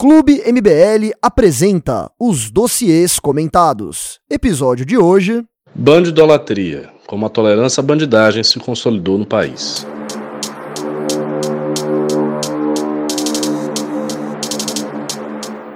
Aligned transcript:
Clube 0.00 0.40
MBL 0.50 1.12
apresenta 1.20 2.10
os 2.18 2.50
dossiês 2.50 3.18
comentados. 3.18 4.18
Episódio 4.30 4.86
de 4.86 4.96
hoje: 4.96 5.44
Bandidolatria, 5.74 6.88
como 7.06 7.26
a 7.26 7.28
tolerância 7.28 7.82
à 7.82 7.84
bandidagem 7.84 8.42
se 8.42 8.58
consolidou 8.58 9.18
no 9.18 9.26
país. 9.26 9.86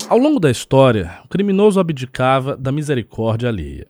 Ao 0.08 0.16
longo 0.16 0.40
da 0.40 0.50
história, 0.50 1.20
o 1.26 1.28
criminoso 1.28 1.78
abdicava 1.78 2.56
da 2.56 2.72
misericórdia 2.72 3.50
alheia. 3.50 3.86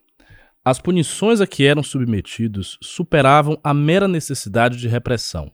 As 0.64 0.80
punições 0.80 1.40
a 1.40 1.46
que 1.46 1.64
eram 1.64 1.84
submetidos 1.84 2.76
superavam 2.82 3.56
a 3.62 3.72
mera 3.72 4.08
necessidade 4.08 4.78
de 4.78 4.88
repressão. 4.88 5.52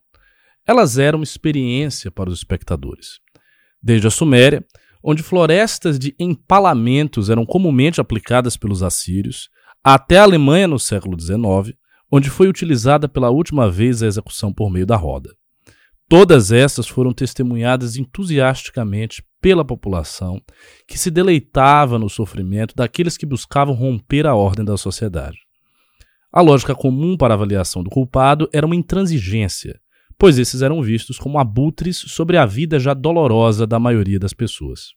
Elas 0.67 0.97
eram 0.97 1.19
uma 1.19 1.25
experiência 1.25 2.11
para 2.11 2.31
os 2.31 2.39
espectadores. 2.39 3.21
Desde 3.83 4.07
a 4.07 4.11
Suméria, 4.11 4.65
onde 5.03 5.23
florestas 5.23 5.99
de 5.99 6.15
empalamentos 6.19 7.31
eram 7.31 7.47
comumente 7.47 8.01
aplicadas 8.01 8.57
pelos 8.57 8.83
assírios, 8.83 9.49
até 9.83 10.19
a 10.19 10.25
Alemanha 10.25 10.69
no 10.69 10.79
século 10.79 11.19
XIX, 11.19 11.77
onde 12.13 12.29
foi 12.29 12.49
utilizada 12.49 13.09
pela 13.09 13.31
última 13.31 13.71
vez 13.71 14.03
a 14.03 14.07
execução 14.07 14.53
por 14.53 14.71
meio 14.71 14.85
da 14.85 14.97
roda. 14.97 15.35
Todas 16.09 16.51
essas 16.51 16.89
foram 16.89 17.13
testemunhadas 17.13 17.97
entusiasticamente 17.97 19.23
pela 19.41 19.65
população, 19.65 20.43
que 20.87 20.99
se 20.99 21.11
deleitava 21.11 21.99
no 21.99 22.11
sofrimento 22.11 22.75
daqueles 22.75 23.17
que 23.17 23.25
buscavam 23.25 23.75
romper 23.75 24.27
a 24.27 24.35
ordem 24.35 24.65
da 24.65 24.77
sociedade. 24.77 25.39
A 26.33 26.41
lógica 26.41 26.75
comum 26.75 27.17
para 27.17 27.33
a 27.33 27.37
avaliação 27.37 27.83
do 27.83 27.91
culpado 27.91 28.49
era 28.53 28.67
uma 28.67 28.77
intransigência, 28.77 29.81
pois 30.21 30.39
esses 30.39 30.61
eram 30.61 30.83
vistos 30.83 31.19
como 31.19 31.39
abutres 31.39 31.97
sobre 31.97 32.37
a 32.37 32.45
vida 32.45 32.79
já 32.79 32.93
dolorosa 32.93 33.67
da 33.67 33.79
maioria 33.79 34.19
das 34.19 34.35
pessoas. 34.35 34.91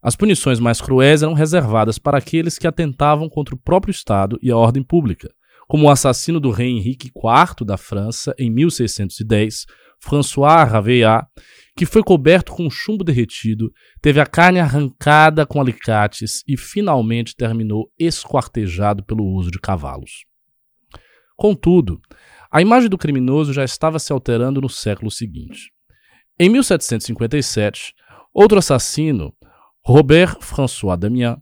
As 0.00 0.14
punições 0.14 0.60
mais 0.60 0.80
cruéis 0.80 1.24
eram 1.24 1.34
reservadas 1.34 1.98
para 1.98 2.18
aqueles 2.18 2.56
que 2.56 2.68
atentavam 2.68 3.28
contra 3.28 3.56
o 3.56 3.58
próprio 3.58 3.90
Estado 3.90 4.38
e 4.40 4.48
a 4.48 4.56
ordem 4.56 4.80
pública, 4.80 5.28
como 5.66 5.86
o 5.86 5.90
assassino 5.90 6.38
do 6.38 6.52
rei 6.52 6.68
Henrique 6.68 7.08
IV 7.08 7.66
da 7.66 7.76
França 7.76 8.32
em 8.38 8.48
1610, 8.48 9.66
François 9.98 10.70
Raveillac, 10.70 11.26
que 11.76 11.84
foi 11.84 12.04
coberto 12.04 12.52
com 12.52 12.70
chumbo 12.70 13.02
derretido, 13.02 13.72
teve 14.00 14.20
a 14.20 14.26
carne 14.26 14.60
arrancada 14.60 15.44
com 15.44 15.60
alicates 15.60 16.44
e 16.46 16.56
finalmente 16.56 17.34
terminou 17.34 17.90
esquartejado 17.98 19.02
pelo 19.02 19.24
uso 19.24 19.50
de 19.50 19.58
cavalos. 19.58 20.28
Contudo, 21.36 22.00
a 22.50 22.62
imagem 22.62 22.88
do 22.88 22.98
criminoso 22.98 23.52
já 23.52 23.64
estava 23.64 23.98
se 23.98 24.12
alterando 24.12 24.60
no 24.60 24.68
século 24.68 25.10
seguinte. 25.10 25.70
Em 26.38 26.48
1757, 26.48 27.92
outro 28.32 28.58
assassino, 28.58 29.34
Robert 29.84 30.38
François 30.40 30.98
Damiens, 30.98 31.36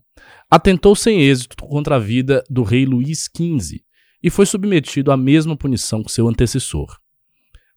atentou 0.49 0.95
sem 0.95 1.21
êxito 1.21 1.55
contra 1.57 1.95
a 1.95 1.99
vida 1.99 2.43
do 2.49 2.63
rei 2.63 2.85
Luís 2.85 3.29
XV 3.35 3.81
e 4.21 4.29
foi 4.29 4.45
submetido 4.45 5.11
à 5.11 5.17
mesma 5.17 5.55
punição 5.55 6.03
que 6.03 6.11
seu 6.11 6.27
antecessor. 6.27 6.97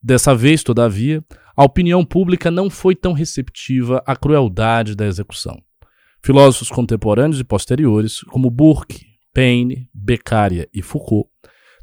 Dessa 0.02 0.34
vez, 0.34 0.62
todavia, 0.62 1.22
a 1.56 1.64
opinião 1.64 2.04
pública 2.04 2.50
não 2.50 2.70
foi 2.70 2.96
tão 2.96 3.12
receptiva 3.12 4.02
à 4.06 4.16
crueldade 4.16 4.96
da 4.96 5.06
execução. 5.06 5.60
Filósofos 6.24 6.70
contemporâneos 6.70 7.38
e 7.38 7.44
posteriores, 7.44 8.20
como 8.20 8.50
Burke, 8.50 9.06
Paine, 9.32 9.88
Beccaria 9.92 10.68
e 10.72 10.82
Foucault, 10.82 11.29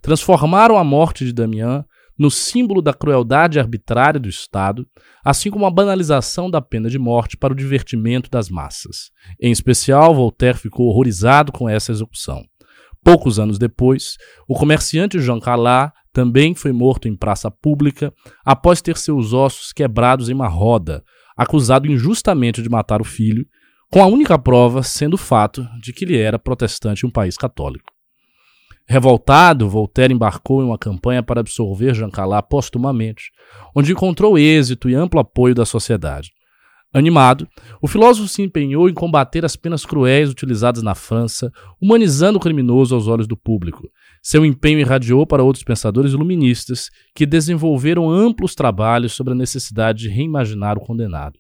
transformaram 0.08 0.78
a 0.78 0.86
morte 0.86 1.26
de 1.26 1.34
Damiens 1.34 1.84
no 2.18 2.32
símbolo 2.32 2.82
da 2.82 2.94
crueldade 2.94 3.60
arbitrária 3.60 4.18
do 4.18 4.30
Estado, 4.30 4.88
assim 5.22 5.52
como 5.52 5.66
a 5.66 5.70
banalização 5.70 6.50
da 6.50 6.62
pena 6.62 6.90
de 6.90 6.98
morte 6.98 7.36
para 7.36 7.52
o 7.52 7.56
divertimento 7.56 8.30
das 8.30 8.48
massas. 8.48 9.12
Em 9.38 9.52
especial, 9.52 10.16
Voltaire 10.16 10.58
ficou 10.58 10.88
horrorizado 10.88 11.52
com 11.52 11.68
essa 11.68 11.92
execução. 11.92 12.42
Poucos 13.04 13.38
anos 13.38 13.60
depois, 13.60 14.16
o 14.48 14.56
comerciante 14.56 15.20
Jean 15.20 15.42
Calas 15.42 15.92
também 16.14 16.56
foi 16.56 16.72
morto 16.72 17.10
em 17.10 17.16
praça 17.16 17.52
pública 17.52 18.14
após 18.46 18.82
ter 18.82 18.96
seus 18.96 19.34
ossos 19.34 19.74
quebrados 19.74 20.30
em 20.30 20.34
uma 20.34 20.48
roda, 20.48 21.04
acusado 21.36 21.86
injustamente 21.86 22.62
de 22.62 22.70
matar 22.70 23.02
o 23.02 23.06
filho, 23.06 23.46
com 23.92 24.02
a 24.02 24.06
única 24.06 24.40
prova 24.40 24.84
sendo 24.84 25.16
o 25.16 25.18
fato 25.18 25.68
de 25.82 25.92
que 25.92 26.06
ele 26.06 26.18
era 26.18 26.40
protestante 26.40 27.06
em 27.06 27.10
um 27.10 27.12
país 27.12 27.36
católico. 27.36 27.97
Revoltado, 28.90 29.68
Voltaire 29.68 30.14
embarcou 30.14 30.62
em 30.62 30.66
uma 30.66 30.78
campanha 30.78 31.22
para 31.22 31.42
absorver 31.42 31.94
Jean 31.94 32.10
Calas 32.10 32.44
postumamente, 32.50 33.32
onde 33.76 33.92
encontrou 33.92 34.38
êxito 34.38 34.90
e 34.90 34.96
amplo 34.96 35.20
apoio 35.20 35.54
da 35.54 35.66
sociedade. 35.66 36.32
Animado, 36.94 37.46
o 37.82 37.88
filósofo 37.88 38.30
se 38.30 38.42
empenhou 38.42 38.88
em 38.88 38.94
combater 38.94 39.44
as 39.44 39.58
penas 39.58 39.86
cruéis 39.86 40.30
utilizadas 40.30 40.82
na 40.82 40.96
França, 40.96 41.52
humanizando 41.82 42.38
o 42.38 42.42
criminoso 42.42 42.96
aos 42.96 43.08
olhos 43.08 43.28
do 43.28 43.36
público. 43.36 43.90
Seu 44.24 44.46
empenho 44.46 44.80
irradiou 44.80 45.28
para 45.28 45.44
outros 45.44 45.66
pensadores 45.66 46.14
iluministas 46.14 46.90
que 47.14 47.26
desenvolveram 47.26 48.10
amplos 48.10 48.56
trabalhos 48.56 49.12
sobre 49.12 49.34
a 49.34 49.36
necessidade 49.36 50.04
de 50.04 50.10
reimaginar 50.10 50.78
o 50.78 50.82
condenado. 50.82 51.38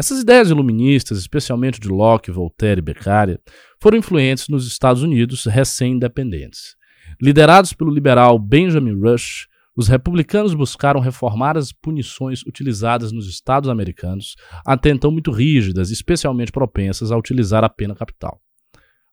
Essas 0.00 0.22
ideias 0.22 0.48
iluministas, 0.48 1.18
especialmente 1.18 1.78
de 1.78 1.90
Locke, 1.90 2.30
Voltaire 2.30 2.78
e 2.78 2.82
Beccaria, 2.82 3.38
foram 3.78 3.98
influentes 3.98 4.48
nos 4.48 4.66
Estados 4.66 5.02
Unidos 5.02 5.44
recém-independentes. 5.44 6.74
Liderados 7.20 7.74
pelo 7.74 7.92
liberal 7.92 8.38
Benjamin 8.38 8.98
Rush, 8.98 9.46
os 9.76 9.88
republicanos 9.88 10.54
buscaram 10.54 11.00
reformar 11.00 11.58
as 11.58 11.70
punições 11.70 12.40
utilizadas 12.46 13.12
nos 13.12 13.28
Estados 13.28 13.68
americanos, 13.68 14.36
até 14.64 14.88
então 14.88 15.10
muito 15.10 15.30
rígidas, 15.30 15.90
especialmente 15.90 16.50
propensas 16.50 17.12
a 17.12 17.16
utilizar 17.18 17.62
a 17.62 17.68
pena 17.68 17.94
capital. 17.94 18.40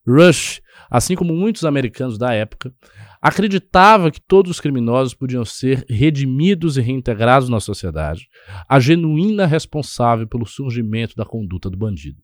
Rush, 0.08 0.60
assim 0.90 1.14
como 1.14 1.34
muitos 1.34 1.64
americanos 1.64 2.16
da 2.16 2.32
época, 2.32 2.72
acreditava 3.20 4.10
que 4.10 4.20
todos 4.20 4.52
os 4.52 4.60
criminosos 4.60 5.14
podiam 5.14 5.44
ser 5.44 5.84
redimidos 5.88 6.76
e 6.76 6.80
reintegrados 6.80 7.48
na 7.48 7.60
sociedade, 7.60 8.28
a 8.68 8.80
genuína 8.80 9.46
responsável 9.46 10.26
pelo 10.26 10.46
surgimento 10.46 11.14
da 11.14 11.24
conduta 11.24 11.68
do 11.68 11.76
bandido. 11.76 12.18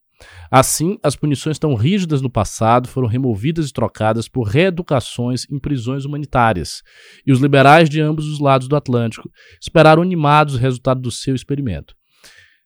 Assim, 0.51 0.97
as 1.03 1.17
punições 1.17 1.59
tão 1.59 1.75
rígidas 1.75 2.23
no 2.23 2.31
passado 2.31 2.89
foram 2.89 3.09
removidas 3.09 3.69
e 3.69 3.73
trocadas 3.73 4.29
por 4.29 4.45
reeducações 4.45 5.45
em 5.51 5.59
prisões 5.59 6.05
humanitárias, 6.05 6.83
e 7.27 7.33
os 7.33 7.41
liberais 7.41 7.91
de 7.91 8.01
ambos 8.01 8.27
os 8.27 8.39
lados 8.39 8.69
do 8.69 8.77
Atlântico 8.77 9.29
esperaram 9.61 10.03
animados 10.03 10.55
o 10.55 10.59
resultado 10.59 11.01
do 11.01 11.11
seu 11.11 11.35
experimento. 11.35 11.95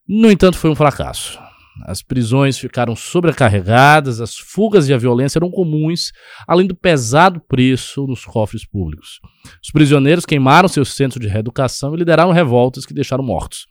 No 0.06 0.30
entanto, 0.30 0.58
foi 0.58 0.70
um 0.70 0.76
fracasso. 0.76 1.38
As 1.84 2.02
prisões 2.02 2.58
ficaram 2.58 2.96
sobrecarregadas, 2.96 4.20
as 4.20 4.36
fugas 4.36 4.88
e 4.88 4.94
a 4.94 4.98
violência 4.98 5.38
eram 5.38 5.50
comuns, 5.50 6.12
além 6.46 6.66
do 6.66 6.74
pesado 6.74 7.40
preço 7.40 8.06
nos 8.06 8.24
cofres 8.24 8.66
públicos. 8.66 9.20
Os 9.62 9.70
prisioneiros 9.70 10.26
queimaram 10.26 10.68
seus 10.68 10.94
centros 10.94 11.20
de 11.20 11.28
reeducação 11.28 11.94
e 11.94 11.98
lideraram 11.98 12.32
revoltas 12.32 12.84
que 12.84 12.94
deixaram 12.94 13.24
mortos. 13.24 13.66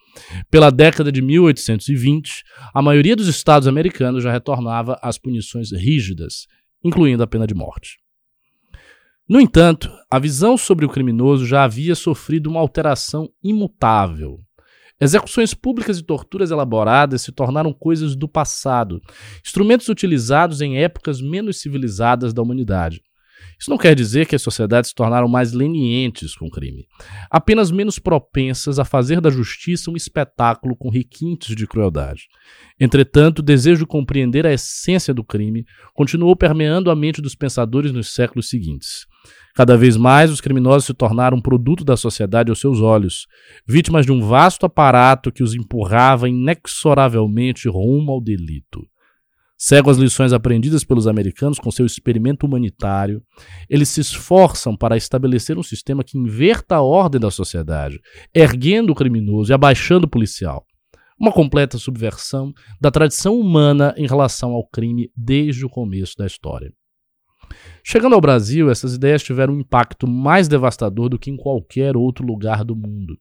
Pela 0.50 0.72
década 0.72 1.12
de 1.12 1.22
1820, 1.22 2.44
a 2.74 2.82
maioria 2.82 3.16
dos 3.16 3.28
estados 3.28 3.68
americanos 3.68 4.24
já 4.24 4.32
retornava 4.32 4.98
às 5.02 5.18
punições 5.18 5.72
rígidas, 5.72 6.48
incluindo 6.84 7.24
a 7.24 7.28
pena 7.28 7.46
de 7.46 7.54
morte. 7.54 7.98
No 9.30 9.42
entanto, 9.42 9.92
a 10.10 10.18
visão 10.18 10.58
sobre 10.58 10.86
o 10.86 10.90
criminoso 10.90 11.46
já 11.46 11.66
havia 11.66 11.96
sofrido 11.96 12.50
uma 12.50 12.62
alteração 12.62 13.30
imutável 13.44 14.40
Execuções 15.00 15.54
públicas 15.54 16.00
e 16.00 16.04
torturas 16.04 16.50
elaboradas 16.50 17.22
se 17.22 17.32
tornaram 17.32 17.72
coisas 17.72 18.16
do 18.16 18.28
passado, 18.28 19.00
instrumentos 19.46 19.88
utilizados 19.90 20.60
em 20.60 20.80
épocas 20.80 21.22
menos 21.22 21.62
civilizadas 21.62 22.34
da 22.34 22.42
humanidade. 22.42 23.04
Isso 23.60 23.70
não 23.70 23.78
quer 23.78 23.96
dizer 23.96 24.28
que 24.28 24.36
as 24.36 24.42
sociedades 24.42 24.90
se 24.90 24.96
tornaram 24.96 25.28
mais 25.28 25.52
lenientes 25.52 26.36
com 26.36 26.46
o 26.46 26.52
crime, 26.52 26.86
apenas 27.30 27.72
menos 27.72 27.98
propensas 27.98 28.78
a 28.78 28.86
fazer 28.86 29.20
da 29.20 29.30
justiça 29.30 29.90
um 29.90 29.96
espetáculo 29.96 30.76
com 30.76 30.90
requintes 30.90 31.56
de 31.56 31.66
crueldade. 31.66 32.28
Entretanto, 32.80 33.40
o 33.40 33.44
desejo 33.44 33.80
de 33.80 33.88
compreender 33.88 34.46
a 34.46 34.54
essência 34.54 35.14
do 35.14 35.24
crime 35.24 35.66
continuou 35.94 36.36
permeando 36.36 36.92
a 36.92 36.96
mente 36.96 37.22
dos 37.22 37.36
pensadores 37.36 37.92
nos 37.92 38.14
séculos 38.14 38.50
seguintes. 38.50 39.08
Cada 39.56 39.76
vez 39.76 39.98
mais, 39.98 40.30
os 40.30 40.40
criminosos 40.40 40.86
se 40.86 40.94
tornaram 40.94 41.42
produto 41.42 41.84
da 41.84 41.98
sociedade 41.98 42.52
aos 42.52 42.60
seus 42.60 42.80
olhos, 42.80 43.26
vítimas 43.68 44.06
de 44.06 44.12
um 44.12 44.22
vasto 44.22 44.68
aparato 44.68 45.32
que 45.32 45.42
os 45.42 45.56
empurrava 45.56 46.30
inexoravelmente 46.30 47.68
rumo 47.68 48.12
ao 48.12 48.22
delito. 48.22 48.88
Cego 49.58 49.90
às 49.90 49.98
lições 49.98 50.34
aprendidas 50.34 50.84
pelos 50.84 51.08
americanos 51.08 51.58
com 51.58 51.72
seu 51.72 51.84
experimento 51.84 52.46
humanitário, 52.46 53.24
eles 53.68 53.90
se 53.90 54.00
esforçam 54.00 54.78
para 54.78 54.96
estabelecer 54.96 55.58
um 55.58 55.64
sistema 55.64 56.04
que 56.04 56.16
inverta 56.16 56.76
a 56.76 56.82
ordem 56.82 57.20
da 57.20 57.32
sociedade, 57.32 58.00
erguendo 58.34 58.92
o 58.92 58.96
criminoso 58.96 59.52
e 59.52 59.56
abaixando 59.56 60.06
o 60.06 60.10
policial. 60.10 60.64
Uma 61.20 61.32
completa 61.32 61.80
subversão 61.80 62.54
da 62.80 62.92
tradição 62.92 63.40
humana 63.40 63.96
em 63.98 64.06
relação 64.06 64.52
ao 64.52 64.68
crime 64.68 65.12
desde 65.18 65.66
o 65.66 65.70
começo 65.70 66.14
da 66.16 66.28
história. 66.28 66.72
Chegando 67.84 68.14
ao 68.14 68.22
Brasil, 68.22 68.70
essas 68.70 68.94
ideias 68.94 69.24
tiveram 69.24 69.56
um 69.56 69.62
impacto 69.62 70.08
mais 70.08 70.48
devastador 70.48 71.10
do 71.10 71.18
que 71.18 71.32
em 71.32 71.38
qualquer 71.38 71.98
outro 71.98 72.24
lugar 72.24 72.64
do 72.64 72.76
mundo. 72.76 73.18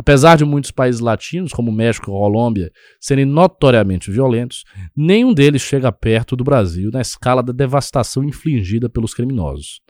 Apesar 0.00 0.38
de 0.38 0.46
muitos 0.46 0.70
países 0.70 0.98
latinos, 0.98 1.52
como 1.52 1.70
México 1.70 2.06
e 2.06 2.10
Colômbia, 2.10 2.72
serem 2.98 3.26
notoriamente 3.26 4.10
violentos, 4.10 4.64
nenhum 4.96 5.34
deles 5.34 5.60
chega 5.60 5.92
perto 5.92 6.34
do 6.34 6.42
Brasil 6.42 6.90
na 6.90 7.02
escala 7.02 7.42
da 7.42 7.52
devastação 7.52 8.24
infligida 8.24 8.88
pelos 8.88 9.12
criminosos. 9.12 9.82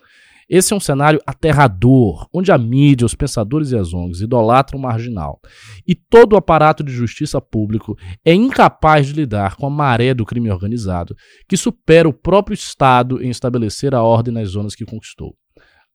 Esse 0.48 0.72
é 0.72 0.76
um 0.76 0.80
cenário 0.80 1.20
aterrador, 1.24 2.26
onde 2.34 2.50
a 2.50 2.58
mídia, 2.58 3.06
os 3.06 3.14
pensadores 3.14 3.70
e 3.70 3.76
as 3.76 3.94
ONGs 3.94 4.20
idolatram 4.20 4.80
o 4.80 4.82
marginal. 4.82 5.38
E 5.86 5.94
todo 5.94 6.32
o 6.32 6.36
aparato 6.36 6.82
de 6.82 6.90
justiça 6.90 7.40
público 7.40 7.96
é 8.24 8.34
incapaz 8.34 9.06
de 9.06 9.12
lidar 9.12 9.54
com 9.54 9.64
a 9.64 9.70
maré 9.70 10.12
do 10.12 10.26
crime 10.26 10.50
organizado, 10.50 11.14
que 11.48 11.56
supera 11.56 12.08
o 12.08 12.12
próprio 12.12 12.54
Estado 12.54 13.22
em 13.22 13.30
estabelecer 13.30 13.94
a 13.94 14.02
ordem 14.02 14.34
nas 14.34 14.48
zonas 14.48 14.74
que 14.74 14.84
conquistou. 14.84 15.36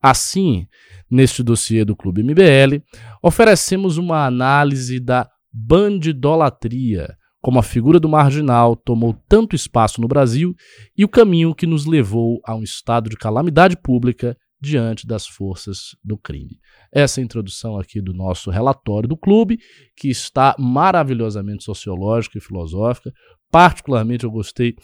Assim, 0.08 0.68
neste 1.10 1.42
dossiê 1.42 1.84
do 1.84 1.96
Clube 1.96 2.22
MBL, 2.22 2.80
oferecemos 3.24 3.98
uma 3.98 4.24
análise 4.24 5.00
da 5.00 5.28
bandidolatria, 5.52 7.18
como 7.42 7.58
a 7.58 7.64
figura 7.64 8.00
do 8.00 8.08
marginal 8.08 8.76
tomou 8.76 9.16
tanto 9.28 9.56
espaço 9.56 10.00
no 10.00 10.08
Brasil 10.08 10.56
e 10.96 11.04
o 11.04 11.10
caminho 11.10 11.56
que 11.56 11.66
nos 11.66 11.88
levou 11.88 12.40
a 12.46 12.54
um 12.54 12.62
estado 12.62 13.10
de 13.10 13.18
calamidade 13.18 13.76
pública 13.76 14.38
diante 14.62 15.08
das 15.08 15.26
forças 15.26 15.96
do 16.04 16.20
crime. 16.20 16.60
Essa 16.94 17.20
é 17.20 17.24
a 17.24 17.26
introdução 17.26 17.76
aqui 17.76 18.00
do 18.00 18.14
nosso 18.14 18.52
relatório 18.52 19.10
do 19.10 19.18
clube, 19.18 19.58
que 19.98 20.08
está 20.08 20.56
maravilhosamente 20.60 21.64
sociológica 21.64 22.38
e 22.38 22.42
filosófica. 22.42 23.12
Particularmente 23.50 24.24
eu 24.24 24.30
gostei 24.30 24.76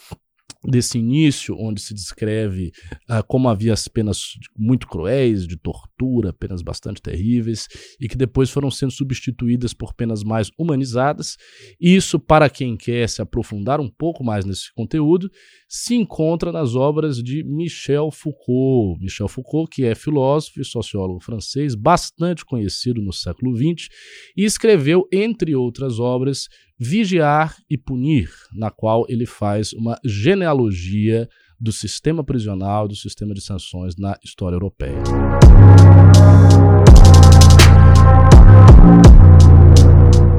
desse 0.64 0.98
início, 0.98 1.56
onde 1.58 1.80
se 1.80 1.92
descreve 1.92 2.72
uh, 3.10 3.24
como 3.26 3.48
havia 3.48 3.72
as 3.72 3.88
penas 3.88 4.34
muito 4.56 4.86
cruéis, 4.86 5.46
de 5.46 5.56
tortura, 5.56 6.32
penas 6.32 6.62
bastante 6.62 7.02
terríveis, 7.02 7.66
e 8.00 8.08
que 8.08 8.16
depois 8.16 8.50
foram 8.50 8.70
sendo 8.70 8.92
substituídas 8.92 9.74
por 9.74 9.92
penas 9.94 10.22
mais 10.22 10.50
humanizadas. 10.58 11.36
Isso, 11.80 12.18
para 12.18 12.48
quem 12.48 12.76
quer 12.76 13.08
se 13.08 13.20
aprofundar 13.20 13.80
um 13.80 13.88
pouco 13.88 14.22
mais 14.22 14.44
nesse 14.44 14.72
conteúdo, 14.74 15.28
se 15.68 15.94
encontra 15.94 16.52
nas 16.52 16.76
obras 16.76 17.16
de 17.16 17.42
Michel 17.42 18.10
Foucault. 18.10 19.00
Michel 19.02 19.28
Foucault, 19.28 19.68
que 19.70 19.84
é 19.84 19.94
filósofo 19.94 20.60
e 20.60 20.64
sociólogo 20.64 21.20
francês, 21.20 21.74
bastante 21.74 22.44
conhecido 22.44 23.02
no 23.02 23.12
século 23.12 23.56
XX, 23.56 23.88
e 24.36 24.44
escreveu, 24.44 25.08
entre 25.12 25.54
outras 25.56 25.98
obras, 25.98 26.48
Vigiar 26.84 27.56
e 27.70 27.78
Punir, 27.78 28.28
na 28.52 28.68
qual 28.68 29.06
ele 29.08 29.24
faz 29.24 29.72
uma 29.72 29.96
genealogia 30.04 31.28
do 31.60 31.70
sistema 31.70 32.24
prisional, 32.24 32.88
do 32.88 32.96
sistema 32.96 33.32
de 33.32 33.40
sanções 33.40 33.94
na 33.96 34.18
história 34.24 34.56
europeia. 34.56 35.00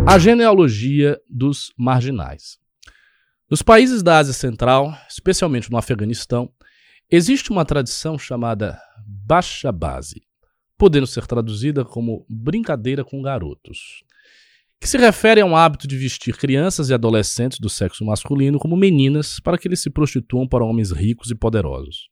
A 0.06 0.20
genealogia 0.20 1.18
dos 1.30 1.72
marginais. 1.78 2.58
Nos 3.50 3.62
países 3.62 4.04
da 4.04 4.18
Ásia 4.18 4.34
Central, 4.34 4.94
especialmente 5.10 5.72
no 5.72 5.78
Afeganistão, 5.78 6.52
existe 7.10 7.52
uma 7.52 7.64
tradição 7.64 8.20
chamada 8.20 8.78
Baixa 9.08 9.72
Base, 9.72 10.22
podendo 10.78 11.08
ser 11.08 11.26
traduzida 11.26 11.86
como 11.86 12.26
brincadeira 12.30 13.02
com 13.06 13.22
garotos 13.22 14.04
que 14.84 14.90
se 14.90 14.98
refere 14.98 15.40
a 15.40 15.46
um 15.46 15.56
hábito 15.56 15.88
de 15.88 15.98
vestir 15.98 16.36
crianças 16.36 16.90
e 16.90 16.94
adolescentes 16.94 17.58
do 17.58 17.70
sexo 17.70 18.04
masculino 18.04 18.60
como 18.60 18.76
meninas 18.76 19.40
para 19.40 19.58
que 19.58 19.66
eles 19.66 19.82
se 19.82 19.90
prostituam 19.90 20.46
para 20.46 20.66
homens 20.66 20.92
ricos 20.92 21.32
e 21.32 21.36
poderosos. 21.36 22.10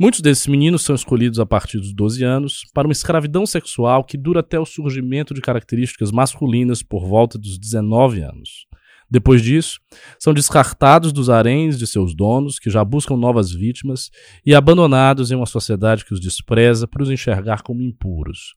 Muitos 0.00 0.22
desses 0.22 0.46
meninos 0.46 0.80
são 0.80 0.94
escolhidos 0.94 1.38
a 1.38 1.44
partir 1.44 1.76
dos 1.76 1.92
12 1.92 2.24
anos 2.24 2.62
para 2.72 2.88
uma 2.88 2.92
escravidão 2.92 3.44
sexual 3.44 4.02
que 4.02 4.16
dura 4.16 4.40
até 4.40 4.58
o 4.58 4.64
surgimento 4.64 5.34
de 5.34 5.42
características 5.42 6.10
masculinas 6.10 6.82
por 6.82 7.06
volta 7.06 7.38
dos 7.38 7.58
19 7.58 8.22
anos. 8.22 8.66
Depois 9.10 9.42
disso, 9.42 9.80
são 10.18 10.32
descartados 10.32 11.12
dos 11.12 11.28
haréns 11.28 11.76
de 11.76 11.86
seus 11.86 12.14
donos, 12.14 12.58
que 12.58 12.70
já 12.70 12.84
buscam 12.84 13.16
novas 13.16 13.50
vítimas, 13.50 14.10
e 14.46 14.54
abandonados 14.54 15.32
em 15.32 15.34
uma 15.34 15.46
sociedade 15.46 16.04
que 16.04 16.14
os 16.14 16.20
despreza 16.20 16.86
por 16.86 17.02
os 17.02 17.10
enxergar 17.10 17.62
como 17.62 17.82
impuros. 17.82 18.54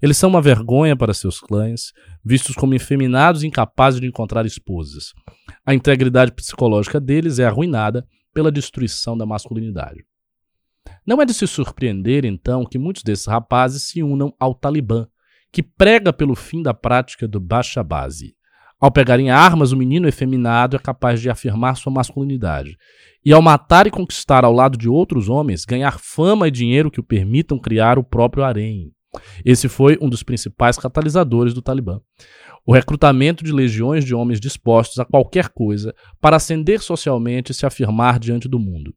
Eles 0.00 0.16
são 0.16 0.30
uma 0.30 0.40
vergonha 0.40 0.96
para 0.96 1.12
seus 1.12 1.40
clãs, 1.40 1.92
vistos 2.24 2.54
como 2.54 2.74
efeminados 2.74 3.42
e 3.42 3.48
incapazes 3.48 4.00
de 4.00 4.06
encontrar 4.06 4.46
esposas. 4.46 5.12
A 5.66 5.74
integridade 5.74 6.30
psicológica 6.30 7.00
deles 7.00 7.40
é 7.40 7.44
arruinada 7.44 8.06
pela 8.32 8.52
destruição 8.52 9.18
da 9.18 9.26
masculinidade. 9.26 10.04
Não 11.04 11.20
é 11.20 11.24
de 11.24 11.34
se 11.34 11.46
surpreender, 11.46 12.24
então, 12.24 12.64
que 12.64 12.78
muitos 12.78 13.02
desses 13.02 13.26
rapazes 13.26 13.82
se 13.82 14.02
unam 14.02 14.32
ao 14.38 14.54
Talibã, 14.54 15.08
que 15.50 15.62
prega 15.62 16.12
pelo 16.12 16.36
fim 16.36 16.62
da 16.62 16.72
prática 16.72 17.26
do 17.26 17.40
Bashabazi. 17.40 18.37
Ao 18.80 18.92
pegarem 18.92 19.28
armas, 19.28 19.72
o 19.72 19.76
menino 19.76 20.06
efeminado 20.06 20.76
é 20.76 20.78
capaz 20.78 21.20
de 21.20 21.28
afirmar 21.28 21.76
sua 21.76 21.92
masculinidade. 21.92 22.76
E 23.24 23.32
ao 23.32 23.42
matar 23.42 23.88
e 23.88 23.90
conquistar 23.90 24.44
ao 24.44 24.52
lado 24.52 24.78
de 24.78 24.88
outros 24.88 25.28
homens, 25.28 25.64
ganhar 25.64 25.98
fama 25.98 26.46
e 26.46 26.50
dinheiro 26.50 26.90
que 26.90 27.00
o 27.00 27.04
permitam 27.04 27.58
criar 27.58 27.98
o 27.98 28.04
próprio 28.04 28.44
harém. 28.44 28.92
Esse 29.44 29.68
foi 29.68 29.98
um 30.00 30.08
dos 30.08 30.22
principais 30.22 30.76
catalisadores 30.76 31.52
do 31.52 31.60
Talibã. 31.60 32.00
O 32.64 32.72
recrutamento 32.72 33.42
de 33.42 33.50
legiões 33.50 34.04
de 34.04 34.14
homens 34.14 34.38
dispostos 34.38 34.98
a 34.98 35.04
qualquer 35.04 35.48
coisa 35.48 35.92
para 36.20 36.36
ascender 36.36 36.80
socialmente 36.80 37.50
e 37.50 37.54
se 37.54 37.66
afirmar 37.66 38.20
diante 38.20 38.46
do 38.46 38.60
mundo. 38.60 38.94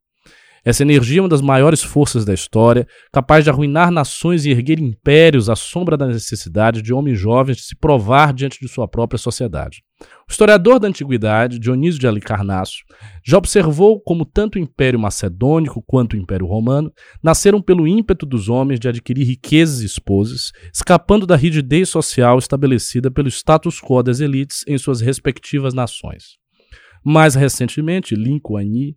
Essa 0.64 0.84
energia 0.84 1.18
é 1.18 1.22
uma 1.24 1.28
das 1.28 1.42
maiores 1.42 1.82
forças 1.82 2.24
da 2.24 2.36
história, 2.36 2.88
capaz 3.12 3.44
de 3.44 3.50
arruinar 3.50 3.90
nações 3.90 4.46
e 4.46 4.52
erguer 4.52 4.80
impérios 4.80 5.50
à 5.50 5.56
sombra 5.56 5.98
da 5.98 6.06
necessidade 6.06 6.84
de 6.84 6.94
homens 6.94 7.20
jovens 7.20 7.58
de 7.58 7.64
se 7.64 7.76
provar 7.76 8.32
diante 8.32 8.60
de 8.60 8.68
sua 8.68 8.88
própria 8.88 9.18
sociedade. 9.18 9.82
O 10.02 10.32
historiador 10.32 10.80
da 10.80 10.88
antiguidade, 10.88 11.58
Dionísio 11.58 12.00
de 12.00 12.08
Alicarnasso, 12.08 12.84
já 13.26 13.40
observou 13.40 14.00
como 14.00 14.24
tanto 14.24 14.56
o 14.56 14.60
Império 14.60 15.00
Macedônico 15.00 15.82
quanto 15.82 16.14
o 16.14 16.18
Império 16.18 16.46
Romano 16.46 16.94
nasceram 17.24 17.60
pelo 17.60 17.88
ímpeto 17.88 18.24
dos 18.24 18.48
homens 18.48 18.80
de 18.80 18.88
adquirir 18.88 19.26
riquezas 19.26 19.82
e 19.82 19.88
esposas, 19.88 20.52
escapando 20.72 21.26
da 21.26 21.36
rigidez 21.36 21.90
social 21.90 22.38
estabelecida 22.38 23.10
pelo 23.10 23.30
status 23.30 23.82
quo 23.82 24.04
das 24.04 24.20
elites 24.20 24.64
em 24.68 24.78
suas 24.78 25.02
respectivas 25.02 25.74
nações. 25.74 26.40
Mais 27.04 27.36
recentemente, 27.36 28.16
Lee 28.16 28.40
Kuan 28.40 28.64
Yew 28.64 28.96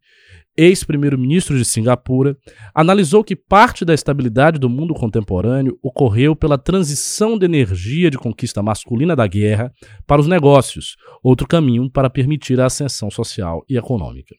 ex-primeiro-ministro 0.57 1.57
de 1.57 1.65
Singapura, 1.65 2.37
analisou 2.75 3.25
que 3.25 3.35
parte 3.35 3.85
da 3.85 3.93
estabilidade 3.93 4.59
do 4.59 4.69
mundo 4.69 4.95
contemporâneo 4.95 5.79
ocorreu 5.83 6.37
pela 6.37 6.57
transição 6.57 7.37
de 7.37 7.45
energia 7.45 8.11
de 8.11 8.19
conquista 8.19 8.63
masculina 8.63 9.17
da 9.17 9.27
guerra 9.27 9.73
para 10.07 10.21
os 10.21 10.29
negócios, 10.29 10.97
outro 11.23 11.47
caminho 11.47 11.91
para 11.91 12.11
permitir 12.11 12.61
a 12.61 12.67
ascensão 12.67 13.11
social 13.11 13.65
e 13.69 13.77
econômica. 13.77 14.35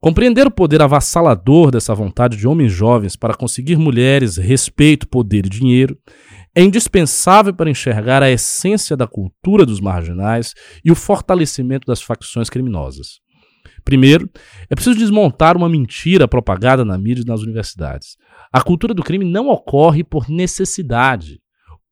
Compreender 0.00 0.46
o 0.46 0.50
poder 0.50 0.82
avassalador 0.82 1.70
dessa 1.70 1.94
vontade 1.94 2.36
de 2.36 2.46
homens 2.46 2.70
jovens 2.70 3.16
para 3.16 3.32
conseguir 3.32 3.76
mulheres, 3.76 4.36
respeito, 4.36 5.08
poder 5.08 5.46
e 5.46 5.48
dinheiro 5.48 5.96
é 6.54 6.62
indispensável 6.62 7.52
para 7.52 7.70
enxergar 7.70 8.22
a 8.22 8.30
essência 8.30 8.96
da 8.96 9.06
cultura 9.06 9.66
dos 9.66 9.80
marginais 9.80 10.54
e 10.84 10.92
o 10.92 10.94
fortalecimento 10.94 11.86
das 11.86 12.00
facções 12.00 12.48
criminosas. 12.48 13.20
Primeiro, 13.84 14.30
é 14.70 14.74
preciso 14.74 14.98
desmontar 14.98 15.56
uma 15.56 15.68
mentira 15.68 16.26
propagada 16.26 16.84
na 16.84 16.96
mídia 16.96 17.22
e 17.22 17.26
nas 17.26 17.42
universidades. 17.42 18.16
A 18.52 18.62
cultura 18.62 18.94
do 18.94 19.02
crime 19.02 19.24
não 19.24 19.48
ocorre 19.48 20.02
por 20.02 20.30
necessidade, 20.30 21.40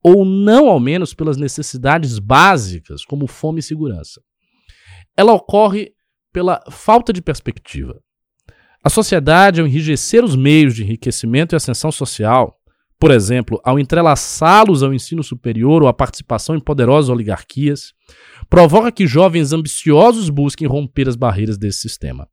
ou 0.03 0.25
não 0.25 0.69
ao 0.69 0.81
menos 0.81 1.13
pelas 1.13 1.37
necessidades 1.37 2.19
básicas, 2.19 3.05
como 3.05 3.27
fome 3.27 3.61
e 3.61 3.63
segurança. 3.63 4.23
Ela 5.17 5.33
ocorre 5.33 5.93
pela 6.33 6.63
falta 6.71 7.13
de 7.13 7.21
perspectiva. 7.21 8.01
A 8.83 8.89
sociedade, 8.89 9.61
ao 9.61 9.67
enrijecer 9.67 10.25
os 10.25 10.35
meios 10.35 10.75
de 10.75 10.83
enriquecimento 10.83 11.55
e 11.55 11.57
ascensão 11.57 11.93
social, 11.93 12.59
por 13.03 13.11
exemplo, 13.11 13.61
ao 13.65 13.81
entrelaçá-los 13.81 14.81
ao 14.81 14.95
ensino 14.95 15.25
superior 15.25 15.83
ou 15.83 15.89
à 15.89 15.93
participação 15.93 16.55
em 16.55 16.61
poderosas 16.61 17.11
oligarquias, 17.11 17.93
provoca 18.49 18.93
que 18.93 19.09
jovens 19.09 19.53
ambiciosos 19.53 20.31
busquem 20.31 20.69
romper 20.69 21.09
as 21.09 21.17
barreiras 21.17 21.59
desse 21.59 21.81
sistema. 21.81 22.29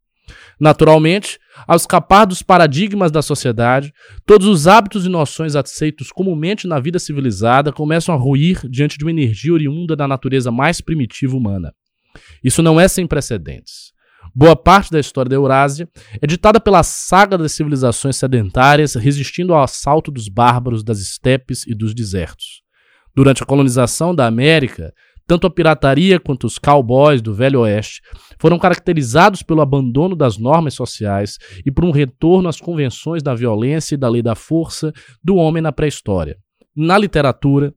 Naturalmente, 0.59 1.39
ao 1.67 1.75
escapar 1.75 2.25
dos 2.25 2.43
paradigmas 2.43 3.09
da 3.11 3.23
sociedade, 3.23 3.91
todos 4.27 4.45
os 4.45 4.67
hábitos 4.67 5.07
e 5.07 5.09
noções 5.09 5.55
aceitos 5.55 6.11
comumente 6.11 6.67
na 6.67 6.79
vida 6.79 6.99
civilizada 6.99 7.73
começam 7.73 8.13
a 8.13 8.17
ruir 8.19 8.61
diante 8.69 8.95
de 8.95 9.03
uma 9.03 9.09
energia 9.09 9.51
oriunda 9.51 9.95
da 9.95 10.07
natureza 10.07 10.51
mais 10.51 10.79
primitiva 10.79 11.35
humana. 11.35 11.73
Isso 12.43 12.61
não 12.61 12.79
é 12.79 12.87
sem 12.87 13.07
precedentes. 13.07 13.91
Boa 14.35 14.55
parte 14.55 14.91
da 14.91 14.99
história 14.99 15.29
da 15.29 15.35
Eurásia 15.35 15.89
é 16.21 16.27
ditada 16.27 16.59
pela 16.59 16.83
saga 16.83 17.37
das 17.37 17.51
civilizações 17.51 18.15
sedentárias 18.15 18.95
resistindo 18.95 19.53
ao 19.53 19.63
assalto 19.63 20.11
dos 20.11 20.27
bárbaros 20.27 20.83
das 20.83 20.99
estepes 20.99 21.65
e 21.65 21.73
dos 21.73 21.93
desertos. 21.93 22.61
Durante 23.15 23.43
a 23.43 23.45
colonização 23.45 24.13
da 24.13 24.27
América, 24.27 24.93
tanto 25.27 25.45
a 25.45 25.49
pirataria 25.49 26.19
quanto 26.19 26.47
os 26.47 26.57
cowboys 26.57 27.21
do 27.21 27.33
Velho 27.33 27.61
Oeste 27.61 28.01
foram 28.39 28.57
caracterizados 28.57 29.43
pelo 29.43 29.61
abandono 29.61 30.15
das 30.15 30.37
normas 30.37 30.73
sociais 30.73 31.37
e 31.65 31.71
por 31.71 31.85
um 31.85 31.91
retorno 31.91 32.49
às 32.49 32.59
convenções 32.59 33.21
da 33.21 33.35
violência 33.35 33.95
e 33.95 33.97
da 33.97 34.09
lei 34.09 34.21
da 34.21 34.35
força 34.35 34.93
do 35.23 35.35
homem 35.35 35.61
na 35.61 35.71
pré-história. 35.71 36.37
Na 36.75 36.97
literatura, 36.97 37.73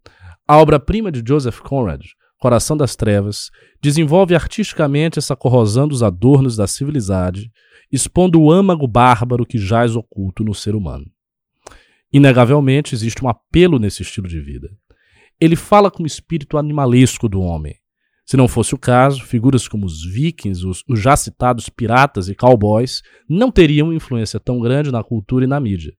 A 0.47 0.59
obra-prima 0.59 1.11
de 1.11 1.23
Joseph 1.26 1.61
Conrad, 1.61 2.02
Coração 2.42 2.76
das 2.76 2.96
Trevas, 2.96 3.52
desenvolve 3.80 4.34
artisticamente 4.34 5.16
essa 5.16 5.37
corrosão 5.37 5.87
dos 5.87 6.02
adornos 6.02 6.56
da 6.56 6.66
civilidade, 6.66 7.52
expondo 7.88 8.42
o 8.42 8.50
âmago 8.50 8.88
bárbaro 8.88 9.46
que 9.46 9.58
jaz 9.58 9.94
oculto 9.94 10.42
no 10.42 10.52
ser 10.52 10.75
humano. 10.75 11.06
Inegavelmente 12.12 12.96
existe 12.96 13.25
um 13.25 13.28
apelo 13.28 13.78
nesse 13.78 14.02
estilo 14.02 14.26
de 14.26 14.40
vida. 14.40 14.68
Ele 15.40 15.54
fala 15.54 15.88
com 15.88 16.02
o 16.02 16.06
espírito 16.06 16.58
animalesco 16.58 17.28
do 17.28 17.40
homem. 17.40 17.76
Se 18.26 18.37
não 18.37 18.49
fosse 18.49 18.75
o 18.75 18.78
caso, 18.78 19.22
figuras 19.22 19.68
como 19.68 19.87
os 19.87 20.04
vikings, 20.04 20.66
os, 20.66 20.82
os 20.88 20.99
já 20.99 21.16
citados 21.16 21.68
piratas 21.68 22.28
e 22.28 22.34
cowboys 22.34 23.02
não 23.28 23.52
teriam 23.52 23.92
influência 23.92 24.40
tão 24.40 24.58
grande 24.58 24.90
na 24.90 25.04
cultura 25.04 25.44
e 25.44 25.49
na 25.49 25.61
mídia. 25.61 25.94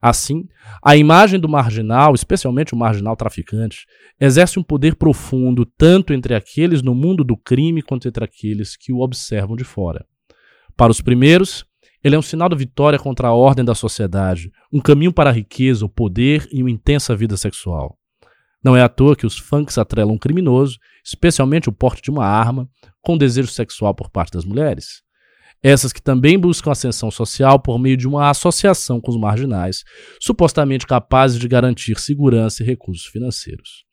Assim, 0.00 0.44
a 0.82 0.96
imagem 0.96 1.40
do 1.40 1.48
marginal, 1.48 2.14
especialmente 2.14 2.72
o 2.72 2.76
marginal 2.76 3.16
traficante, 3.16 3.84
exerce 4.20 4.58
um 4.58 4.62
poder 4.62 4.94
profundo 4.94 5.66
tanto 5.66 6.12
entre 6.12 6.34
aqueles 6.34 6.82
no 6.82 6.94
mundo 6.94 7.24
do 7.24 7.36
crime 7.36 7.82
quanto 7.82 8.06
entre 8.06 8.24
aqueles 8.24 8.76
que 8.76 8.92
o 8.92 9.00
observam 9.00 9.56
de 9.56 9.64
fora. 9.64 10.06
Para 10.76 10.92
os 10.92 11.00
primeiros, 11.00 11.64
ele 12.02 12.14
é 12.14 12.18
um 12.18 12.22
sinal 12.22 12.48
da 12.48 12.54
vitória 12.54 12.98
contra 12.98 13.28
a 13.28 13.34
ordem 13.34 13.64
da 13.64 13.74
sociedade, 13.74 14.52
um 14.72 14.80
caminho 14.80 15.12
para 15.12 15.30
a 15.30 15.32
riqueza, 15.32 15.84
o 15.84 15.88
poder 15.88 16.48
e 16.52 16.62
uma 16.62 16.70
intensa 16.70 17.16
vida 17.16 17.36
sexual. 17.36 17.98
Não 18.62 18.76
é 18.76 18.82
à 18.82 18.88
toa 18.88 19.16
que 19.16 19.26
os 19.26 19.36
funks 19.36 19.78
atrelam 19.78 20.14
um 20.14 20.18
criminoso, 20.18 20.78
especialmente 21.04 21.68
o 21.68 21.72
porte 21.72 22.02
de 22.02 22.10
uma 22.10 22.24
arma, 22.24 22.68
com 23.00 23.18
desejo 23.18 23.48
sexual 23.48 23.94
por 23.94 24.10
parte 24.10 24.32
das 24.32 24.44
mulheres. 24.44 25.02
Essas 25.62 25.92
que 25.92 26.00
também 26.00 26.38
buscam 26.38 26.70
ascensão 26.70 27.10
social 27.10 27.58
por 27.58 27.78
meio 27.78 27.96
de 27.96 28.06
uma 28.06 28.30
associação 28.30 29.00
com 29.00 29.10
os 29.10 29.18
marginais, 29.18 29.82
supostamente 30.20 30.86
capazes 30.86 31.38
de 31.38 31.48
garantir 31.48 31.98
segurança 31.98 32.62
e 32.62 32.66
recursos 32.66 33.06
financeiros. 33.06 33.88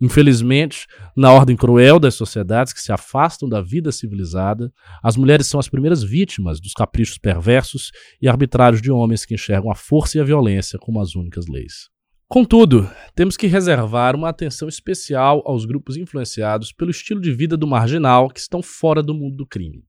Infelizmente, 0.00 0.86
na 1.16 1.32
ordem 1.32 1.56
cruel 1.56 1.98
das 1.98 2.14
sociedades 2.14 2.72
que 2.72 2.80
se 2.80 2.92
afastam 2.92 3.48
da 3.48 3.60
vida 3.60 3.90
civilizada, 3.90 4.72
as 5.02 5.16
mulheres 5.16 5.48
são 5.48 5.58
as 5.58 5.68
primeiras 5.68 6.04
vítimas 6.04 6.60
dos 6.60 6.72
caprichos 6.72 7.18
perversos 7.18 7.90
e 8.22 8.28
arbitrários 8.28 8.80
de 8.80 8.92
homens 8.92 9.24
que 9.24 9.34
enxergam 9.34 9.72
a 9.72 9.74
força 9.74 10.16
e 10.16 10.20
a 10.20 10.24
violência 10.24 10.78
como 10.78 11.00
as 11.00 11.16
únicas 11.16 11.46
leis. 11.48 11.88
Contudo, 12.28 12.88
temos 13.16 13.36
que 13.36 13.46
reservar 13.46 14.14
uma 14.14 14.28
atenção 14.28 14.68
especial 14.68 15.42
aos 15.46 15.64
grupos 15.64 15.96
influenciados 15.96 16.72
pelo 16.72 16.90
estilo 16.90 17.20
de 17.20 17.32
vida 17.32 17.56
do 17.56 17.66
marginal 17.66 18.28
que 18.28 18.38
estão 18.38 18.62
fora 18.62 19.02
do 19.02 19.14
mundo 19.14 19.36
do 19.36 19.46
crime. 19.46 19.82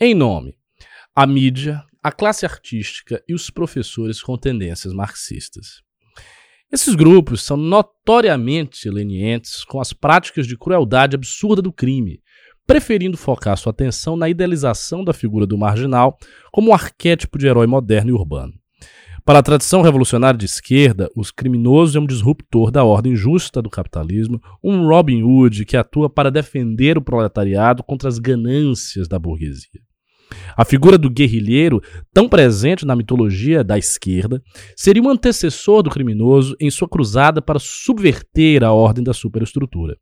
Em 0.00 0.12
nome, 0.12 0.56
a 1.14 1.24
mídia, 1.24 1.80
a 2.02 2.10
classe 2.10 2.44
artística 2.44 3.22
e 3.28 3.32
os 3.32 3.48
professores 3.48 4.20
com 4.20 4.36
tendências 4.36 4.92
marxistas. 4.92 5.82
Esses 6.72 6.96
grupos 6.96 7.42
são 7.42 7.56
notoriamente 7.56 8.90
lenientes 8.90 9.62
com 9.62 9.80
as 9.80 9.92
práticas 9.92 10.48
de 10.48 10.58
crueldade 10.58 11.14
absurda 11.14 11.62
do 11.62 11.72
crime, 11.72 12.20
preferindo 12.66 13.16
focar 13.16 13.56
sua 13.56 13.70
atenção 13.70 14.16
na 14.16 14.28
idealização 14.28 15.04
da 15.04 15.12
figura 15.12 15.46
do 15.46 15.56
marginal 15.56 16.18
como 16.50 16.70
um 16.70 16.74
arquétipo 16.74 17.38
de 17.38 17.46
herói 17.46 17.68
moderno 17.68 18.10
e 18.10 18.14
urbano. 18.14 18.63
Para 19.26 19.38
a 19.38 19.42
tradição 19.42 19.80
revolucionária 19.80 20.36
de 20.36 20.44
esquerda, 20.44 21.08
os 21.16 21.30
criminosos 21.30 21.96
é 21.96 21.98
um 21.98 22.04
disruptor 22.06 22.70
da 22.70 22.84
ordem 22.84 23.16
justa 23.16 23.62
do 23.62 23.70
capitalismo, 23.70 24.38
um 24.62 24.86
Robin 24.86 25.22
Hood 25.22 25.64
que 25.64 25.78
atua 25.78 26.10
para 26.10 26.30
defender 26.30 26.98
o 26.98 27.02
proletariado 27.02 27.82
contra 27.82 28.06
as 28.06 28.18
ganâncias 28.18 29.08
da 29.08 29.18
burguesia. 29.18 29.80
A 30.54 30.62
figura 30.62 30.98
do 30.98 31.08
guerrilheiro, 31.08 31.80
tão 32.12 32.28
presente 32.28 32.84
na 32.84 32.94
mitologia 32.94 33.64
da 33.64 33.78
esquerda, 33.78 34.42
seria 34.76 35.02
um 35.02 35.08
antecessor 35.08 35.82
do 35.82 35.88
criminoso 35.88 36.54
em 36.60 36.70
sua 36.70 36.86
cruzada 36.88 37.40
para 37.40 37.58
subverter 37.58 38.62
a 38.62 38.72
ordem 38.72 39.02
da 39.02 39.14
superestrutura. 39.14 39.96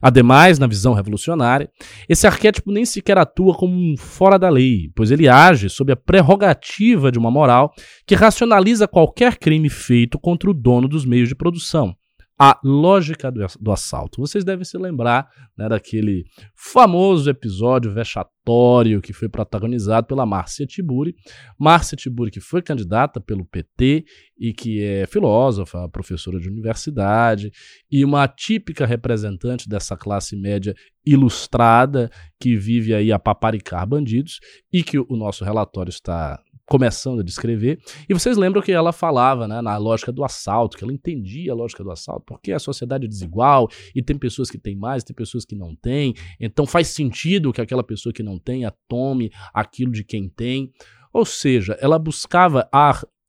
Ademais, 0.00 0.58
na 0.58 0.66
visão 0.66 0.94
revolucionária, 0.94 1.70
esse 2.08 2.26
arquétipo 2.26 2.72
nem 2.72 2.84
sequer 2.84 3.18
atua 3.18 3.54
como 3.54 3.74
um 3.74 3.96
fora 3.96 4.38
da 4.38 4.48
lei, 4.48 4.90
pois 4.94 5.10
ele 5.10 5.28
age 5.28 5.68
sob 5.68 5.92
a 5.92 5.96
prerrogativa 5.96 7.10
de 7.10 7.18
uma 7.18 7.30
moral 7.30 7.72
que 8.06 8.14
racionaliza 8.14 8.88
qualquer 8.88 9.38
crime 9.38 9.68
feito 9.68 10.18
contra 10.18 10.50
o 10.50 10.54
dono 10.54 10.88
dos 10.88 11.04
meios 11.04 11.28
de 11.28 11.34
produção, 11.34 11.94
a 12.44 12.58
lógica 12.64 13.30
do, 13.30 13.46
do 13.60 13.70
assalto. 13.70 14.20
Vocês 14.20 14.42
devem 14.42 14.64
se 14.64 14.76
lembrar 14.76 15.30
né, 15.56 15.68
daquele 15.68 16.24
famoso 16.56 17.30
episódio 17.30 17.94
vexatório 17.94 19.00
que 19.00 19.12
foi 19.12 19.28
protagonizado 19.28 20.08
pela 20.08 20.26
Márcia 20.26 20.66
Tiburi. 20.66 21.14
Márcia 21.56 21.96
Tiburi, 21.96 22.32
que 22.32 22.40
foi 22.40 22.60
candidata 22.60 23.20
pelo 23.20 23.44
PT 23.44 24.04
e 24.36 24.52
que 24.52 24.82
é 24.82 25.06
filósofa, 25.06 25.88
professora 25.88 26.40
de 26.40 26.48
universidade 26.48 27.52
e 27.88 28.04
uma 28.04 28.26
típica 28.26 28.84
representante 28.84 29.68
dessa 29.68 29.96
classe 29.96 30.34
média 30.34 30.74
ilustrada 31.06 32.10
que 32.40 32.56
vive 32.56 32.92
aí 32.92 33.12
a 33.12 33.20
paparicar 33.20 33.86
bandidos 33.86 34.40
e 34.72 34.82
que 34.82 34.98
o 34.98 35.16
nosso 35.16 35.44
relatório 35.44 35.90
está 35.90 36.42
começando 36.72 37.20
a 37.20 37.22
descrever. 37.22 37.78
E 38.08 38.14
vocês 38.14 38.38
lembram 38.38 38.62
que 38.62 38.72
ela 38.72 38.92
falava 38.92 39.46
né, 39.46 39.60
na 39.60 39.76
lógica 39.76 40.10
do 40.10 40.24
assalto, 40.24 40.78
que 40.78 40.82
ela 40.82 40.92
entendia 40.92 41.52
a 41.52 41.54
lógica 41.54 41.84
do 41.84 41.90
assalto, 41.90 42.24
porque 42.24 42.50
a 42.50 42.58
sociedade 42.58 43.04
é 43.04 43.08
desigual 43.08 43.68
e 43.94 44.02
tem 44.02 44.16
pessoas 44.16 44.50
que 44.50 44.56
têm 44.56 44.74
mais, 44.74 45.04
tem 45.04 45.14
pessoas 45.14 45.44
que 45.44 45.54
não 45.54 45.76
têm. 45.76 46.14
Então 46.40 46.64
faz 46.64 46.88
sentido 46.88 47.52
que 47.52 47.60
aquela 47.60 47.84
pessoa 47.84 48.10
que 48.10 48.22
não 48.22 48.38
tenha 48.38 48.72
tome 48.88 49.30
aquilo 49.52 49.92
de 49.92 50.02
quem 50.02 50.30
tem. 50.30 50.72
Ou 51.12 51.26
seja, 51.26 51.76
ela 51.78 51.98
buscava 51.98 52.66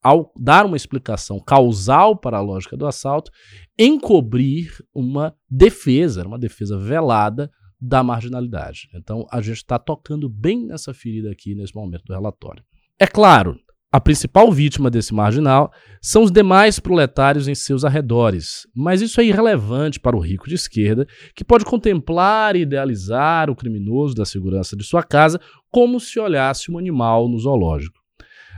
ao 0.02 0.32
dar 0.40 0.66
uma 0.66 0.78
explicação 0.78 1.38
causal 1.38 2.16
para 2.16 2.38
a 2.38 2.42
lógica 2.42 2.78
do 2.78 2.88
assalto, 2.88 3.30
encobrir 3.78 4.72
uma 4.96 5.36
defesa, 5.50 6.26
uma 6.26 6.40
defesa 6.40 6.78
velada 6.78 7.52
da 7.78 8.02
marginalidade. 8.02 8.88
Então 8.96 9.28
a 9.30 9.42
gente 9.42 9.58
está 9.58 9.78
tocando 9.78 10.30
bem 10.30 10.66
nessa 10.66 10.94
ferida 10.94 11.30
aqui 11.30 11.54
nesse 11.54 11.76
momento 11.76 12.06
do 12.06 12.14
relatório. 12.14 12.64
É 13.04 13.06
claro, 13.06 13.60
a 13.92 14.00
principal 14.00 14.50
vítima 14.50 14.90
desse 14.90 15.14
marginal 15.14 15.74
são 16.02 16.24
os 16.24 16.32
demais 16.32 16.80
proletários 16.80 17.50
em 17.50 17.54
seus 17.54 17.84
arredores, 17.84 18.66
mas 18.74 19.02
isso 19.02 19.20
é 19.20 19.26
irrelevante 19.26 20.00
para 20.00 20.16
o 20.16 20.22
rico 20.22 20.48
de 20.48 20.56
esquerda, 20.56 21.06
que 21.36 21.44
pode 21.44 21.66
contemplar 21.66 22.56
e 22.56 22.62
idealizar 22.62 23.50
o 23.50 23.56
criminoso 23.58 24.16
da 24.16 24.24
segurança 24.24 24.78
de 24.78 24.86
sua 24.86 25.04
casa 25.04 25.38
como 25.70 26.00
se 26.00 26.18
olhasse 26.18 26.72
um 26.72 26.78
animal 26.78 27.28
no 27.28 27.38
zoológico. 27.38 28.00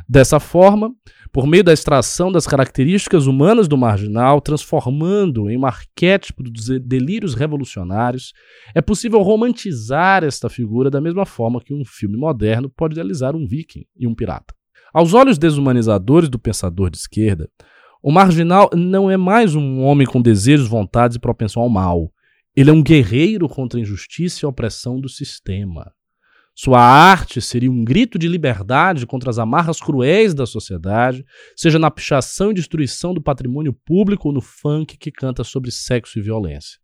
Dessa 0.07 0.39
forma, 0.39 0.93
por 1.31 1.47
meio 1.47 1.63
da 1.63 1.73
extração 1.73 2.31
das 2.31 2.47
características 2.47 3.27
humanas 3.27 3.67
do 3.67 3.77
marginal, 3.77 4.39
transformando 4.41 5.49
em 5.49 5.57
um 5.57 5.65
arquétipo 5.65 6.43
dos 6.43 6.67
delírios 6.79 7.33
revolucionários, 7.33 8.33
é 8.73 8.81
possível 8.81 9.21
romantizar 9.21 10.23
esta 10.23 10.49
figura 10.49 10.89
da 10.89 11.01
mesma 11.01 11.25
forma 11.25 11.61
que 11.61 11.73
um 11.73 11.83
filme 11.85 12.17
moderno 12.17 12.69
pode 12.69 12.93
idealizar 12.93 13.35
um 13.35 13.45
viking 13.45 13.85
e 13.97 14.07
um 14.07 14.15
pirata. 14.15 14.53
Aos 14.93 15.13
olhos 15.13 15.37
desumanizadores 15.37 16.29
do 16.29 16.39
pensador 16.39 16.89
de 16.89 16.97
esquerda, 16.97 17.49
o 18.01 18.11
marginal 18.11 18.69
não 18.73 19.09
é 19.09 19.17
mais 19.17 19.55
um 19.55 19.81
homem 19.81 20.05
com 20.05 20.21
desejos, 20.21 20.67
vontades 20.67 21.17
e 21.17 21.19
propensão 21.19 21.63
ao 21.63 21.69
mal. 21.69 22.11
Ele 22.55 22.69
é 22.69 22.73
um 22.73 22.83
guerreiro 22.83 23.49
contra 23.49 23.79
a 23.79 23.81
injustiça 23.81 24.39
e 24.41 24.45
a 24.45 24.49
opressão 24.49 25.01
do 25.01 25.09
sistema. 25.09 25.91
Sua 26.57 26.79
arte 26.79 27.41
seria 27.41 27.69
um 27.69 27.83
grito 27.83 28.17
de 28.17 28.29
liberdade 28.29 29.05
contra 29.05 29.29
as 29.29 29.37
amarras 29.37 29.81
cruéis 29.81 30.33
da 30.33 30.45
sociedade, 30.45 31.25
seja 31.53 31.77
na 31.77 31.91
pichação 31.91 32.51
e 32.51 32.53
destruição 32.53 33.13
do 33.13 33.21
patrimônio 33.21 33.73
público 33.73 34.29
ou 34.29 34.33
no 34.33 34.39
funk 34.39 34.97
que 34.97 35.11
canta 35.11 35.43
sobre 35.43 35.69
sexo 35.69 36.17
e 36.17 36.21
violência. 36.21 36.79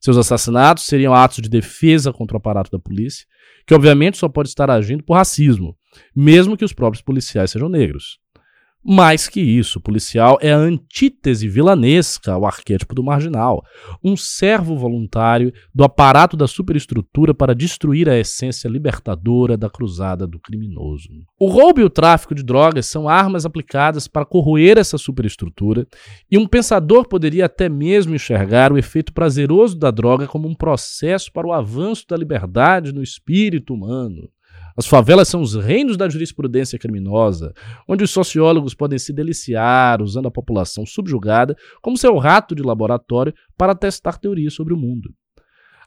Seus 0.00 0.16
assassinatos 0.16 0.84
seriam 0.84 1.12
atos 1.12 1.42
de 1.42 1.48
defesa 1.48 2.12
contra 2.12 2.36
o 2.36 2.38
aparato 2.38 2.70
da 2.70 2.78
polícia, 2.78 3.26
que 3.66 3.74
obviamente 3.74 4.16
só 4.16 4.28
pode 4.28 4.50
estar 4.50 4.70
agindo 4.70 5.02
por 5.02 5.14
racismo, 5.14 5.76
mesmo 6.14 6.56
que 6.56 6.64
os 6.64 6.72
próprios 6.72 7.02
policiais 7.02 7.50
sejam 7.50 7.68
negros. 7.68 8.20
Mais 8.84 9.28
que 9.28 9.40
isso, 9.40 9.78
o 9.78 9.82
policial 9.82 10.38
é 10.40 10.52
a 10.52 10.56
antítese 10.56 11.48
vilanesca 11.48 12.32
ao 12.32 12.46
arquétipo 12.46 12.94
do 12.94 13.02
marginal, 13.02 13.62
um 14.02 14.16
servo 14.16 14.76
voluntário 14.76 15.52
do 15.74 15.82
aparato 15.82 16.36
da 16.36 16.46
superestrutura 16.46 17.34
para 17.34 17.56
destruir 17.56 18.08
a 18.08 18.16
essência 18.16 18.68
libertadora 18.68 19.56
da 19.56 19.68
cruzada 19.68 20.26
do 20.28 20.38
criminoso. 20.38 21.08
O 21.38 21.48
roubo 21.48 21.80
e 21.80 21.84
o 21.84 21.90
tráfico 21.90 22.34
de 22.34 22.42
drogas 22.42 22.86
são 22.86 23.08
armas 23.08 23.44
aplicadas 23.44 24.06
para 24.06 24.24
corroer 24.24 24.78
essa 24.78 24.96
superestrutura, 24.96 25.84
e 26.30 26.38
um 26.38 26.46
pensador 26.46 27.06
poderia 27.08 27.46
até 27.46 27.68
mesmo 27.68 28.14
enxergar 28.14 28.72
o 28.72 28.78
efeito 28.78 29.12
prazeroso 29.12 29.76
da 29.76 29.90
droga 29.90 30.28
como 30.28 30.48
um 30.48 30.54
processo 30.54 31.32
para 31.32 31.46
o 31.46 31.52
avanço 31.52 32.04
da 32.08 32.16
liberdade 32.16 32.92
no 32.92 33.02
espírito 33.02 33.74
humano. 33.74 34.30
As 34.78 34.86
favelas 34.86 35.26
são 35.26 35.42
os 35.42 35.56
reinos 35.56 35.96
da 35.96 36.08
jurisprudência 36.08 36.78
criminosa, 36.78 37.52
onde 37.88 38.04
os 38.04 38.12
sociólogos 38.12 38.74
podem 38.74 38.96
se 38.96 39.12
deliciar 39.12 40.00
usando 40.00 40.28
a 40.28 40.30
população 40.30 40.86
subjugada 40.86 41.56
como 41.82 41.98
seu 41.98 42.16
rato 42.16 42.54
de 42.54 42.62
laboratório 42.62 43.34
para 43.56 43.74
testar 43.74 44.18
teorias 44.18 44.54
sobre 44.54 44.72
o 44.72 44.76
mundo. 44.76 45.12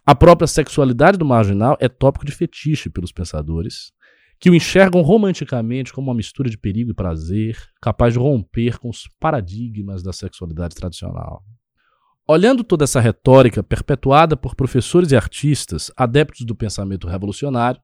A 0.06 0.14
própria 0.14 0.46
sexualidade 0.46 1.18
do 1.18 1.24
marginal 1.24 1.78
é 1.80 1.88
tópico 1.88 2.26
de 2.26 2.34
fetiche 2.34 2.90
pelos 2.90 3.14
pensadores, 3.14 3.94
que 4.38 4.50
o 4.50 4.56
enxergam 4.56 5.02
romanticamente 5.02 5.94
como 5.94 6.10
uma 6.10 6.18
mistura 6.18 6.50
de 6.50 6.58
perigo 6.58 6.92
e 6.92 6.94
prazer, 6.94 7.56
capaz 7.82 8.12
de 8.12 8.20
romper 8.20 8.78
com 8.78 8.90
os 8.90 9.08
paradigmas 9.22 10.04
da 10.04 10.12
sexualidade 10.12 10.76
tradicional. 10.76 11.42
Olhando 12.28 12.62
toda 12.62 12.84
essa 12.84 13.00
retórica 13.00 13.64
perpetuada 13.64 14.36
por 14.36 14.54
professores 14.54 15.14
e 15.14 15.16
artistas 15.16 15.90
adeptos 15.96 16.46
do 16.46 16.54
pensamento 16.54 17.08
revolucionário, 17.08 17.80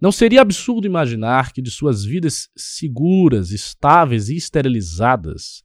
não 0.00 0.10
seria 0.10 0.40
absurdo 0.40 0.86
imaginar 0.86 1.52
que 1.52 1.60
de 1.60 1.70
suas 1.70 2.04
vidas 2.04 2.48
seguras, 2.56 3.50
estáveis 3.50 4.30
e 4.30 4.36
esterilizadas, 4.36 5.62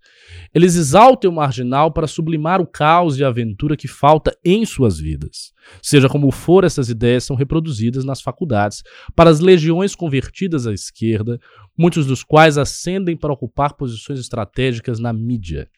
eles 0.54 0.76
exaltem 0.76 1.30
o 1.30 1.34
marginal 1.34 1.92
para 1.92 2.08
sublimar 2.08 2.60
o 2.60 2.68
caos 2.68 3.18
e 3.18 3.24
a 3.24 3.30
aventura 3.30 3.78
que 3.78 3.88
falta 3.88 4.38
em 4.44 4.66
suas 4.66 5.00
vidas. 5.00 5.54
Seja 5.82 6.10
como 6.10 6.32
for, 6.32 6.64
essas 6.64 6.90
ideias 6.90 7.24
são 7.24 7.36
reproduzidas 7.36 8.04
nas 8.04 8.22
faculdades 8.22 8.84
para 9.16 9.30
as 9.30 9.40
legiões 9.40 9.96
convertidas 9.96 10.68
à 10.68 10.74
esquerda, 10.74 11.40
muitos 11.78 12.06
dos 12.06 12.24
quais 12.24 12.58
ascendem 12.58 13.16
para 13.16 13.34
ocupar 13.34 13.74
posições 13.76 14.20
estratégicas 14.20 15.00
na 15.00 15.14
mídia. 15.14 15.70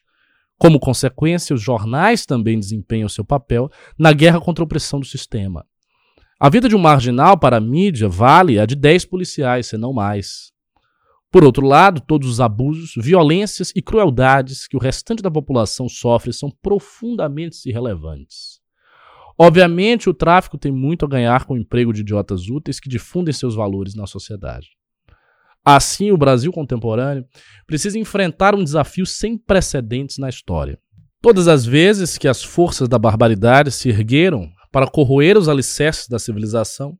Como 0.58 0.80
consequência, 0.80 1.54
os 1.54 1.62
jornais 1.62 2.26
também 2.26 2.58
desempenham 2.58 3.08
seu 3.08 3.24
papel 3.24 3.70
na 3.96 4.12
guerra 4.12 4.40
contra 4.40 4.62
a 4.62 4.66
opressão 4.66 4.98
do 4.98 5.06
sistema. 5.06 5.64
A 6.40 6.48
vida 6.48 6.68
de 6.68 6.76
um 6.76 6.78
marginal 6.78 7.36
para 7.36 7.56
a 7.56 7.60
mídia 7.60 8.08
vale 8.08 8.60
a 8.60 8.66
de 8.66 8.76
10 8.76 9.06
policiais, 9.06 9.66
se 9.66 9.76
não 9.76 9.92
mais. 9.92 10.52
Por 11.32 11.42
outro 11.42 11.66
lado, 11.66 12.00
todos 12.00 12.28
os 12.28 12.40
abusos, 12.40 12.92
violências 12.96 13.72
e 13.74 13.82
crueldades 13.82 14.68
que 14.68 14.76
o 14.76 14.80
restante 14.80 15.20
da 15.20 15.30
população 15.30 15.88
sofre 15.88 16.32
são 16.32 16.48
profundamente 16.62 17.68
irrelevantes. 17.68 18.60
Obviamente, 19.36 20.08
o 20.08 20.14
tráfico 20.14 20.56
tem 20.56 20.70
muito 20.70 21.04
a 21.04 21.08
ganhar 21.08 21.44
com 21.44 21.54
o 21.54 21.58
emprego 21.58 21.92
de 21.92 22.02
idiotas 22.02 22.48
úteis 22.48 22.78
que 22.78 22.88
difundem 22.88 23.34
seus 23.34 23.56
valores 23.56 23.96
na 23.96 24.06
sociedade. 24.06 24.68
Assim, 25.64 26.12
o 26.12 26.16
Brasil 26.16 26.52
contemporâneo 26.52 27.26
precisa 27.66 27.98
enfrentar 27.98 28.54
um 28.54 28.62
desafio 28.62 29.04
sem 29.04 29.36
precedentes 29.36 30.18
na 30.18 30.28
história. 30.28 30.78
Todas 31.20 31.48
as 31.48 31.66
vezes 31.66 32.16
que 32.16 32.28
as 32.28 32.44
forças 32.44 32.88
da 32.88 32.96
barbaridade 32.96 33.72
se 33.72 33.88
ergueram 33.88 34.48
para 34.70 34.86
corroer 34.86 35.36
os 35.36 35.48
alicerces 35.48 36.08
da 36.08 36.18
civilização, 36.18 36.96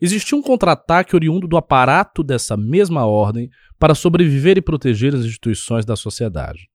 existia 0.00 0.36
um 0.36 0.42
contra-ataque 0.42 1.14
oriundo 1.14 1.46
do 1.46 1.56
aparato 1.56 2.22
dessa 2.22 2.56
mesma 2.56 3.06
ordem 3.06 3.48
para 3.78 3.94
sobreviver 3.94 4.58
e 4.58 4.62
proteger 4.62 5.14
as 5.14 5.24
instituições 5.24 5.84
da 5.84 5.94
sociedade. 5.94 6.68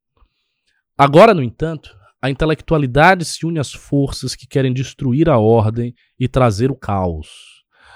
Agora, 0.98 1.34
no 1.34 1.44
entanto, 1.44 1.96
a 2.22 2.29
intelectualidade 2.29 3.25
se 3.25 3.46
une 3.46 3.60
às 3.60 3.72
forças 3.72 4.36
que 4.36 4.48
querem 4.48 4.74
destruir 4.74 5.29
a 5.29 5.38
ordem 5.38 5.94
e 6.20 6.27
trazer 6.27 6.72
o 6.72 6.75
caos. 6.75 7.27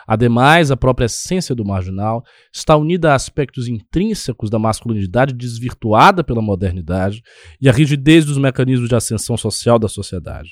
Ademais, 0.06 0.72
a 0.72 0.78
própria 0.78 1.06
essência 1.06 1.56
do 1.56 1.64
marginal 1.64 2.24
está 2.54 2.76
unida 2.76 3.12
a 3.12 3.16
aspectos 3.16 3.68
intrínsecos 3.68 4.50
da 4.50 4.60
masculinidade 4.60 5.34
desvirtuada 5.34 6.24
pela 6.24 6.42
modernidade 6.42 7.22
e 7.62 7.70
a 7.70 7.72
rigidez 7.72 8.26
dos 8.26 8.38
mecanismos 8.38 8.90
de 8.90 8.96
ascensão 8.96 9.38
social 9.38 9.80
da 9.80 9.88
sociedade 9.88 10.52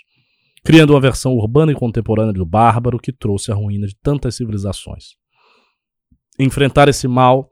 criando 0.64 0.92
uma 0.92 1.02
versão 1.02 1.34
urbana 1.34 1.72
e 1.72 1.76
contemporânea 1.76 2.34
do 2.34 2.46
bárbaro 2.46 3.00
que 3.00 3.12
trouxe 3.12 3.52
a 3.52 3.56
ruína 3.56 3.88
de 3.88 3.96
tantas 3.96 4.36
civilizações. 4.36 5.16
Enfrentar 6.40 6.88
esse 6.88 7.08
mal 7.08 7.50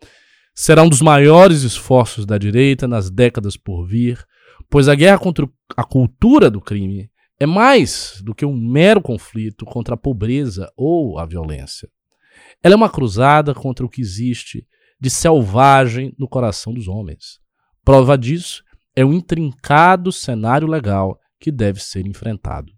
será 0.53 0.83
um 0.83 0.89
dos 0.89 1.01
maiores 1.01 1.63
esforços 1.63 2.25
da 2.25 2.37
direita 2.37 2.87
nas 2.87 3.09
décadas 3.09 3.55
por 3.57 3.85
vir, 3.85 4.23
pois 4.69 4.87
a 4.87 4.95
guerra 4.95 5.19
contra 5.19 5.47
a 5.75 5.83
cultura 5.83 6.49
do 6.49 6.61
crime 6.61 7.09
é 7.39 7.45
mais 7.45 8.19
do 8.23 8.33
que 8.33 8.45
um 8.45 8.57
mero 8.57 9.01
conflito 9.01 9.65
contra 9.65 9.93
a 9.93 9.97
pobreza 9.97 10.71
ou 10.75 11.19
a 11.19 11.25
violência. 11.25 11.89
Ela 12.63 12.73
é 12.73 12.75
uma 12.75 12.89
cruzada 12.89 13.53
contra 13.53 13.85
o 13.85 13.89
que 13.89 14.01
existe 14.01 14.65
de 14.99 15.09
selvagem 15.09 16.13
no 16.17 16.27
coração 16.27 16.73
dos 16.73 16.87
homens. 16.87 17.39
Prova 17.85 18.17
disso 18.17 18.63
é 18.95 19.05
o 19.05 19.13
intrincado 19.13 20.11
cenário 20.11 20.67
legal 20.67 21.19
que 21.39 21.51
deve 21.51 21.79
ser 21.79 22.07
enfrentado 22.07 22.76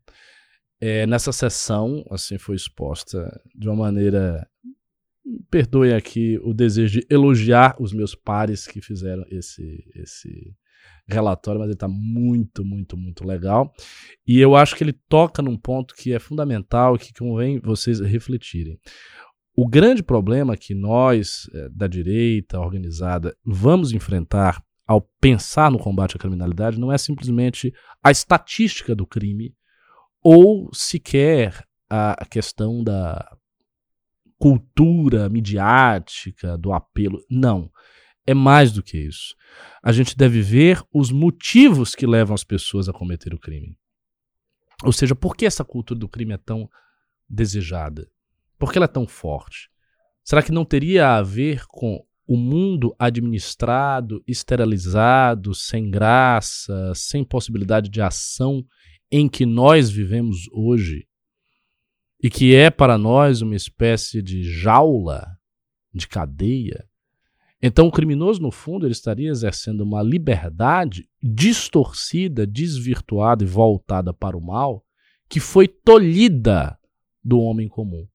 é, 0.82 1.06
nessa 1.06 1.32
sessão, 1.32 2.06
assim, 2.10 2.38
foi 2.38 2.56
exposta 2.56 3.42
de 3.56 3.68
uma 3.68 3.76
maneira. 3.76 4.48
Perdoem 5.52 5.94
aqui 5.94 6.40
o 6.42 6.54
desejo 6.54 7.00
de 7.00 7.08
elogiar 7.10 7.76
os 7.80 7.94
meus 7.94 8.16
pares 8.16 8.66
que 8.66 8.82
fizeram 8.82 9.24
esse, 9.30 9.84
esse 9.96 10.56
relatório, 11.08 11.60
mas 11.60 11.68
ele 11.68 11.76
está 11.76 11.88
muito, 11.88 12.64
muito, 12.66 12.98
muito 12.98 13.26
legal. 13.26 13.72
E 14.26 14.40
eu 14.40 14.56
acho 14.56 14.76
que 14.76 14.84
ele 14.84 14.94
toca 15.08 15.42
num 15.42 15.58
ponto 15.58 15.94
que 15.94 16.14
é 16.14 16.20
fundamental 16.20 16.96
e 16.96 17.00
que 17.00 17.14
convém 17.14 17.60
vocês 17.60 18.00
refletirem. 18.00 18.80
O 19.56 19.68
grande 19.68 20.02
problema 20.02 20.56
que 20.56 20.74
nós, 20.74 21.50
é, 21.54 21.70
da 21.70 21.86
direita 21.86 22.60
organizada, 22.60 23.36
vamos 23.46 23.92
enfrentar 23.92 24.64
ao 24.88 25.02
pensar 25.22 25.70
no 25.70 25.78
combate 25.78 26.16
à 26.16 26.20
criminalidade 26.20 26.80
não 26.80 26.92
é 26.92 26.98
simplesmente 26.98 27.72
a 28.04 28.10
estatística 28.10 28.96
do 28.96 29.06
crime 29.06 29.54
ou 30.24 30.70
sequer 30.74 31.66
a 31.90 32.26
questão 32.30 32.84
da 32.84 33.36
cultura 34.38 35.28
midiática, 35.28 36.58
do 36.58 36.72
apelo. 36.72 37.24
Não. 37.30 37.70
É 38.26 38.34
mais 38.34 38.72
do 38.72 38.84
que 38.84 38.98
isso. 38.98 39.36
A 39.84 39.92
gente 39.92 40.16
deve 40.16 40.42
ver 40.42 40.84
os 40.94 41.12
motivos 41.12 41.96
que 41.96 42.06
levam 42.06 42.36
as 42.36 42.44
pessoas 42.44 42.88
a 42.88 42.94
cometer 42.94 43.34
o 43.34 43.40
crime. 43.40 43.76
Ou 44.84 44.94
seja, 44.94 45.16
por 45.16 45.36
que 45.36 45.46
essa 45.46 45.66
cultura 45.66 46.00
do 46.00 46.08
crime 46.08 46.34
é 46.34 46.38
tão 46.38 46.70
desejada? 47.28 48.10
Por 48.58 48.72
que 48.72 48.78
ela 48.78 48.86
é 48.86 48.90
tão 48.90 49.08
forte? 49.08 49.70
Será 50.24 50.44
que 50.44 50.52
não 50.52 50.64
teria 50.64 51.16
a 51.16 51.24
ver 51.24 51.66
com 51.68 52.06
o 52.28 52.38
mundo 52.38 52.96
administrado, 53.00 54.24
esterilizado, 54.28 55.56
sem 55.56 55.90
graça, 55.90 56.94
sem 56.94 57.24
possibilidade 57.24 57.90
de 57.90 58.00
ação 58.00 58.64
em 59.12 59.28
que 59.28 59.46
nós 59.46 59.90
vivemos 59.90 60.48
hoje 60.52 61.08
e 62.22 62.30
que 62.30 62.54
é 62.54 62.70
para 62.70 62.98
nós 62.98 63.42
uma 63.42 63.56
espécie 63.56 64.22
de 64.22 64.44
jaula, 64.44 65.26
de 65.94 66.08
cadeia, 66.08 66.90
então 67.62 67.88
o 67.88 67.92
criminoso, 67.92 68.42
no 68.42 68.52
fundo, 68.52 68.86
ele 68.86 68.94
estaria 68.94 69.30
exercendo 69.30 69.82
uma 69.82 70.02
liberdade 70.02 71.10
distorcida, 71.22 72.48
desvirtuada 72.48 73.44
e 73.44 73.48
voltada 73.48 74.14
para 74.14 74.38
o 74.38 74.42
mal, 74.42 74.84
que 75.30 75.40
foi 75.40 75.68
tolhida 75.68 76.78
do 77.24 77.40
homem 77.40 77.68
comum. 77.68 78.08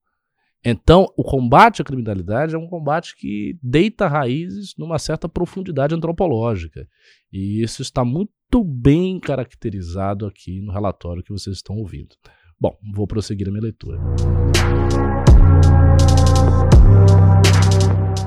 Então, 0.64 1.12
o 1.14 1.22
combate 1.22 1.83
à 1.83 1.85
criminalidade 1.85 2.54
é 2.54 2.59
um 2.59 2.66
combate 2.66 3.14
que 3.16 3.59
deita 3.62 4.09
raízes 4.09 4.74
numa 4.78 4.98
certa 4.98 5.28
profundidade 5.28 5.94
antropológica. 5.94 6.88
E 7.30 7.62
isso 7.62 7.83
está 7.83 8.02
muito 8.02 8.33
bem 8.62 9.19
caracterizado 9.19 10.27
aqui 10.27 10.61
no 10.61 10.71
relatório 10.71 11.23
que 11.23 11.33
vocês 11.33 11.57
estão 11.57 11.77
ouvindo. 11.77 12.14
Bom, 12.61 12.77
vou 12.95 13.07
prosseguir 13.07 13.49
a 13.49 13.51
minha 13.51 13.62
leitura. 13.62 13.99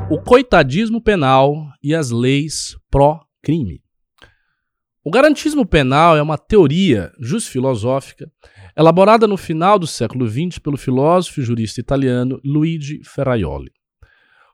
O 0.09 0.21
coitadismo 0.21 1.01
penal 1.01 1.67
e 1.83 1.93
as 1.93 2.11
leis 2.11 2.77
pró-crime. 2.89 3.81
O 5.03 5.11
garantismo 5.11 5.65
penal 5.65 6.17
é 6.17 6.21
uma 6.21 6.37
teoria 6.37 7.11
filosófica 7.43 8.29
elaborada 8.75 9.25
no 9.25 9.37
final 9.37 9.79
do 9.79 9.87
século 9.87 10.27
XX 10.27 10.59
pelo 10.59 10.77
filósofo 10.77 11.39
e 11.39 11.43
jurista 11.43 11.79
italiano 11.79 12.41
Luigi 12.43 13.01
Ferraioli. 13.05 13.71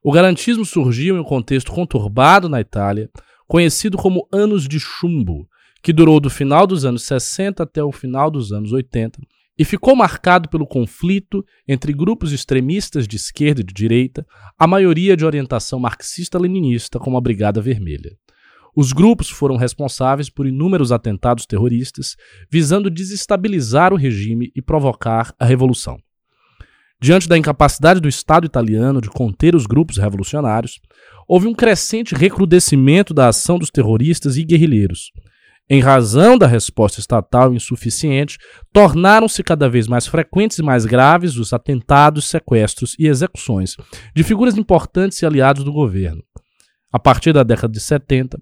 O 0.03 0.11
garantismo 0.11 0.65
surgiu 0.65 1.15
em 1.15 1.19
um 1.19 1.23
contexto 1.23 1.71
conturbado 1.71 2.47
na 2.47 2.61
Itália, 2.61 3.09
conhecido 3.47 3.97
como 3.97 4.27
Anos 4.31 4.67
de 4.67 4.79
Chumbo, 4.79 5.47
que 5.83 5.91
durou 5.91 6.19
do 6.21 6.29
final 6.29 6.65
dos 6.65 6.85
anos 6.85 7.03
60 7.03 7.61
até 7.61 7.83
o 7.83 7.91
final 7.91 8.31
dos 8.31 8.53
anos 8.53 8.71
80 8.71 9.19
e 9.59 9.65
ficou 9.65 9.95
marcado 9.95 10.49
pelo 10.49 10.65
conflito 10.65 11.45
entre 11.67 11.93
grupos 11.93 12.31
extremistas 12.31 13.07
de 13.07 13.17
esquerda 13.17 13.61
e 13.61 13.63
de 13.63 13.73
direita, 13.73 14.25
a 14.57 14.65
maioria 14.65 15.15
de 15.15 15.25
orientação 15.25 15.79
marxista-leninista, 15.79 16.97
como 16.97 17.17
a 17.17 17.21
Brigada 17.21 17.61
Vermelha. 17.61 18.17
Os 18.75 18.91
grupos 18.91 19.29
foram 19.29 19.55
responsáveis 19.55 20.29
por 20.29 20.47
inúmeros 20.47 20.91
atentados 20.91 21.45
terroristas, 21.45 22.15
visando 22.49 22.89
desestabilizar 22.89 23.93
o 23.93 23.97
regime 23.97 24.51
e 24.55 24.61
provocar 24.61 25.35
a 25.37 25.45
revolução. 25.45 25.99
Diante 26.99 27.27
da 27.27 27.37
incapacidade 27.37 27.99
do 27.99 28.07
Estado 28.07 28.47
italiano 28.47 29.01
de 29.01 29.09
conter 29.09 29.53
os 29.53 29.67
grupos 29.67 29.97
revolucionários, 29.97 30.79
houve 31.27 31.47
um 31.47 31.53
crescente 31.53 32.15
recrudescimento 32.15 33.13
da 33.13 33.27
ação 33.27 33.59
dos 33.59 33.69
terroristas 33.69 34.37
e 34.37 34.43
guerrilheiros. 34.43 35.11
Em 35.69 35.79
razão 35.79 36.37
da 36.37 36.45
resposta 36.45 36.99
estatal 36.99 37.53
insuficiente, 37.53 38.37
tornaram-se 38.73 39.41
cada 39.43 39.69
vez 39.69 39.87
mais 39.87 40.05
frequentes 40.05 40.59
e 40.59 40.63
mais 40.63 40.85
graves 40.85 41.37
os 41.37 41.53
atentados, 41.53 42.27
sequestros 42.27 42.95
e 42.99 43.07
execuções 43.07 43.75
de 44.15 44.23
figuras 44.23 44.57
importantes 44.57 45.21
e 45.21 45.25
aliados 45.25 45.63
do 45.63 45.71
governo 45.71 46.21
a 46.93 46.99
partir 46.99 47.33
da 47.33 47.41
década 47.41 47.73
de 47.73 47.79
70, 47.79 48.39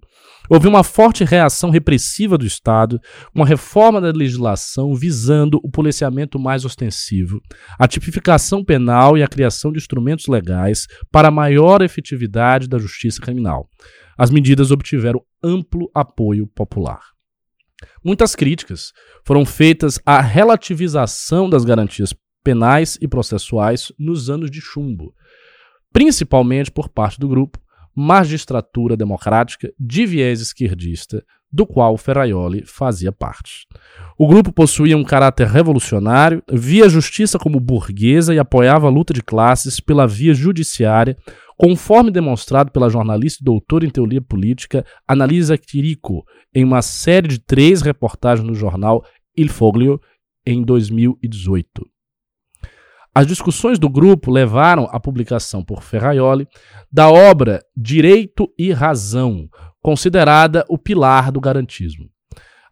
houve 0.50 0.68
uma 0.68 0.84
forte 0.84 1.24
reação 1.24 1.70
repressiva 1.70 2.38
do 2.38 2.46
Estado, 2.46 3.00
com 3.34 3.42
a 3.42 3.46
reforma 3.46 4.02
da 4.02 4.12
legislação 4.12 4.94
visando 4.94 5.58
o 5.64 5.72
policiamento 5.72 6.38
mais 6.38 6.66
ostensivo, 6.66 7.42
a 7.80 7.88
tipificação 7.88 8.62
penal 8.62 9.18
e 9.18 9.24
a 9.24 9.28
criação 9.28 9.72
de 9.72 9.78
instrumentos 9.78 10.28
legais 10.28 10.86
para 11.10 11.30
a 11.30 11.32
maior 11.32 11.82
efetividade 11.82 12.68
da 12.68 12.78
justiça 12.78 13.22
criminal. 13.22 13.70
As 14.18 14.30
medidas 14.30 14.70
obtiveram 14.70 15.22
amplo 15.42 15.90
apoio 15.96 16.46
popular. 16.46 17.11
Muitas 18.04 18.36
críticas 18.36 18.92
foram 19.24 19.46
feitas 19.46 20.00
à 20.06 20.22
relativização 20.22 21.50
das 21.50 21.64
garantias 21.64 22.14
penais 22.44 22.98
e 23.02 23.08
processuais 23.08 23.92
nos 23.98 24.30
anos 24.30 24.50
de 24.50 24.60
chumbo, 24.60 25.14
principalmente 25.94 26.72
por 26.72 26.90
parte 26.90 27.20
do 27.20 27.28
grupo 27.28 27.60
Magistratura 27.96 28.96
Democrática 28.96 29.72
de 29.78 30.06
viés 30.06 30.40
esquerdista, 30.42 31.24
do 31.52 31.66
qual 31.66 31.98
Ferraioli 31.98 32.64
fazia 32.66 33.12
parte. 33.12 33.68
O 34.18 34.26
grupo 34.28 34.54
possuía 34.54 34.96
um 34.96 35.04
caráter 35.04 35.48
revolucionário, 35.48 36.42
via 36.50 36.86
a 36.86 36.90
justiça 36.90 37.38
como 37.38 37.60
burguesa 37.60 38.34
e 38.34 38.40
apoiava 38.40 38.88
a 38.88 38.90
luta 38.90 39.14
de 39.14 39.22
classes 39.22 39.80
pela 39.82 40.08
via 40.08 40.34
judiciária, 40.34 41.18
conforme 41.62 42.10
demonstrado 42.10 42.72
pela 42.72 42.90
jornalista 42.90 43.44
e 43.44 43.46
doutora 43.46 43.86
em 43.86 43.90
teoria 43.92 44.20
política 44.20 44.84
Analisa 45.08 45.56
Quirico, 45.60 46.26
em 46.56 46.64
uma 46.64 46.82
série 46.82 47.28
de 47.28 47.38
três 47.38 47.84
reportagens 47.84 48.48
no 48.48 48.56
jornal 48.56 49.06
Il 49.38 49.48
Foglio, 49.48 50.02
em 50.44 50.64
2018. 50.64 51.88
As 53.14 53.28
discussões 53.28 53.78
do 53.78 53.88
grupo 53.88 54.32
levaram 54.32 54.86
à 54.92 55.00
publicação 55.00 55.64
por 55.64 55.84
Ferraioli 55.84 56.48
da 56.92 57.12
obra 57.12 57.64
Direito 57.78 58.52
e 58.58 58.72
Razão, 58.72 59.48
considerada 59.84 60.66
o 60.68 60.80
pilar 60.80 61.32
do 61.32 61.40
garantismo. 61.40 62.10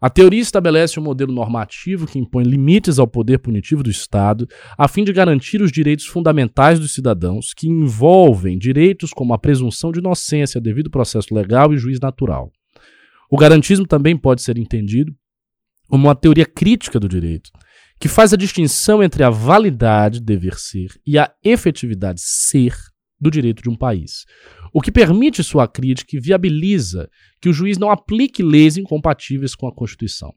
A 0.00 0.08
teoria 0.08 0.40
estabelece 0.40 0.98
um 0.98 1.02
modelo 1.02 1.30
normativo 1.30 2.06
que 2.06 2.18
impõe 2.18 2.42
limites 2.42 2.98
ao 2.98 3.06
poder 3.06 3.38
punitivo 3.38 3.82
do 3.82 3.90
Estado, 3.90 4.48
a 4.78 4.88
fim 4.88 5.04
de 5.04 5.12
garantir 5.12 5.60
os 5.60 5.70
direitos 5.70 6.06
fundamentais 6.06 6.80
dos 6.80 6.94
cidadãos, 6.94 7.52
que 7.52 7.68
envolvem 7.68 8.56
direitos 8.56 9.10
como 9.12 9.34
a 9.34 9.38
presunção 9.38 9.92
de 9.92 9.98
inocência, 9.98 10.58
devido 10.58 10.90
processo 10.90 11.34
legal 11.34 11.74
e 11.74 11.76
juiz 11.76 12.00
natural. 12.00 12.50
O 13.30 13.36
garantismo 13.36 13.86
também 13.86 14.16
pode 14.16 14.40
ser 14.40 14.56
entendido 14.56 15.14
como 15.86 16.08
uma 16.08 16.14
teoria 16.14 16.46
crítica 16.46 16.98
do 16.98 17.08
direito, 17.08 17.50
que 17.98 18.08
faz 18.08 18.32
a 18.32 18.36
distinção 18.36 19.02
entre 19.02 19.22
a 19.22 19.28
validade, 19.28 20.20
dever 20.20 20.54
ser, 20.54 20.88
e 21.06 21.18
a 21.18 21.30
efetividade, 21.44 22.22
ser, 22.22 22.74
do 23.20 23.30
direito 23.30 23.62
de 23.62 23.68
um 23.68 23.76
país. 23.76 24.24
O 24.72 24.80
que 24.80 24.90
permite 24.90 25.42
sua 25.44 25.68
crítica 25.68 26.16
e 26.16 26.20
viabiliza 26.20 27.08
que 27.40 27.48
o 27.48 27.52
juiz 27.52 27.76
não 27.76 27.90
aplique 27.90 28.42
leis 28.42 28.76
incompatíveis 28.76 29.54
com 29.54 29.66
a 29.66 29.74
Constituição. 29.74 30.32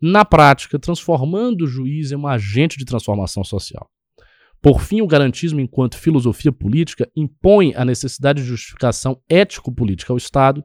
Na 0.00 0.24
prática, 0.24 0.78
transformando 0.78 1.62
o 1.62 1.66
juiz 1.66 2.12
em 2.12 2.16
um 2.16 2.26
agente 2.26 2.76
de 2.76 2.84
transformação 2.84 3.42
social. 3.42 3.88
Por 4.60 4.80
fim, 4.80 5.00
o 5.00 5.06
garantismo, 5.06 5.60
enquanto 5.60 5.96
filosofia 5.96 6.50
política, 6.50 7.08
impõe 7.14 7.72
a 7.76 7.84
necessidade 7.84 8.42
de 8.42 8.48
justificação 8.48 9.20
ético-política 9.28 10.12
ao 10.12 10.16
Estado 10.16 10.62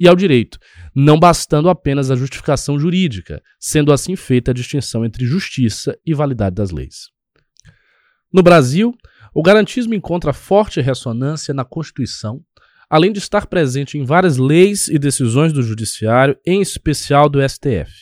e 0.00 0.08
ao 0.08 0.16
direito, 0.16 0.58
não 0.94 1.18
bastando 1.18 1.68
apenas 1.68 2.10
a 2.10 2.16
justificação 2.16 2.78
jurídica, 2.78 3.40
sendo 3.60 3.92
assim 3.92 4.16
feita 4.16 4.50
a 4.50 4.54
distinção 4.54 5.04
entre 5.04 5.24
justiça 5.24 5.96
e 6.04 6.12
validade 6.12 6.56
das 6.56 6.70
leis. 6.70 7.10
No 8.32 8.42
Brasil, 8.42 8.92
o 9.38 9.42
garantismo 9.42 9.92
encontra 9.92 10.32
forte 10.32 10.80
ressonância 10.80 11.52
na 11.52 11.62
Constituição, 11.62 12.40
além 12.88 13.12
de 13.12 13.18
estar 13.18 13.46
presente 13.46 13.98
em 13.98 14.02
várias 14.02 14.38
leis 14.38 14.88
e 14.88 14.98
decisões 14.98 15.52
do 15.52 15.62
Judiciário, 15.62 16.38
em 16.46 16.62
especial 16.62 17.28
do 17.28 17.46
STF. 17.46 17.92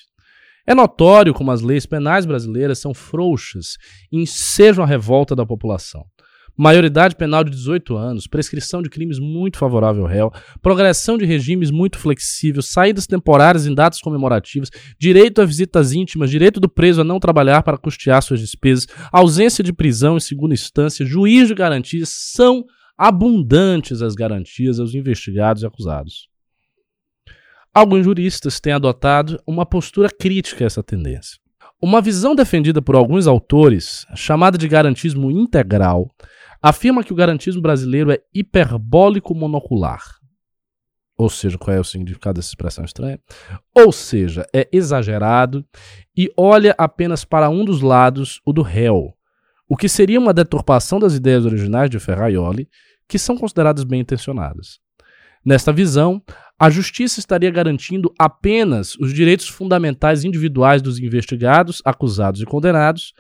É 0.65 0.77
notório 0.77 1.35
como 1.35 1.51
as 1.51 1.61
leis 1.61 1.87
penais 1.87 2.25
brasileiras 2.25 2.79
são 2.79 2.95
frouxas 2.95 3.77
e 4.13 4.23
ensejam 4.23 4.85
a 4.85 4.87
revolta 4.87 5.35
da 5.35 5.45
população. 5.45 6.07
Maioridade 6.57 7.17
penal 7.17 7.43
de 7.43 7.51
18 7.51 7.97
anos, 7.97 8.29
prescrição 8.29 8.81
de 8.81 8.89
crimes 8.89 9.19
muito 9.19 9.59
favorável 9.59 10.03
ao 10.03 10.09
réu, 10.09 10.33
progressão 10.63 11.19
de 11.19 11.25
regimes 11.25 11.73
muito 11.73 11.99
flexível, 11.99 12.63
saídas 12.63 13.09
temporárias 13.09 13.67
em 13.67 13.75
datas 13.75 14.01
comemorativas, 14.01 14.71
direito 14.97 15.43
a 15.43 15.45
visitas 15.45 15.93
íntimas, 15.93 16.31
direito 16.31 16.61
do 16.61 16.69
preso 16.69 17.01
a 17.01 17.05
não 17.05 17.19
trabalhar 17.19 17.65
para 17.65 17.77
custear 17.77 18.23
suas 18.23 18.39
despesas, 18.39 18.87
ausência 19.11 19.65
de 19.65 19.73
prisão 19.73 20.17
em 20.17 20.21
segunda 20.21 20.55
instância, 20.55 21.05
juiz 21.05 21.49
de 21.49 21.55
garantias, 21.55 22.11
são 22.11 22.65
abundantes 22.97 24.01
as 24.01 24.15
garantias 24.15 24.79
aos 24.79 24.95
investigados 24.95 25.65
e 25.65 25.67
acusados. 25.67 26.29
Alguns 27.75 28.05
juristas 28.05 28.61
têm 28.61 28.73
adotado 28.73 29.43
uma 29.45 29.67
postura 29.67 30.09
crítica 30.09 30.63
a 30.63 30.67
essa 30.69 30.85
tendência. 30.85 31.37
Uma 31.83 32.01
visão 32.01 32.35
defendida 32.35 32.81
por 32.81 32.95
alguns 32.95 33.27
autores, 33.27 34.07
chamada 34.15 34.57
de 34.57 34.69
garantismo 34.69 35.29
integral, 35.29 36.09
afirma 36.65 37.05
que 37.05 37.13
o 37.13 37.17
garantismo 37.17 37.61
brasileiro 37.61 38.11
é 38.11 38.19
hiperbólico 38.33 39.35
monocular. 39.35 40.01
Ou 41.15 41.29
seja, 41.29 41.59
qual 41.59 41.77
é 41.77 41.79
o 41.79 41.85
significado 41.85 42.37
dessa 42.37 42.49
expressão 42.49 42.87
estranha? 42.87 43.21
Ou 43.75 43.93
seja, 43.93 44.47
é 44.51 44.67
exagerado 44.73 45.63
e 46.17 46.33
olha 46.35 46.75
apenas 46.79 47.23
para 47.23 47.51
um 47.51 47.67
dos 47.67 47.83
lados, 47.83 48.41
o 48.47 48.53
do 48.53 48.63
réu, 48.63 49.13
o 49.69 49.77
que 49.77 49.91
seria 49.91 50.19
uma 50.19 50.33
deturpação 50.33 50.99
das 50.99 51.15
ideias 51.15 51.45
originais 51.45 51.91
de 51.91 52.01
Ferraioli, 52.01 52.67
que 53.07 53.19
são 53.19 53.37
consideradas 53.37 53.85
bem 53.85 54.01
intencionadas. 54.01 54.81
Nesta 55.45 55.71
visão, 55.71 56.23
a 56.59 56.71
justiça 56.71 57.21
estaria 57.21 57.51
garantindo 57.51 58.11
apenas 58.19 58.97
os 58.97 59.13
direitos 59.13 59.49
fundamentais 59.49 60.25
individuais 60.25 60.81
dos 60.81 60.99
investigados, 60.99 61.83
acusados 61.85 62.41
e 62.41 62.47
condenados, 62.47 63.13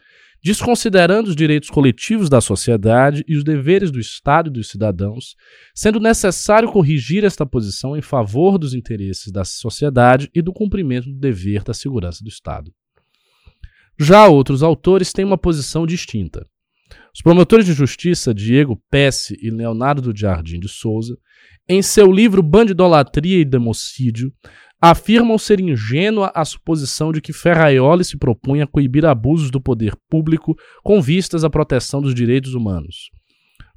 desconsiderando 0.44 1.30
os 1.30 1.36
direitos 1.36 1.70
coletivos 1.70 2.28
da 2.28 2.38
sociedade 2.38 3.24
e 3.26 3.34
os 3.34 3.42
deveres 3.42 3.90
do 3.90 3.98
Estado 3.98 4.50
e 4.50 4.52
dos 4.52 4.68
cidadãos, 4.68 5.34
sendo 5.74 5.98
necessário 5.98 6.70
corrigir 6.70 7.24
esta 7.24 7.46
posição 7.46 7.96
em 7.96 8.02
favor 8.02 8.58
dos 8.58 8.74
interesses 8.74 9.32
da 9.32 9.42
sociedade 9.42 10.28
e 10.34 10.42
do 10.42 10.52
cumprimento 10.52 11.08
do 11.08 11.18
dever 11.18 11.64
da 11.64 11.72
segurança 11.72 12.22
do 12.22 12.28
Estado. 12.28 12.70
Já 13.98 14.28
outros 14.28 14.62
autores 14.62 15.14
têm 15.14 15.24
uma 15.24 15.38
posição 15.38 15.86
distinta. 15.86 16.46
Os 17.14 17.22
promotores 17.22 17.64
de 17.64 17.72
justiça 17.72 18.34
Diego 18.34 18.78
Pesce 18.90 19.38
e 19.40 19.48
Leonardo 19.48 20.02
do 20.02 20.18
Jardim 20.18 20.60
de 20.60 20.68
Souza 20.68 21.16
em 21.66 21.80
seu 21.80 22.12
livro 22.12 22.42
Bandidolatria 22.42 23.38
e 23.38 23.44
Democídio, 23.44 24.30
afirmam 24.90 25.38
ser 25.38 25.60
ingênua 25.60 26.30
a 26.34 26.44
suposição 26.44 27.10
de 27.10 27.22
que 27.22 27.32
Ferraioli 27.32 28.04
se 28.04 28.18
propunha 28.18 28.64
a 28.64 28.66
coibir 28.66 29.06
abusos 29.06 29.50
do 29.50 29.58
poder 29.58 29.96
público 30.10 30.54
com 30.82 31.00
vistas 31.00 31.42
à 31.42 31.48
proteção 31.48 32.02
dos 32.02 32.14
direitos 32.14 32.54
humanos. 32.54 33.10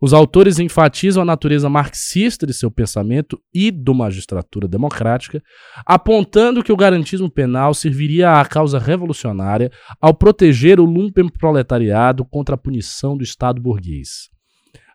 Os 0.02 0.14
autores 0.14 0.60
enfatizam 0.60 1.24
a 1.24 1.26
natureza 1.26 1.70
marxista 1.70 2.46
de 2.46 2.54
seu 2.54 2.70
pensamento 2.70 3.42
e 3.54 3.72
do 3.72 3.96
magistratura 3.96 4.68
democrática, 4.68 5.42
apontando 5.86 6.62
que 6.62 6.74
o 6.74 6.78
garantismo 6.78 7.32
penal 7.32 7.74
serviria 7.74 8.34
à 8.34 8.46
causa 8.46 8.78
revolucionária 8.78 9.72
ao 10.02 10.14
proteger 10.14 10.78
o 10.78 10.86
lumpen 10.86 11.30
proletariado 11.30 12.26
contra 12.26 12.56
a 12.56 12.58
punição 12.58 13.18
do 13.18 13.24
Estado 13.24 13.62
burguês. 13.62 14.30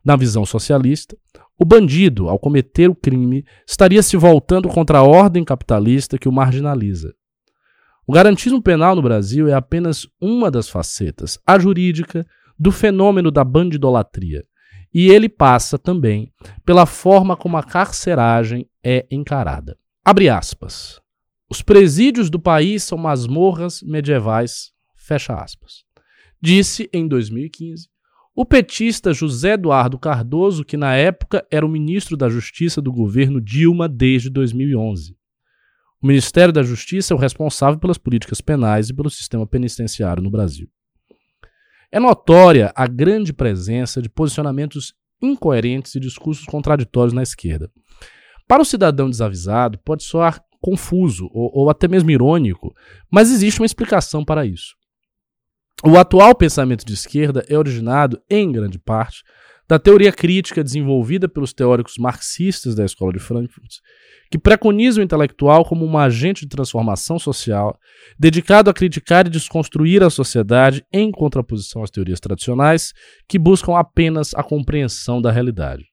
Na 0.04 0.14
visão 0.14 0.44
socialista, 0.44 1.16
o 1.58 1.64
bandido, 1.64 2.28
ao 2.28 2.38
cometer 2.38 2.88
o 2.88 2.94
crime, 2.94 3.44
estaria 3.66 4.02
se 4.02 4.16
voltando 4.16 4.68
contra 4.68 4.98
a 4.98 5.02
ordem 5.02 5.44
capitalista 5.44 6.18
que 6.18 6.28
o 6.28 6.32
marginaliza. 6.32 7.14
O 8.06 8.12
garantismo 8.12 8.60
penal 8.60 8.96
no 8.96 9.02
Brasil 9.02 9.48
é 9.48 9.54
apenas 9.54 10.08
uma 10.20 10.50
das 10.50 10.68
facetas, 10.68 11.38
a 11.46 11.58
jurídica, 11.58 12.26
do 12.58 12.72
fenômeno 12.72 13.30
da 13.30 13.44
bandidolatria. 13.44 14.44
E 14.92 15.08
ele 15.08 15.28
passa 15.28 15.78
também 15.78 16.32
pela 16.64 16.84
forma 16.84 17.36
como 17.36 17.56
a 17.56 17.62
carceragem 17.62 18.68
é 18.84 19.06
encarada. 19.10 19.76
Abre 20.04 20.28
aspas. 20.28 21.00
Os 21.48 21.62
presídios 21.62 22.28
do 22.28 22.40
país 22.40 22.82
são 22.82 22.98
masmorras 22.98 23.82
medievais, 23.82 24.72
fecha 24.96 25.34
aspas. 25.34 25.84
Disse 26.40 26.88
em 26.92 27.06
2015 27.06 27.91
o 28.34 28.46
petista 28.46 29.12
José 29.12 29.52
Eduardo 29.52 29.98
Cardoso, 29.98 30.64
que 30.64 30.76
na 30.76 30.94
época 30.94 31.46
era 31.50 31.66
o 31.66 31.68
ministro 31.68 32.16
da 32.16 32.28
Justiça 32.28 32.80
do 32.80 32.92
governo 32.92 33.40
Dilma 33.40 33.88
desde 33.88 34.30
2011. 34.30 35.14
O 36.02 36.06
Ministério 36.06 36.52
da 36.52 36.62
Justiça 36.62 37.12
é 37.12 37.16
o 37.16 37.18
responsável 37.18 37.78
pelas 37.78 37.98
políticas 37.98 38.40
penais 38.40 38.88
e 38.88 38.94
pelo 38.94 39.10
sistema 39.10 39.46
penitenciário 39.46 40.22
no 40.22 40.30
Brasil. 40.30 40.68
É 41.92 42.00
notória 42.00 42.72
a 42.74 42.86
grande 42.86 43.32
presença 43.32 44.00
de 44.00 44.08
posicionamentos 44.08 44.94
incoerentes 45.20 45.94
e 45.94 46.00
discursos 46.00 46.46
contraditórios 46.46 47.12
na 47.12 47.22
esquerda. 47.22 47.70
Para 48.48 48.62
o 48.62 48.64
cidadão 48.64 49.08
desavisado, 49.08 49.78
pode 49.84 50.02
soar 50.02 50.42
confuso 50.60 51.28
ou, 51.32 51.50
ou 51.52 51.70
até 51.70 51.86
mesmo 51.86 52.10
irônico, 52.10 52.74
mas 53.10 53.30
existe 53.30 53.60
uma 53.60 53.66
explicação 53.66 54.24
para 54.24 54.46
isso. 54.46 54.74
O 55.84 55.98
atual 55.98 56.32
pensamento 56.32 56.86
de 56.86 56.94
esquerda 56.94 57.44
é 57.48 57.58
originado, 57.58 58.22
em 58.30 58.52
grande 58.52 58.78
parte, 58.78 59.24
da 59.68 59.80
teoria 59.80 60.12
crítica 60.12 60.62
desenvolvida 60.62 61.28
pelos 61.28 61.52
teóricos 61.52 61.94
marxistas 61.98 62.76
da 62.76 62.84
Escola 62.84 63.12
de 63.12 63.18
Frankfurt, 63.18 63.78
que 64.30 64.38
preconiza 64.38 65.00
o 65.00 65.02
intelectual 65.02 65.64
como 65.64 65.84
um 65.84 65.98
agente 65.98 66.42
de 66.42 66.50
transformação 66.50 67.18
social, 67.18 67.76
dedicado 68.16 68.70
a 68.70 68.74
criticar 68.74 69.26
e 69.26 69.30
desconstruir 69.30 70.04
a 70.04 70.10
sociedade 70.10 70.84
em 70.92 71.10
contraposição 71.10 71.82
às 71.82 71.90
teorias 71.90 72.20
tradicionais, 72.20 72.92
que 73.28 73.36
buscam 73.36 73.76
apenas 73.76 74.32
a 74.34 74.42
compreensão 74.44 75.20
da 75.20 75.32
realidade. 75.32 75.84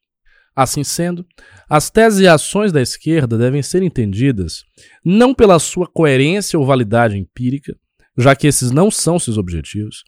Assim 0.56 0.84
sendo, 0.84 1.26
as 1.68 1.90
teses 1.90 2.20
e 2.20 2.28
ações 2.28 2.72
da 2.72 2.82
esquerda 2.82 3.40
devem 3.40 3.64
ser 3.64 3.82
entendidas 3.82 4.64
não 5.04 5.34
pela 5.34 5.58
sua 5.58 5.88
coerência 5.88 6.60
ou 6.60 6.66
validade 6.66 7.18
empírica, 7.18 7.74
já 8.20 8.36
que 8.36 8.48
esses 8.48 8.70
não 8.70 8.92
são 8.92 9.18
seus 9.18 9.38
objetivos, 9.38 10.04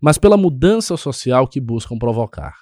mas 0.00 0.16
pela 0.16 0.36
mudança 0.36 0.96
social 0.96 1.48
que 1.48 1.60
buscam 1.60 1.98
provocar. 1.98 2.54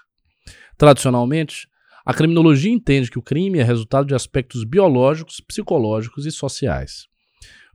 Tradicionalmente, 0.79 1.69
a 2.07 2.14
criminologia 2.14 2.73
entende 2.73 3.11
que 3.11 3.19
o 3.19 3.23
crime 3.23 3.59
é 3.59 3.62
resultado 3.62 4.07
de 4.07 4.14
aspectos 4.14 4.64
biológicos, 4.64 5.40
psicológicos 5.40 6.27
e 6.27 6.33
sociais. 6.33 7.07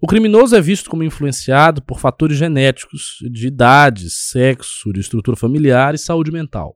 O 0.02 0.08
criminoso 0.08 0.56
é 0.56 0.62
visto 0.62 0.90
como 0.90 1.04
influenciado 1.04 1.82
por 1.82 2.00
fatores 2.00 2.38
genéticos, 2.38 3.18
de 3.32 3.48
idade, 3.48 4.10
sexo, 4.10 4.92
de 4.92 5.00
estrutura 5.00 5.38
familiar 5.38 5.94
e 5.94 5.98
saúde 5.98 6.32
mental. 6.32 6.76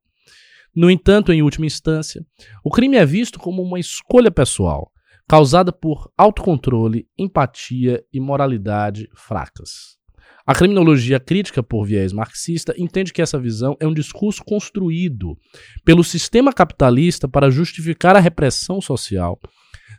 No 0.76 0.90
entanto, 0.90 1.32
em 1.32 1.42
última 1.42 1.66
instância, 1.66 2.26
o 2.64 2.70
crime 2.70 2.98
é 2.98 3.06
visto 3.06 3.40
como 3.40 3.62
uma 3.62 3.80
escolha 3.80 4.32
pessoal, 4.32 4.92
causada 5.28 5.72
por 5.72 6.12
autocontrole, 6.18 7.08
empatia 7.18 8.04
e 8.12 8.20
moralidade 8.20 9.08
fracas. 9.16 10.03
A 10.46 10.54
criminologia 10.54 11.22
crítica 11.22 11.64
por 11.64 11.86
viés 11.86 12.12
marxista 12.12 12.74
entende 12.78 13.14
que 13.14 13.22
essa 13.22 13.40
visão 13.40 13.78
é 13.80 13.88
um 13.88 13.94
discurso 13.94 14.44
construído 14.44 15.38
pelo 15.86 16.04
sistema 16.04 16.52
capitalista 16.52 17.30
para 17.30 17.50
justificar 17.50 18.18
a 18.18 18.20
repressão 18.20 18.82
social, 18.82 19.40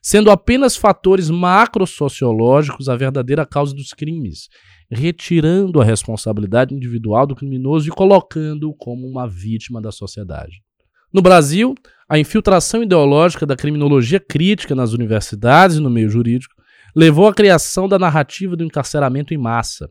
sendo 0.02 0.30
apenas 0.30 0.76
fatores 0.76 1.30
macrosociológicos 1.30 2.90
a 2.90 2.96
verdadeira 2.96 3.46
causa 3.46 3.74
dos 3.74 3.94
crimes, 3.94 4.50
retirando 4.90 5.80
a 5.80 5.84
responsabilidade 5.84 6.74
individual 6.74 7.26
do 7.26 7.34
criminoso 7.34 7.88
e 7.88 7.90
colocando-o 7.90 8.74
como 8.74 9.06
uma 9.06 9.26
vítima 9.26 9.80
da 9.80 9.90
sociedade. 9.90 10.62
No 11.10 11.22
Brasil, 11.22 11.74
a 12.06 12.18
infiltração 12.18 12.82
ideológica 12.82 13.46
da 13.46 13.56
criminologia 13.56 14.20
crítica 14.20 14.74
nas 14.74 14.92
universidades 14.92 15.78
e 15.78 15.80
no 15.80 15.88
meio 15.88 16.10
jurídico 16.10 16.54
levou 16.94 17.26
à 17.28 17.32
criação 17.32 17.88
da 17.88 17.98
narrativa 17.98 18.54
do 18.54 18.64
encarceramento 18.64 19.32
em 19.32 19.38
massa, 19.38 19.88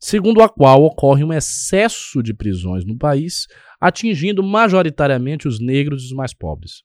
segundo 0.00 0.42
a 0.42 0.48
qual 0.48 0.82
ocorre 0.84 1.24
um 1.24 1.32
excesso 1.32 2.22
de 2.22 2.34
prisões 2.34 2.84
no 2.84 2.96
país, 2.96 3.46
atingindo 3.80 4.42
majoritariamente 4.42 5.48
os 5.48 5.60
negros 5.60 6.02
e 6.02 6.06
os 6.06 6.12
mais 6.12 6.32
pobres. 6.32 6.82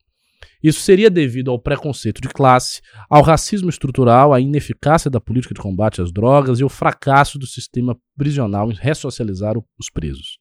Isso 0.61 0.81
seria 0.81 1.09
devido 1.09 1.51
ao 1.51 1.59
preconceito 1.59 2.21
de 2.21 2.27
classe, 2.27 2.81
ao 3.09 3.21
racismo 3.21 3.69
estrutural, 3.69 4.33
à 4.33 4.41
ineficácia 4.41 5.09
da 5.09 5.19
política 5.19 5.53
de 5.53 5.61
combate 5.61 6.01
às 6.01 6.11
drogas 6.11 6.59
e 6.59 6.63
ao 6.63 6.69
fracasso 6.69 7.39
do 7.39 7.47
sistema 7.47 7.97
prisional 8.17 8.69
em 8.69 8.75
ressocializar 8.75 9.55
os 9.57 9.89
presos. 9.89 10.37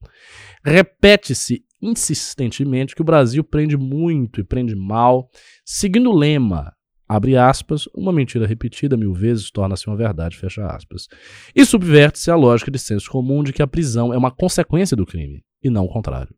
Repete-se 0.65 1.65
insistentemente 1.81 2.95
que 2.95 3.03
o 3.03 3.05
Brasil 3.05 3.45
prende 3.45 3.77
muito 3.77 4.41
e 4.41 4.45
prende 4.45 4.75
mal, 4.75 5.31
seguindo 5.65 6.11
o 6.11 6.17
lema, 6.17 6.73
abre 7.09 7.37
aspas, 7.37 7.89
uma 7.95 8.13
mentira 8.13 8.47
repetida 8.47 8.97
mil 8.97 9.15
vezes 9.15 9.51
torna-se 9.51 9.87
uma 9.87 9.97
verdade, 9.97 10.37
fecha 10.37 10.67
aspas. 10.67 11.09
E 11.55 11.65
subverte-se 11.65 12.31
a 12.31 12.37
lógica 12.37 12.71
de 12.71 12.79
senso 12.79 13.11
comum 13.11 13.43
de 13.43 13.53
que 13.53 13.63
a 13.63 13.67
prisão 13.67 14.13
é 14.13 14.19
uma 14.19 14.31
consequência 14.31 14.97
do 14.97 15.07
crime, 15.07 15.43
e 15.63 15.71
não 15.71 15.85
o 15.85 15.89
contrário. 15.89 16.35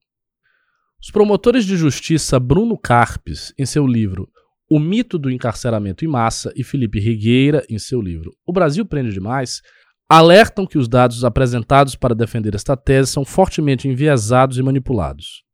Os 1.02 1.10
promotores 1.10 1.64
de 1.64 1.76
justiça 1.76 2.38
Bruno 2.38 2.78
Carpes, 2.78 3.52
em 3.58 3.66
seu 3.66 3.86
livro 3.86 4.28
O 4.70 4.78
Mito 4.78 5.18
do 5.18 5.30
Encarceramento 5.30 6.04
em 6.04 6.08
Massa, 6.08 6.52
e 6.54 6.62
Felipe 6.62 7.00
Rigueira, 7.00 7.64
em 7.68 7.78
seu 7.78 8.00
livro 8.00 8.30
O 8.46 8.52
Brasil 8.52 8.84
Prende 8.86 9.12
Demais, 9.12 9.62
alertam 10.08 10.66
que 10.66 10.76
os 10.76 10.88
dados 10.88 11.24
apresentados 11.24 11.96
para 11.96 12.14
defender 12.14 12.54
esta 12.54 12.76
tese 12.76 13.12
são 13.12 13.24
fortemente 13.24 13.88
enviesados 13.88 14.58
e 14.58 14.62
manipulados. 14.62 15.44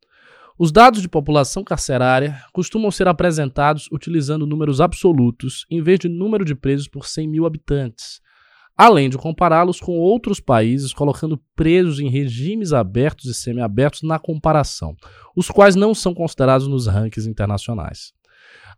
Os 0.58 0.72
dados 0.72 1.02
de 1.02 1.08
população 1.08 1.62
carcerária 1.62 2.40
costumam 2.50 2.90
ser 2.90 3.06
apresentados 3.06 3.90
utilizando 3.92 4.46
números 4.46 4.80
absolutos 4.80 5.66
em 5.70 5.82
vez 5.82 5.98
de 5.98 6.08
número 6.08 6.46
de 6.46 6.54
presos 6.54 6.88
por 6.88 7.06
100 7.06 7.28
mil 7.28 7.44
habitantes, 7.44 8.22
além 8.74 9.10
de 9.10 9.18
compará-los 9.18 9.78
com 9.80 9.98
outros 9.98 10.40
países, 10.40 10.94
colocando 10.94 11.38
presos 11.54 12.00
em 12.00 12.08
regimes 12.08 12.72
abertos 12.72 13.26
e 13.26 13.34
semiabertos 13.34 14.02
na 14.02 14.18
comparação, 14.18 14.96
os 15.36 15.50
quais 15.50 15.76
não 15.76 15.94
são 15.94 16.14
considerados 16.14 16.66
nos 16.66 16.86
rankings 16.86 17.28
internacionais. 17.28 18.14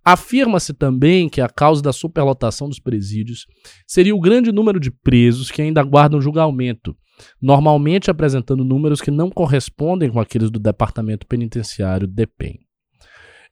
Afirma-se 0.04 0.74
também 0.74 1.28
que 1.28 1.40
a 1.40 1.48
causa 1.48 1.80
da 1.80 1.92
superlotação 1.92 2.68
dos 2.68 2.80
presídios 2.80 3.46
seria 3.86 4.16
o 4.16 4.20
grande 4.20 4.50
número 4.50 4.80
de 4.80 4.90
presos 4.90 5.48
que 5.48 5.62
ainda 5.62 5.80
aguardam 5.80 6.20
julgamento, 6.20 6.96
normalmente 7.40 8.11
apresentando 8.11 8.64
números 8.64 9.00
que 9.00 9.11
não 9.11 9.31
correspondem 9.31 10.11
com 10.11 10.20
aqueles 10.20 10.50
do 10.50 10.59
Departamento 10.59 11.26
Penitenciário 11.26 12.07
DEPEN. 12.07 12.61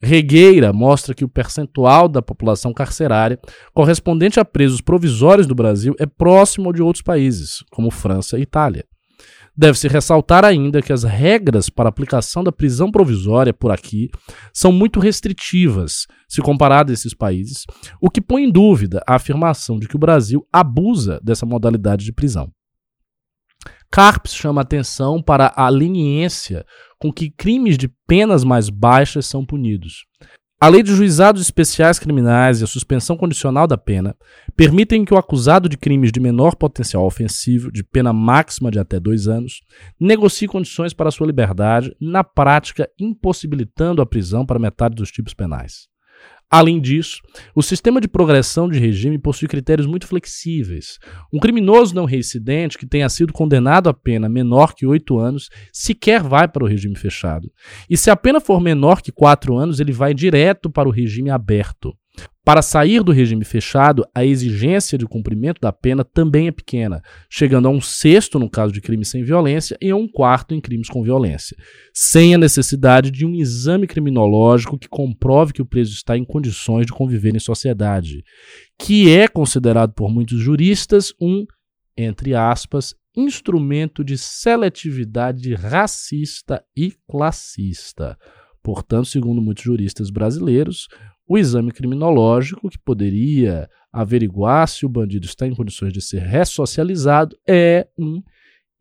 Regueira 0.00 0.72
mostra 0.72 1.14
que 1.14 1.24
o 1.24 1.28
percentual 1.28 2.08
da 2.08 2.20
população 2.20 2.72
carcerária 2.72 3.40
correspondente 3.72 4.38
a 4.38 4.44
presos 4.44 4.80
provisórios 4.80 5.46
do 5.46 5.54
Brasil 5.54 5.94
é 5.98 6.04
próximo 6.04 6.66
ao 6.66 6.72
de 6.72 6.82
outros 6.82 7.02
países, 7.02 7.64
como 7.70 7.90
França 7.90 8.38
e 8.38 8.42
Itália. 8.42 8.84
Deve-se 9.56 9.88
ressaltar 9.88 10.44
ainda 10.44 10.82
que 10.82 10.92
as 10.92 11.02
regras 11.02 11.70
para 11.70 11.88
aplicação 11.88 12.44
da 12.44 12.52
prisão 12.52 12.90
provisória 12.90 13.54
por 13.54 13.70
aqui 13.70 14.10
são 14.52 14.70
muito 14.70 15.00
restritivas 15.00 16.06
se 16.28 16.42
comparado 16.42 16.90
a 16.90 16.94
esses 16.94 17.14
países, 17.14 17.64
o 17.98 18.10
que 18.10 18.20
põe 18.20 18.44
em 18.44 18.52
dúvida 18.52 19.02
a 19.06 19.14
afirmação 19.14 19.78
de 19.78 19.88
que 19.88 19.96
o 19.96 19.98
Brasil 19.98 20.46
abusa 20.52 21.18
dessa 21.22 21.46
modalidade 21.46 22.04
de 22.04 22.12
prisão. 22.12 22.52
Carpes 23.96 24.34
chama 24.34 24.60
atenção 24.60 25.22
para 25.22 25.54
a 25.56 25.70
leniência 25.70 26.66
com 26.98 27.10
que 27.10 27.30
crimes 27.30 27.78
de 27.78 27.88
penas 27.88 28.44
mais 28.44 28.68
baixas 28.68 29.24
são 29.24 29.42
punidos. 29.42 30.04
A 30.60 30.68
lei 30.68 30.82
de 30.82 30.94
juizados 30.94 31.40
especiais 31.40 31.98
criminais 31.98 32.60
e 32.60 32.64
a 32.64 32.66
suspensão 32.66 33.16
condicional 33.16 33.66
da 33.66 33.78
pena 33.78 34.14
permitem 34.54 35.02
que 35.02 35.14
o 35.14 35.16
acusado 35.16 35.66
de 35.66 35.78
crimes 35.78 36.12
de 36.12 36.20
menor 36.20 36.56
potencial 36.56 37.06
ofensivo, 37.06 37.72
de 37.72 37.82
pena 37.82 38.12
máxima 38.12 38.70
de 38.70 38.78
até 38.78 39.00
dois 39.00 39.28
anos, 39.28 39.62
negocie 39.98 40.46
condições 40.46 40.92
para 40.92 41.10
sua 41.10 41.26
liberdade, 41.26 41.96
na 41.98 42.22
prática 42.22 42.86
impossibilitando 43.00 44.02
a 44.02 44.06
prisão 44.06 44.44
para 44.44 44.58
metade 44.58 44.94
dos 44.94 45.10
tipos 45.10 45.32
penais. 45.32 45.88
Além 46.50 46.80
disso, 46.80 47.20
o 47.56 47.62
sistema 47.62 48.00
de 48.00 48.06
progressão 48.06 48.68
de 48.68 48.78
regime 48.78 49.18
possui 49.18 49.48
critérios 49.48 49.86
muito 49.86 50.06
flexíveis. 50.06 50.98
Um 51.32 51.40
criminoso 51.40 51.92
não 51.92 52.04
reincidente 52.04 52.78
que 52.78 52.86
tenha 52.86 53.08
sido 53.08 53.32
condenado 53.32 53.88
a 53.88 53.94
pena 53.94 54.28
menor 54.28 54.72
que 54.72 54.86
oito 54.86 55.18
anos 55.18 55.48
sequer 55.72 56.22
vai 56.22 56.46
para 56.46 56.62
o 56.62 56.66
regime 56.66 56.96
fechado. 56.96 57.50
E 57.90 57.96
se 57.96 58.10
a 58.10 58.16
pena 58.16 58.40
for 58.40 58.60
menor 58.60 59.02
que 59.02 59.10
quatro 59.10 59.56
anos, 59.56 59.80
ele 59.80 59.92
vai 59.92 60.14
direto 60.14 60.70
para 60.70 60.88
o 60.88 60.92
regime 60.92 61.30
aberto. 61.30 61.92
Para 62.46 62.62
sair 62.62 63.02
do 63.02 63.10
regime 63.10 63.44
fechado, 63.44 64.06
a 64.14 64.24
exigência 64.24 64.96
de 64.96 65.04
cumprimento 65.04 65.60
da 65.60 65.72
pena 65.72 66.04
também 66.04 66.46
é 66.46 66.52
pequena, 66.52 67.02
chegando 67.28 67.66
a 67.66 67.70
um 67.72 67.80
sexto 67.80 68.38
no 68.38 68.48
caso 68.48 68.72
de 68.72 68.80
crime 68.80 69.04
sem 69.04 69.24
violência 69.24 69.76
e 69.82 69.90
a 69.90 69.96
um 69.96 70.06
quarto 70.06 70.54
em 70.54 70.60
crimes 70.60 70.88
com 70.88 71.02
violência, 71.02 71.56
sem 71.92 72.36
a 72.36 72.38
necessidade 72.38 73.10
de 73.10 73.26
um 73.26 73.34
exame 73.34 73.88
criminológico 73.88 74.78
que 74.78 74.88
comprove 74.88 75.54
que 75.54 75.60
o 75.60 75.66
preso 75.66 75.92
está 75.92 76.16
em 76.16 76.24
condições 76.24 76.86
de 76.86 76.92
conviver 76.92 77.34
em 77.34 77.40
sociedade, 77.40 78.22
que 78.78 79.10
é 79.10 79.26
considerado 79.26 79.92
por 79.92 80.08
muitos 80.08 80.38
juristas 80.38 81.12
um, 81.20 81.44
entre 81.96 82.32
aspas, 82.32 82.94
instrumento 83.16 84.04
de 84.04 84.16
seletividade 84.16 85.52
racista 85.52 86.62
e 86.76 86.92
classista. 87.10 88.16
Portanto, 88.62 89.06
segundo 89.06 89.42
muitos 89.42 89.64
juristas 89.64 90.10
brasileiros, 90.10 90.86
o 91.26 91.36
exame 91.36 91.72
criminológico, 91.72 92.70
que 92.70 92.78
poderia 92.78 93.68
averiguar 93.92 94.68
se 94.68 94.86
o 94.86 94.88
bandido 94.88 95.26
está 95.26 95.46
em 95.46 95.54
condições 95.54 95.92
de 95.92 96.00
ser 96.00 96.20
ressocializado, 96.20 97.36
é 97.46 97.88
um 97.98 98.22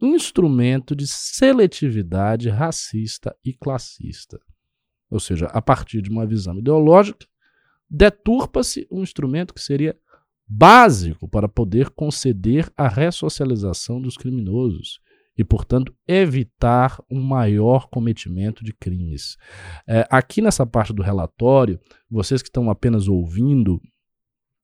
instrumento 0.01 0.95
de 0.95 1.07
seletividade 1.07 2.49
racista 2.49 3.35
e 3.43 3.53
classista. 3.53 4.39
Ou 5.09 5.19
seja, 5.19 5.47
a 5.47 5.61
partir 5.61 6.01
de 6.01 6.09
uma 6.09 6.25
visão 6.25 6.57
ideológica, 6.57 7.25
deturpa-se 7.89 8.87
um 8.91 9.01
instrumento 9.01 9.53
que 9.53 9.61
seria 9.61 9.97
básico 10.47 11.27
para 11.27 11.47
poder 11.47 11.89
conceder 11.89 12.71
a 12.77 12.87
ressocialização 12.87 13.99
dos 13.99 14.17
criminosos 14.17 14.99
e, 15.37 15.43
portanto, 15.43 15.93
evitar 16.07 16.97
um 17.11 17.21
maior 17.21 17.87
cometimento 17.89 18.63
de 18.63 18.73
crimes. 18.73 19.37
É, 19.87 20.07
aqui 20.09 20.41
nessa 20.41 20.65
parte 20.65 20.93
do 20.93 21.03
relatório, 21.03 21.79
vocês 22.09 22.41
que 22.41 22.49
estão 22.49 22.69
apenas 22.69 23.07
ouvindo, 23.07 23.81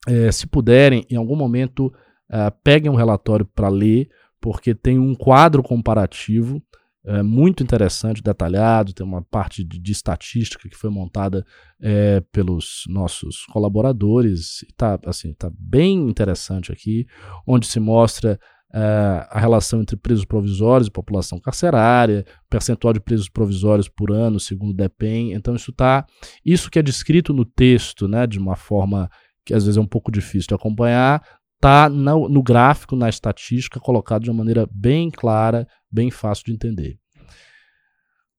é, 0.08 0.32
se 0.32 0.48
puderem, 0.48 1.06
em 1.10 1.16
algum 1.16 1.36
momento, 1.36 1.94
é, 2.30 2.50
peguem 2.64 2.92
um 2.92 2.96
relatório 2.96 3.46
para 3.46 3.70
ler, 3.70 4.10
porque 4.40 4.74
tem 4.74 4.98
um 4.98 5.14
quadro 5.14 5.62
comparativo 5.62 6.62
é, 7.04 7.24
muito 7.24 7.64
interessante, 7.64 8.22
detalhado, 8.22 8.94
tem 8.94 9.06
uma 9.06 9.24
parte 9.24 9.64
de, 9.64 9.80
de 9.80 9.92
estatística 9.92 10.70
que 10.70 10.78
foi 10.78 10.90
montada 10.90 11.46
é, 11.82 12.22
pelos 12.32 12.84
nossos 12.88 13.46
colaboradores, 13.48 14.64
está 14.64 15.00
assim, 15.06 15.34
tá 15.34 15.52
bem 15.58 15.98
interessante 16.08 16.72
aqui, 16.72 17.08
onde 17.46 17.66
se 17.66 17.80
mostra 17.80 18.40
uh, 18.74 19.28
a 19.30 19.40
relação 19.40 19.82
entre 19.82 19.96
presos 19.96 20.26
provisórios 20.26 20.88
e 20.88 20.92
população 20.92 21.40
carcerária, 21.40 22.26
percentual 22.50 22.94
de 22.94 23.00
presos 23.00 23.30
provisórios 23.30 23.88
por 23.88 24.12
ano, 24.12 24.40
segundo 24.40 24.72
o 24.72 24.76
DEPEN. 24.76 25.34
Então, 25.34 25.56
isso 25.56 25.72
tá. 25.72 26.06
Isso 26.46 26.72
que 26.72 26.80
é 26.80 26.82
descrito 26.82 27.34
no 27.34 27.46
texto, 27.46 28.08
né, 28.08 28.26
de 28.26 28.40
uma 28.40 28.56
forma 28.56 29.10
que 29.46 29.54
às 29.54 29.64
vezes 29.64 29.78
é 29.78 29.82
um 29.82 29.88
pouco 29.88 30.12
difícil 30.12 30.48
de 30.50 30.56
acompanhar, 30.56 31.22
está 31.56 31.90
no, 31.90 32.30
no 32.30 32.42
gráfico, 32.42 32.96
na 32.96 33.10
estatística, 33.10 33.80
colocado 33.80 34.24
de 34.24 34.30
uma 34.30 34.38
maneira 34.38 34.68
bem 34.72 35.10
clara, 35.10 35.68
bem 35.92 36.10
fácil 36.10 36.46
de 36.46 36.54
entender. 36.54 36.98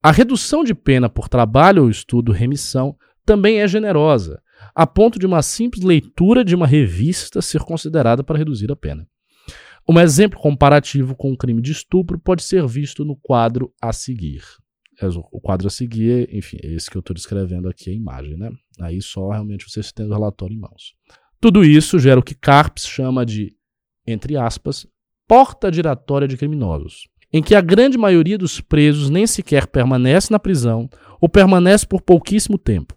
A 0.03 0.11
redução 0.11 0.65
de 0.65 0.75
pena 0.75 1.09
por 1.09 1.29
trabalho 1.29 1.85
ou 1.85 1.91
estudo 1.91 2.33
remissão 2.33 2.97
também 3.25 3.61
é 3.61 3.69
generosa, 3.69 4.43
a 4.75 4.85
ponto 4.87 5.19
de 5.19 5.27
uma 5.27 5.43
simples 5.43 5.85
leitura 5.85 6.45
de 6.45 6.55
uma 6.55 6.67
revista 6.67 7.41
ser 7.41 7.61
considerada 7.63 8.25
para 8.25 8.39
reduzir 8.39 8.71
a 8.73 8.77
pena. 8.77 9.07
Um 9.89 9.99
exemplo 9.99 10.39
comparativo 10.39 11.15
com 11.15 11.33
o 11.33 11.37
crime 11.37 11.61
de 11.61 11.73
estupro 11.73 12.19
pode 12.19 12.43
ser 12.43 12.67
visto 12.67 13.05
no 13.05 13.17
quadro 13.17 13.73
a 13.81 13.93
seguir. 13.93 14.43
É, 15.01 15.07
o 15.07 15.41
quadro 15.41 15.67
a 15.67 15.71
seguir, 15.71 16.29
enfim, 16.33 16.59
é 16.63 16.69
esse 16.69 16.91
que 16.91 16.97
eu 16.97 17.01
estou 17.01 17.15
descrevendo 17.15 17.69
aqui, 17.69 17.91
a 17.91 17.95
imagem, 17.95 18.37
né? 18.37 18.51
Aí 18.81 19.03
só 19.03 19.31
realmente 19.31 19.69
vocês 19.69 19.91
têm 19.91 20.07
o 20.07 20.13
relatório 20.13 20.55
em 20.55 20.61
mãos. 20.61 20.95
Tudo 21.41 21.65
isso 21.65 21.99
gera 21.99 22.21
o 22.21 22.23
que 22.23 22.35
Carpes 22.35 22.87
chama 22.87 23.27
de, 23.27 23.57
entre 24.07 24.37
aspas, 24.37 24.87
porta 25.27 25.73
giratória 25.73 26.29
de 26.29 26.37
criminosos 26.37 27.11
em 27.33 27.43
que 27.43 27.55
a 27.55 27.61
grande 27.61 27.97
maioria 27.97 28.37
dos 28.37 28.61
presos 28.61 29.09
nem 29.09 29.27
sequer 29.27 29.67
permanece 29.67 30.31
na 30.31 30.39
prisão 30.39 30.89
ou 31.21 31.29
permanece 31.29 31.87
por 31.87 32.03
pouquíssimo 32.03 32.59
tempo. 32.59 32.95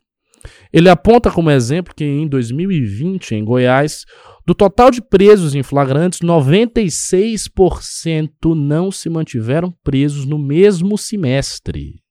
Ele 0.71 0.89
aponta 0.89 1.31
como 1.31 1.49
exemplo 1.49 1.93
que 1.95 2.03
em 2.03 2.27
2020, 2.27 3.36
em 3.36 3.43
Goiás, 3.43 4.05
do 4.45 4.53
total 4.53 4.91
de 4.91 5.01
presos 5.01 5.55
em 5.55 5.63
flagrantes, 5.63 6.19
96% 6.19 8.29
não 8.55 8.91
se 8.91 9.10
mantiveram 9.10 9.71
presos 9.84 10.25
no 10.25 10.38
mesmo 10.38 10.97
semestre. 10.97 12.01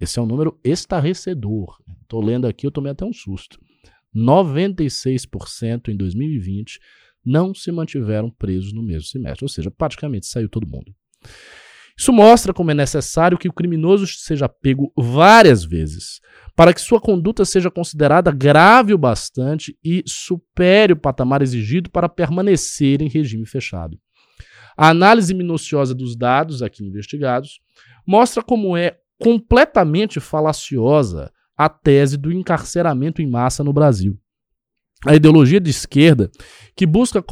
Esse 0.00 0.18
é 0.18 0.22
um 0.22 0.26
número 0.26 0.58
estarrecedor. 0.64 1.76
Estou 2.02 2.24
lendo 2.24 2.46
aqui, 2.46 2.66
eu 2.66 2.70
tomei 2.70 2.92
até 2.92 3.04
um 3.04 3.12
susto. 3.12 3.60
96% 4.16 5.88
em 5.88 5.96
2020 5.96 6.80
não 7.24 7.54
se 7.54 7.70
mantiveram 7.70 8.30
presos 8.30 8.72
no 8.72 8.82
mesmo 8.82 9.04
semestre, 9.04 9.44
ou 9.44 9.48
seja, 9.48 9.70
praticamente 9.70 10.26
saiu 10.26 10.48
todo 10.48 10.66
mundo. 10.66 10.92
Isso 11.96 12.12
mostra 12.14 12.54
como 12.54 12.70
é 12.70 12.74
necessário 12.74 13.36
que 13.36 13.48
o 13.48 13.52
criminoso 13.52 14.06
seja 14.06 14.48
pego 14.48 14.90
várias 14.96 15.64
vezes, 15.64 16.20
para 16.60 16.74
que 16.74 16.80
sua 16.82 17.00
conduta 17.00 17.42
seja 17.46 17.70
considerada 17.70 18.30
grave 18.30 18.92
o 18.92 18.98
bastante 18.98 19.78
e 19.82 20.04
supere 20.06 20.92
o 20.92 20.96
patamar 20.96 21.40
exigido 21.40 21.88
para 21.88 22.06
permanecer 22.06 23.00
em 23.00 23.08
regime 23.08 23.46
fechado. 23.46 23.98
A 24.76 24.90
análise 24.90 25.32
minuciosa 25.32 25.94
dos 25.94 26.14
dados 26.14 26.62
aqui 26.62 26.84
investigados 26.84 27.60
mostra 28.06 28.42
como 28.42 28.76
é 28.76 28.98
completamente 29.18 30.20
falaciosa 30.20 31.32
a 31.56 31.66
tese 31.66 32.18
do 32.18 32.30
encarceramento 32.30 33.22
em 33.22 33.26
massa 33.26 33.64
no 33.64 33.72
Brasil. 33.72 34.20
A 35.06 35.14
ideologia 35.14 35.58
de 35.58 35.70
esquerda, 35.70 36.30
que 36.76 36.84
busca 36.84 37.24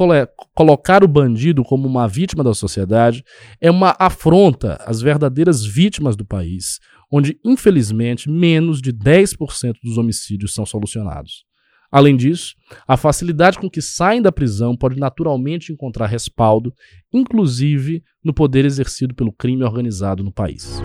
colocar 0.55 1.03
o 1.03 1.07
bandido 1.07 1.63
como 1.63 1.87
uma 1.87 2.07
vítima 2.07 2.43
da 2.43 2.55
sociedade, 2.55 3.23
é 3.61 3.69
uma 3.69 3.95
afronta 3.99 4.83
às 4.87 4.99
verdadeiras 4.99 5.63
vítimas 5.63 6.15
do 6.15 6.25
país, 6.25 6.79
onde, 7.11 7.39
infelizmente, 7.43 8.29
menos 8.29 8.81
de 8.81 8.93
10% 8.93 9.75
dos 9.83 9.97
homicídios 9.97 10.53
são 10.53 10.65
solucionados. 10.65 11.45
Além 11.91 12.15
disso, 12.15 12.53
a 12.87 12.95
facilidade 12.95 13.57
com 13.57 13.67
que 13.67 13.81
saem 13.81 14.21
da 14.21 14.31
prisão 14.31 14.77
pode 14.77 14.99
naturalmente 14.99 15.73
encontrar 15.73 16.05
respaldo, 16.05 16.71
inclusive 17.11 18.03
no 18.23 18.31
poder 18.31 18.63
exercido 18.63 19.15
pelo 19.15 19.33
crime 19.33 19.63
organizado 19.63 20.23
no 20.23 20.31
país. 20.31 20.79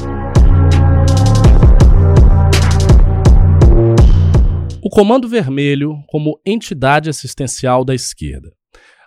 O 4.83 4.89
Comando 4.89 5.29
Vermelho 5.29 5.95
como 6.09 6.41
entidade 6.45 7.11
assistencial 7.11 7.85
da 7.85 7.95
esquerda. 7.95 8.51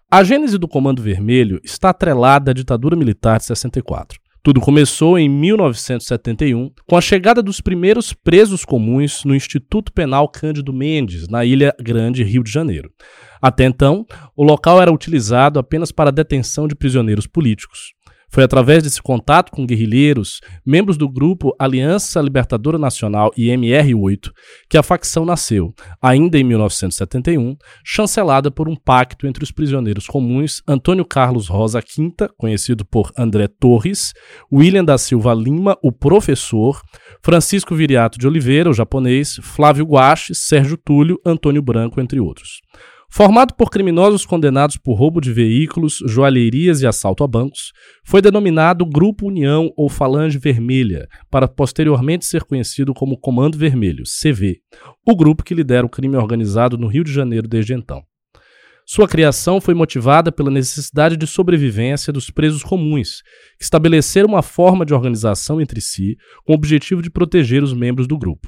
A 0.10 0.24
gênese 0.24 0.58
do 0.58 0.68
Comando 0.68 1.02
Vermelho 1.02 1.60
está 1.64 1.90
atrelada 1.90 2.52
à 2.52 2.54
ditadura 2.54 2.96
militar 2.96 3.40
de 3.40 3.46
64. 3.46 4.20
Tudo 4.48 4.62
começou 4.62 5.20
em 5.20 5.28
1971, 5.28 6.72
com 6.88 6.96
a 6.96 7.02
chegada 7.02 7.44
dos 7.44 7.60
primeiros 7.60 8.14
presos 8.14 8.64
comuns 8.64 9.26
no 9.26 9.36
Instituto 9.36 9.92
Penal 9.92 10.30
Cândido 10.30 10.72
Mendes, 10.72 11.28
na 11.28 11.44
Ilha 11.44 11.76
Grande, 11.82 12.24
Rio 12.24 12.42
de 12.42 12.50
Janeiro. 12.50 12.90
Até 13.42 13.66
então, 13.66 14.06
o 14.38 14.46
local 14.46 14.82
era 14.82 14.90
utilizado 14.90 15.60
apenas 15.60 15.92
para 15.92 16.12
a 16.12 16.14
detenção 16.14 16.66
de 16.66 16.76
prisioneiros 16.76 17.28
políticos. 17.28 17.97
Foi 18.30 18.44
através 18.44 18.84
desse 18.84 19.02
contato 19.02 19.52
com 19.52 19.66
guerrilheiros, 19.66 20.42
membros 20.66 20.98
do 20.98 21.10
grupo 21.10 21.56
Aliança 21.58 22.22
Libertadora 22.22 22.78
Nacional 22.78 23.32
e 23.38 23.48
MR8, 23.48 24.32
que 24.70 24.78
a 24.78 24.84
facção 24.84 25.26
nasceu, 25.26 25.74
ainda 26.02 26.38
em 26.38 26.44
1971, 26.44 27.56
chancelada 27.86 28.52
por 28.52 28.68
um 28.68 28.76
pacto 28.76 29.26
entre 29.26 29.44
os 29.44 29.52
prisioneiros 29.52 30.08
comuns 30.08 30.62
Antônio 30.68 31.06
Carlos 31.06 31.48
Rosa 31.48 31.82
Quinta, 31.82 32.30
conhecido 32.38 32.86
por 32.86 33.12
André 33.18 33.48
Torres, 33.48 34.14
William 34.52 34.84
da 34.84 34.98
Silva 34.98 35.34
Lima, 35.34 35.78
o 35.82 35.92
professor, 35.92 36.82
Francisco 37.24 37.76
Viriato 37.76 38.20
de 38.20 38.28
Oliveira, 38.28 38.70
o 38.70 38.74
japonês, 38.74 39.40
Flávio 39.42 39.86
Guache, 39.86 40.36
Sérgio 40.36 40.78
Túlio, 40.78 41.20
Antônio 41.26 41.62
Branco, 41.62 42.02
entre 42.02 42.20
outros. 42.20 42.62
Formado 43.10 43.54
por 43.56 43.70
criminosos 43.70 44.26
condenados 44.26 44.78
por 44.78 44.94
roubo 44.94 45.22
de 45.22 45.32
veículos, 45.32 46.04
joalherias 46.06 46.82
e 46.82 46.88
assalto 46.88 47.24
a 47.24 47.28
bancos, 47.28 47.72
foi 48.04 48.22
denominado 48.22 48.86
Grupo 48.86 49.28
União 49.28 49.72
ou 49.76 49.90
Falange 49.90 50.38
Vermelha, 50.38 51.08
para 51.32 51.48
posteriormente 51.48 52.26
ser 52.26 52.44
conhecido 52.44 52.94
como 52.94 53.18
Comando 53.18 53.58
Vermelho, 53.58 54.04
CV, 54.04 54.60
o 55.06 55.16
grupo 55.16 55.44
que 55.44 55.56
lidera 55.56 55.86
o 55.86 55.90
crime 55.90 56.18
organizado 56.18 56.78
no 56.78 56.88
Rio 56.88 57.04
de 57.04 57.12
Janeiro 57.12 57.48
desde 57.48 57.74
então. 57.74 58.04
Sua 58.90 59.06
criação 59.06 59.60
foi 59.60 59.74
motivada 59.74 60.32
pela 60.32 60.50
necessidade 60.50 61.18
de 61.18 61.28
sobrevivência 61.28 62.14
dos 62.14 62.30
presos 62.30 62.64
comuns, 62.64 63.22
que 63.58 63.64
estabeleceram 63.64 64.30
uma 64.30 64.42
forma 64.42 64.86
de 64.86 64.94
organização 64.94 65.60
entre 65.60 65.82
si 65.82 66.16
com 66.46 66.54
o 66.54 66.56
objetivo 66.56 67.02
de 67.02 67.10
proteger 67.10 67.64
os 67.64 67.74
membros 67.74 68.08
do 68.08 68.18
grupo. 68.18 68.48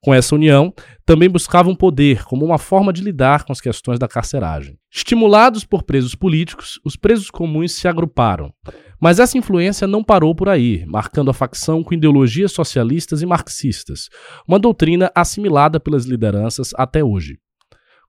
Com 0.00 0.14
essa 0.14 0.34
união, 0.34 0.72
também 1.04 1.28
buscavam 1.28 1.74
poder 1.74 2.24
como 2.24 2.44
uma 2.44 2.58
forma 2.58 2.92
de 2.92 3.02
lidar 3.02 3.44
com 3.44 3.52
as 3.52 3.60
questões 3.60 3.98
da 3.98 4.06
carceragem. 4.06 4.78
Estimulados 4.92 5.64
por 5.64 5.82
presos 5.82 6.14
políticos, 6.14 6.80
os 6.84 6.94
presos 6.94 7.30
comuns 7.30 7.72
se 7.72 7.88
agruparam. 7.88 8.52
Mas 9.00 9.18
essa 9.18 9.36
influência 9.36 9.86
não 9.86 10.04
parou 10.04 10.34
por 10.34 10.48
aí, 10.48 10.84
marcando 10.86 11.30
a 11.30 11.34
facção 11.34 11.82
com 11.82 11.94
ideologias 11.94 12.52
socialistas 12.52 13.22
e 13.22 13.26
marxistas, 13.26 14.08
uma 14.46 14.58
doutrina 14.58 15.10
assimilada 15.14 15.80
pelas 15.80 16.04
lideranças 16.04 16.70
até 16.76 17.02
hoje. 17.02 17.38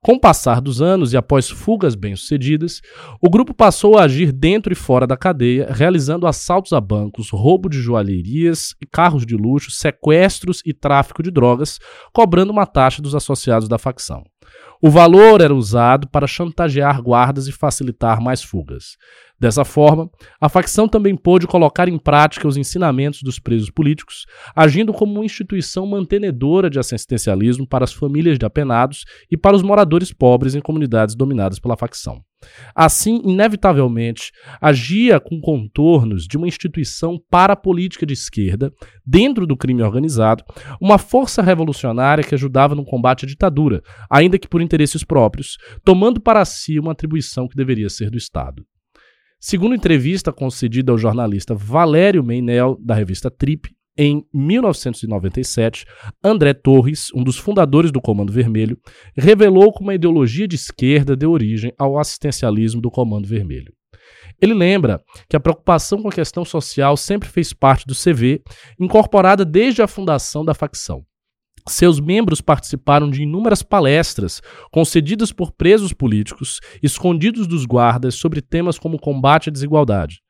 Com 0.02 0.14
o 0.14 0.20
passar 0.20 0.62
dos 0.62 0.80
anos 0.80 1.12
e 1.12 1.16
após 1.18 1.50
fugas 1.50 1.94
bem-sucedidas, 1.94 2.80
o 3.20 3.28
grupo 3.28 3.52
passou 3.52 3.98
a 3.98 4.04
agir 4.04 4.32
dentro 4.32 4.72
e 4.72 4.76
fora 4.76 5.06
da 5.06 5.14
cadeia, 5.14 5.68
realizando 5.70 6.26
assaltos 6.26 6.72
a 6.72 6.80
bancos, 6.80 7.28
roubo 7.30 7.68
de 7.68 7.78
joalherias 7.78 8.74
e 8.80 8.86
carros 8.86 9.26
de 9.26 9.36
luxo, 9.36 9.70
sequestros 9.70 10.62
e 10.64 10.72
tráfico 10.72 11.22
de 11.22 11.30
drogas, 11.30 11.78
cobrando 12.14 12.50
uma 12.50 12.64
taxa 12.64 13.02
dos 13.02 13.14
associados 13.14 13.68
da 13.68 13.76
facção. 13.76 14.24
O 14.82 14.88
valor 14.88 15.40
era 15.40 15.54
usado 15.54 16.08
para 16.08 16.26
chantagear 16.26 17.02
guardas 17.02 17.46
e 17.46 17.52
facilitar 17.52 18.20
mais 18.20 18.42
fugas. 18.42 18.96
Dessa 19.38 19.64
forma, 19.64 20.10
a 20.40 20.48
facção 20.48 20.86
também 20.86 21.16
pôde 21.16 21.46
colocar 21.46 21.88
em 21.88 21.98
prática 21.98 22.46
os 22.46 22.58
ensinamentos 22.58 23.22
dos 23.22 23.38
presos 23.38 23.70
políticos, 23.70 24.26
agindo 24.54 24.92
como 24.92 25.14
uma 25.14 25.24
instituição 25.24 25.86
mantenedora 25.86 26.68
de 26.68 26.78
assistencialismo 26.78 27.66
para 27.66 27.84
as 27.84 27.92
famílias 27.92 28.38
de 28.38 28.44
apenados 28.44 29.04
e 29.30 29.36
para 29.36 29.56
os 29.56 29.62
moradores 29.62 30.12
pobres 30.12 30.54
em 30.54 30.60
comunidades 30.60 31.14
dominadas 31.14 31.58
pela 31.58 31.76
facção. 31.76 32.22
Assim, 32.74 33.20
inevitavelmente, 33.24 34.32
agia 34.60 35.20
com 35.20 35.40
contornos 35.40 36.26
de 36.26 36.36
uma 36.36 36.48
instituição 36.48 37.20
parapolítica 37.30 38.06
de 38.06 38.14
esquerda, 38.14 38.72
dentro 39.04 39.46
do 39.46 39.56
crime 39.56 39.82
organizado, 39.82 40.44
uma 40.80 40.98
força 40.98 41.42
revolucionária 41.42 42.24
que 42.24 42.34
ajudava 42.34 42.74
no 42.74 42.84
combate 42.84 43.24
à 43.24 43.28
ditadura, 43.28 43.82
ainda 44.08 44.38
que 44.38 44.48
por 44.48 44.62
interesses 44.62 45.04
próprios, 45.04 45.56
tomando 45.84 46.20
para 46.20 46.44
si 46.44 46.78
uma 46.78 46.92
atribuição 46.92 47.48
que 47.48 47.56
deveria 47.56 47.88
ser 47.88 48.10
do 48.10 48.18
Estado. 48.18 48.64
Segundo 49.38 49.74
entrevista 49.74 50.32
concedida 50.32 50.92
ao 50.92 50.98
jornalista 50.98 51.54
Valério 51.54 52.22
Meinel, 52.22 52.76
da 52.78 52.94
revista 52.94 53.30
Trip, 53.30 53.70
em 53.96 54.24
1997, 54.32 55.84
André 56.22 56.54
Torres, 56.54 57.08
um 57.14 57.22
dos 57.22 57.36
fundadores 57.36 57.90
do 57.90 58.00
Comando 58.00 58.32
Vermelho, 58.32 58.78
revelou 59.16 59.72
como 59.72 59.90
a 59.90 59.94
ideologia 59.94 60.48
de 60.48 60.56
esquerda 60.56 61.16
deu 61.16 61.30
origem 61.30 61.72
ao 61.78 61.98
assistencialismo 61.98 62.80
do 62.80 62.90
Comando 62.90 63.28
Vermelho. 63.28 63.72
Ele 64.40 64.54
lembra 64.54 65.02
que 65.28 65.36
a 65.36 65.40
preocupação 65.40 66.00
com 66.00 66.08
a 66.08 66.12
questão 66.12 66.44
social 66.44 66.96
sempre 66.96 67.28
fez 67.28 67.52
parte 67.52 67.86
do 67.86 67.94
CV, 67.94 68.42
incorporada 68.78 69.44
desde 69.44 69.82
a 69.82 69.86
fundação 69.86 70.44
da 70.44 70.54
facção. 70.54 71.04
Seus 71.68 72.00
membros 72.00 72.40
participaram 72.40 73.10
de 73.10 73.22
inúmeras 73.22 73.62
palestras 73.62 74.40
concedidas 74.72 75.30
por 75.30 75.52
presos 75.52 75.92
políticos, 75.92 76.58
escondidos 76.82 77.46
dos 77.46 77.66
guardas, 77.66 78.14
sobre 78.14 78.40
temas 78.40 78.78
como 78.78 78.98
combate 78.98 79.50
à 79.50 79.52
desigualdade. 79.52 80.20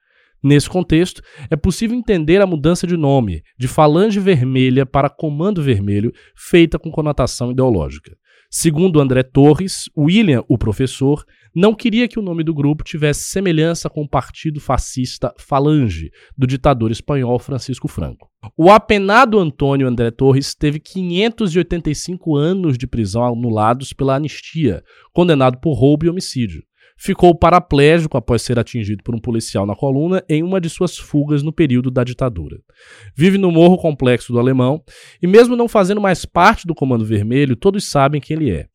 Nesse 0.43 0.71
contexto, 0.71 1.23
é 1.51 1.57
possível 1.57 1.97
entender 1.97 2.41
a 2.41 2.47
mudança 2.47 2.87
de 2.87 2.97
nome 2.97 3.43
de 3.59 3.69
Falange 3.69 4.19
Vermelha 4.19 4.87
para 4.87 5.11
Comando 5.11 5.63
Vermelho, 5.63 6.13
feita 6.35 6.79
com 6.79 6.91
conotação 6.91 7.51
ideológica. 7.51 8.17
Segundo 8.53 9.01
André 9.01 9.23
Torres, 9.23 9.89
William, 9.97 10.43
o 10.49 10.59
professor, 10.59 11.25
não 11.55 11.75
queria 11.75 12.09
que 12.09 12.19
o 12.19 12.23
nome 12.23 12.43
do 12.43 12.55
grupo 12.55 12.83
tivesse 12.83 13.25
semelhança 13.25 13.89
com 13.91 14.03
o 14.03 14.09
partido 14.09 14.61
fascista 14.61 15.33
Falange, 15.39 16.11
do 16.37 16.47
ditador 16.47 16.91
espanhol 16.91 17.39
Francisco 17.39 17.87
Franco. 17.87 18.29
O 18.57 18.71
apenado 18.71 19.39
Antônio 19.39 19.87
André 19.87 20.11
Torres 20.11 20.55
teve 20.55 20.81
585 20.81 22.35
anos 22.35 22.79
de 22.79 22.87
prisão 22.87 23.25
anulados 23.25 23.93
pela 23.93 24.17
anistia, 24.17 24.83
condenado 25.13 25.59
por 25.61 25.75
roubo 25.75 26.07
e 26.07 26.09
homicídio 26.09 26.65
ficou 27.01 27.35
paraplégico 27.35 28.19
após 28.19 28.43
ser 28.43 28.59
atingido 28.59 29.03
por 29.03 29.15
um 29.15 29.19
policial 29.19 29.65
na 29.65 29.75
coluna 29.75 30.23
em 30.29 30.43
uma 30.43 30.61
de 30.61 30.69
suas 30.69 30.99
fugas 30.99 31.43
no 31.43 31.51
período 31.51 31.91
da 31.91 32.05
ditadura. 32.05 32.59
Vive 33.17 33.39
no 33.39 33.51
Morro 33.51 33.79
Complexo 33.79 34.35
do 34.35 34.39
Alemão 34.39 34.83
e, 35.23 35.27
mesmo 35.27 35.57
não 35.57 35.67
fazendo 35.67 36.01
mais 36.01 36.27
parte 36.27 36.67
do 36.67 36.75
Comando 36.75 37.05
Vermelho, 37.05 37.57
todos 37.57 37.85
sabem 37.85 38.21
quem 38.21 38.37
ele 38.37 38.51
é. 38.51 38.67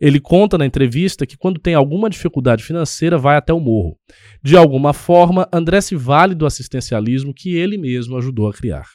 Ele 0.00 0.18
conta 0.18 0.58
na 0.58 0.66
entrevista 0.66 1.24
que, 1.24 1.36
quando 1.36 1.60
tem 1.60 1.74
alguma 1.74 2.10
dificuldade 2.10 2.64
financeira, 2.64 3.16
vai 3.16 3.36
até 3.36 3.52
o 3.52 3.60
morro. 3.60 3.96
De 4.42 4.56
alguma 4.56 4.92
forma, 4.92 5.48
André 5.52 5.80
se 5.80 5.94
vale 5.94 6.34
do 6.34 6.46
assistencialismo 6.46 7.32
que 7.32 7.54
ele 7.54 7.78
mesmo 7.78 8.16
ajudou 8.16 8.48
a 8.48 8.52
criar. 8.52 8.86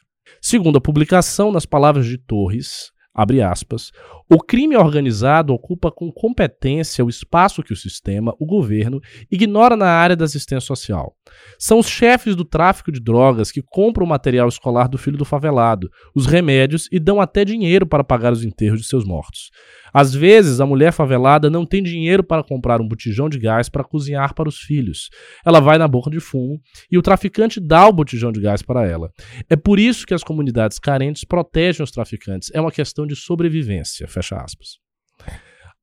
Segundo 0.41 0.77
a 0.77 0.81
publicação, 0.81 1.53
nas 1.53 1.65
palavras 1.65 2.05
de 2.05 2.17
Torres, 2.17 2.91
abre 3.13 3.41
aspas, 3.41 3.91
o 4.33 4.39
crime 4.39 4.75
organizado 4.75 5.53
ocupa 5.53 5.91
com 5.91 6.11
competência 6.11 7.05
o 7.05 7.09
espaço 7.09 7.61
que 7.61 7.71
o 7.71 7.75
sistema, 7.75 8.33
o 8.39 8.47
governo, 8.47 8.99
ignora 9.31 9.77
na 9.77 9.85
área 9.85 10.15
da 10.15 10.25
assistência 10.25 10.65
social. 10.65 11.15
São 11.59 11.77
os 11.77 11.87
chefes 11.87 12.35
do 12.35 12.43
tráfico 12.43 12.91
de 12.91 12.99
drogas 12.99 13.51
que 13.51 13.61
compram 13.61 14.07
o 14.07 14.09
material 14.09 14.47
escolar 14.47 14.87
do 14.87 14.97
filho 14.97 15.17
do 15.17 15.25
favelado, 15.25 15.87
os 16.15 16.25
remédios 16.25 16.89
e 16.91 16.99
dão 16.99 17.21
até 17.21 17.45
dinheiro 17.45 17.85
para 17.85 18.03
pagar 18.03 18.33
os 18.33 18.43
enterros 18.43 18.81
de 18.81 18.87
seus 18.87 19.05
mortos. 19.05 19.51
Às 19.93 20.11
vezes, 20.11 20.59
a 20.59 20.65
mulher 20.65 20.91
favelada 20.91 21.51
não 21.51 21.65
tem 21.65 21.83
dinheiro 21.83 22.23
para 22.23 22.43
comprar 22.43 22.81
um 22.81 22.87
botijão 22.87 23.29
de 23.29 23.37
gás 23.37 23.69
para 23.69 23.83
cozinhar 23.83 24.33
para 24.33 24.49
os 24.49 24.57
filhos. 24.57 25.09
Ela 25.45 25.59
vai 25.59 25.77
na 25.77 25.87
boca 25.87 26.09
de 26.09 26.19
fumo 26.19 26.59
e 26.91 26.97
o 26.97 27.01
traficante 27.01 27.59
dá 27.59 27.87
o 27.87 27.93
botijão 27.93 28.31
de 28.31 28.41
gás 28.41 28.63
para 28.63 28.87
ela. 28.87 29.11
É 29.47 29.55
por 29.55 29.77
isso 29.77 30.07
que 30.07 30.13
as 30.15 30.23
comunidades 30.23 30.79
carentes 30.79 31.23
protegem 31.23 31.83
os 31.83 31.91
traficantes. 31.91 32.49
É 32.55 32.59
uma 32.59 32.71
questão 32.71 33.05
de 33.05 33.15
sobrevivência. 33.15 34.07
Fecha 34.23 34.37
aspas. 34.37 34.77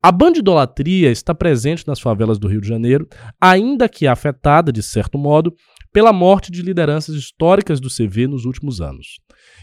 A 0.03 0.11
bandidolatria 0.11 1.11
está 1.11 1.35
presente 1.35 1.87
nas 1.87 2.01
favelas 2.01 2.39
do 2.39 2.49
Rio 2.49 2.63
de 2.63 2.67
Janeiro, 2.67 3.07
ainda 3.39 3.87
que 3.87 4.07
afetada, 4.07 4.73
de 4.73 4.83
certo 4.83 5.19
modo, 5.19 5.55
pela 5.93 6.11
morte 6.11 6.51
de 6.51 6.63
lideranças 6.63 7.15
históricas 7.15 7.79
do 7.81 7.91
CV 7.91 8.27
nos 8.27 8.47
últimos 8.47 8.81
anos. 8.81 9.19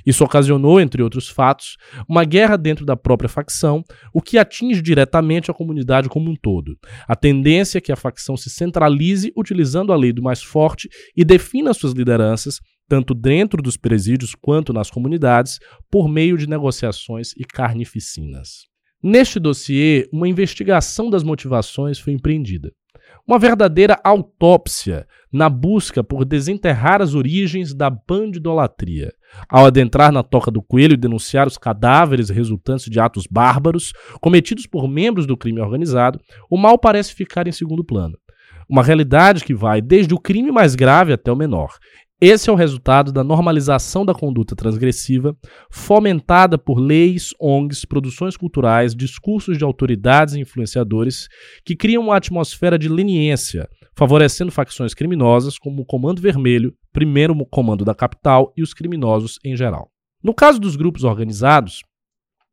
Isso 0.06 0.24
ocasionou, 0.24 0.80
entre 0.80 1.02
outros 1.02 1.28
fatos, 1.28 1.76
uma 2.08 2.24
guerra 2.24 2.56
dentro 2.56 2.86
da 2.86 2.96
própria 2.96 3.28
facção, 3.28 3.84
o 4.14 4.22
que 4.22 4.38
atinge 4.38 4.80
diretamente 4.80 5.50
a 5.50 5.56
comunidade 5.56 6.08
como 6.08 6.30
um 6.30 6.36
todo. 6.36 6.78
A 7.08 7.16
tendência 7.16 7.80
é 7.80 7.82
que 7.82 7.92
a 7.92 7.96
facção 7.96 8.38
se 8.38 8.52
centralize 8.52 9.34
utilizando 9.36 9.92
a 9.92 9.96
lei 9.96 10.14
do 10.14 10.22
mais 10.22 10.44
forte 10.44 10.88
e 11.16 11.26
defina 11.26 11.74
suas 11.74 11.94
lideranças, 11.94 12.60
tanto 12.88 13.14
dentro 13.14 13.62
dos 13.62 13.78
presídios 13.78 14.34
quanto 14.34 14.74
nas 14.74 14.90
comunidades, 14.90 15.60
por 15.92 16.08
meio 16.08 16.38
de 16.38 16.48
negociações 16.48 17.32
e 17.38 17.44
carnificinas. 17.44 18.66
Neste 19.04 19.40
dossiê, 19.40 20.10
uma 20.12 20.28
investigação 20.28 21.10
das 21.10 21.24
motivações 21.24 22.00
foi 22.00 22.14
empreendida. 22.14 22.72
Uma 23.28 23.38
verdadeira 23.38 24.00
autópsia 24.04 25.06
na 25.32 25.50
busca 25.50 26.04
por 26.04 26.24
desenterrar 26.24 27.02
as 27.02 27.14
origens 27.14 27.74
da 27.74 27.90
bandidolatria. 27.90 29.12
Ao 29.50 29.66
adentrar 29.66 30.12
na 30.12 30.24
toca 30.24 30.50
do 30.50 30.62
coelho 30.62 30.94
e 30.94 30.98
denunciar 30.98 31.46
os 31.46 31.58
cadáveres 31.58 32.30
resultantes 32.30 32.86
de 32.90 33.00
atos 33.00 33.26
bárbaros 33.30 33.92
cometidos 34.22 34.66
por 34.66 34.88
membros 34.88 35.28
do 35.28 35.38
crime 35.38 35.60
organizado, 35.60 36.20
o 36.50 36.58
mal 36.58 36.78
parece 36.78 37.14
ficar 37.14 37.48
em 37.48 37.52
segundo 37.52 37.84
plano. 37.84 38.18
Uma 38.70 38.84
realidade 38.84 39.44
que 39.44 39.54
vai 39.54 39.82
desde 39.82 40.14
o 40.14 40.20
crime 40.20 40.52
mais 40.52 40.76
grave 40.76 41.14
até 41.14 41.32
o 41.32 41.36
menor, 41.36 41.78
esse 42.20 42.50
é 42.50 42.54
o 42.54 42.56
resultado 42.56 43.12
da 43.12 43.24
normalização 43.24 44.04
da 44.04 44.14
conduta 44.14 44.56
transgressiva, 44.56 45.38
fomentada 45.70 46.58
por 46.58 46.80
leis, 46.80 47.30
ONGs, 47.40 47.86
produções 47.86 48.36
culturais, 48.36 48.96
discursos 48.96 49.56
de 49.56 49.64
autoridades 49.64 50.34
e 50.34 50.40
influenciadores 50.40 51.28
que 51.64 51.76
criam 51.76 52.04
uma 52.04 52.18
atmosfera 52.18 52.80
de 52.80 52.90
leniência, 52.90 53.70
favorecendo 53.96 54.52
facções 54.52 54.96
criminosas 54.96 55.60
como 55.60 55.84
o 55.84 55.86
Comando 55.86 56.20
Vermelho, 56.20 56.74
primeiro 56.92 57.36
comando 57.46 57.86
da 57.86 57.94
capital 57.94 58.52
e 58.58 58.64
os 58.64 58.74
criminosos 58.74 59.38
em 59.46 59.56
geral. 59.56 59.92
No 60.24 60.34
caso 60.34 60.60
dos 60.60 60.76
grupos 60.76 61.04
organizados, 61.04 61.84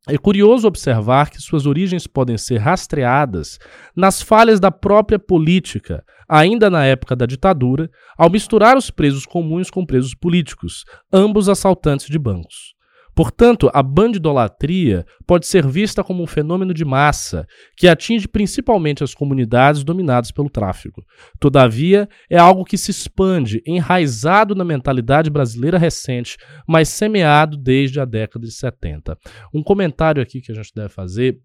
é 0.07 0.17
curioso 0.17 0.67
observar 0.67 1.31
que 1.31 1.41
suas 1.41 1.65
origens 1.65 2.05
podem 2.05 2.37
ser 2.37 2.57
rastreadas 2.57 3.57
nas 3.95 4.21
falhas 4.21 4.59
da 4.59 4.69
própria 4.69 5.17
política, 5.17 6.03
ainda 6.29 6.69
na 6.69 6.85
época 6.85 7.15
da 7.15 7.25
ditadura, 7.25 7.89
ao 8.15 8.29
misturar 8.29 8.77
os 8.77 8.91
presos 8.91 9.25
comuns 9.25 9.71
com 9.71 9.85
presos 9.85 10.13
políticos, 10.13 10.83
ambos 11.11 11.49
assaltantes 11.49 12.07
de 12.07 12.19
bancos. 12.19 12.74
Portanto, 13.15 13.69
a 13.73 13.81
bandidolatria 13.81 15.05
pode 15.25 15.47
ser 15.47 15.65
vista 15.65 16.03
como 16.03 16.21
um 16.21 16.27
fenômeno 16.27 16.73
de 16.73 16.83
massa 16.83 17.47
que 17.77 17.87
atinge 17.87 18.27
principalmente 18.27 19.03
as 19.03 19.13
comunidades 19.13 19.83
dominadas 19.83 20.31
pelo 20.31 20.49
tráfico. 20.49 21.01
Todavia, 21.39 22.09
é 22.29 22.37
algo 22.37 22.65
que 22.65 22.77
se 22.77 22.91
expande, 22.91 23.63
enraizado 23.65 24.53
na 24.53 24.65
mentalidade 24.65 25.29
brasileira 25.29 25.77
recente, 25.77 26.37
mas 26.67 26.89
semeado 26.89 27.55
desde 27.55 28.01
a 28.01 28.05
década 28.05 28.45
de 28.45 28.53
70. 28.53 29.17
Um 29.53 29.63
comentário 29.63 30.21
aqui 30.21 30.41
que 30.41 30.51
a 30.51 30.55
gente 30.55 30.71
deve 30.75 30.89
fazer 30.89 31.39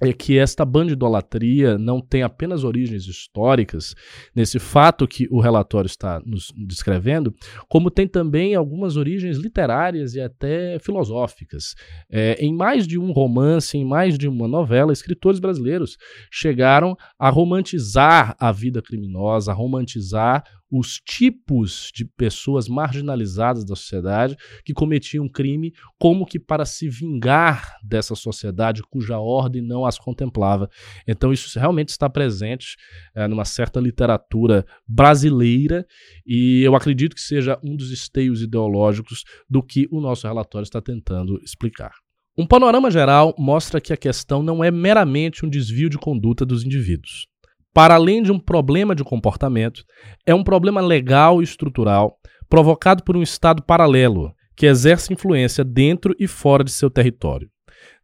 é 0.00 0.12
que 0.12 0.38
esta 0.38 0.64
bandidolatria 0.64 1.76
não 1.76 2.00
tem 2.00 2.22
apenas 2.22 2.64
origens 2.64 3.06
históricas, 3.06 3.94
nesse 4.34 4.58
fato 4.58 5.06
que 5.06 5.28
o 5.30 5.40
relatório 5.40 5.86
está 5.86 6.20
nos 6.24 6.52
descrevendo, 6.56 7.34
como 7.68 7.90
tem 7.90 8.08
também 8.08 8.54
algumas 8.54 8.96
origens 8.96 9.36
literárias 9.36 10.14
e 10.14 10.20
até 10.20 10.78
filosóficas. 10.78 11.74
É, 12.10 12.34
em 12.44 12.54
mais 12.54 12.86
de 12.86 12.98
um 12.98 13.12
romance, 13.12 13.76
em 13.76 13.84
mais 13.84 14.16
de 14.16 14.28
uma 14.28 14.48
novela, 14.48 14.92
escritores 14.92 15.38
brasileiros 15.38 15.96
chegaram 16.30 16.96
a 17.18 17.28
romantizar 17.28 18.34
a 18.38 18.50
vida 18.52 18.80
criminosa, 18.80 19.52
a 19.52 19.54
romantizar 19.54 20.42
os 20.70 21.00
tipos 21.04 21.90
de 21.94 22.04
pessoas 22.04 22.68
marginalizadas 22.68 23.64
da 23.64 23.74
sociedade 23.74 24.36
que 24.64 24.72
cometiam 24.72 25.28
crime, 25.28 25.72
como 25.98 26.24
que 26.24 26.38
para 26.38 26.64
se 26.64 26.88
vingar 26.88 27.76
dessa 27.82 28.14
sociedade 28.14 28.82
cuja 28.82 29.18
ordem 29.18 29.60
não 29.60 29.84
as 29.84 29.98
contemplava. 29.98 30.70
Então, 31.06 31.32
isso 31.32 31.58
realmente 31.58 31.88
está 31.88 32.08
presente 32.08 32.76
é, 33.14 33.26
numa 33.26 33.44
certa 33.44 33.80
literatura 33.80 34.64
brasileira, 34.86 35.86
e 36.26 36.62
eu 36.62 36.76
acredito 36.76 37.14
que 37.14 37.20
seja 37.20 37.58
um 37.64 37.74
dos 37.74 37.90
esteios 37.90 38.42
ideológicos 38.42 39.24
do 39.48 39.62
que 39.62 39.88
o 39.90 40.00
nosso 40.00 40.26
relatório 40.26 40.64
está 40.64 40.80
tentando 40.80 41.40
explicar. 41.42 41.92
Um 42.38 42.46
panorama 42.46 42.90
geral 42.90 43.34
mostra 43.36 43.80
que 43.80 43.92
a 43.92 43.96
questão 43.96 44.42
não 44.42 44.62
é 44.62 44.70
meramente 44.70 45.44
um 45.44 45.48
desvio 45.48 45.90
de 45.90 45.98
conduta 45.98 46.46
dos 46.46 46.64
indivíduos 46.64 47.28
para 47.72 47.94
além 47.94 48.22
de 48.22 48.32
um 48.32 48.38
problema 48.38 48.94
de 48.94 49.04
comportamento, 49.04 49.84
é 50.26 50.34
um 50.34 50.42
problema 50.42 50.80
legal 50.80 51.40
e 51.40 51.44
estrutural 51.44 52.18
provocado 52.48 53.04
por 53.04 53.16
um 53.16 53.22
Estado 53.22 53.62
paralelo 53.62 54.34
que 54.56 54.66
exerce 54.66 55.12
influência 55.12 55.64
dentro 55.64 56.14
e 56.18 56.26
fora 56.26 56.64
de 56.64 56.70
seu 56.70 56.90
território. 56.90 57.48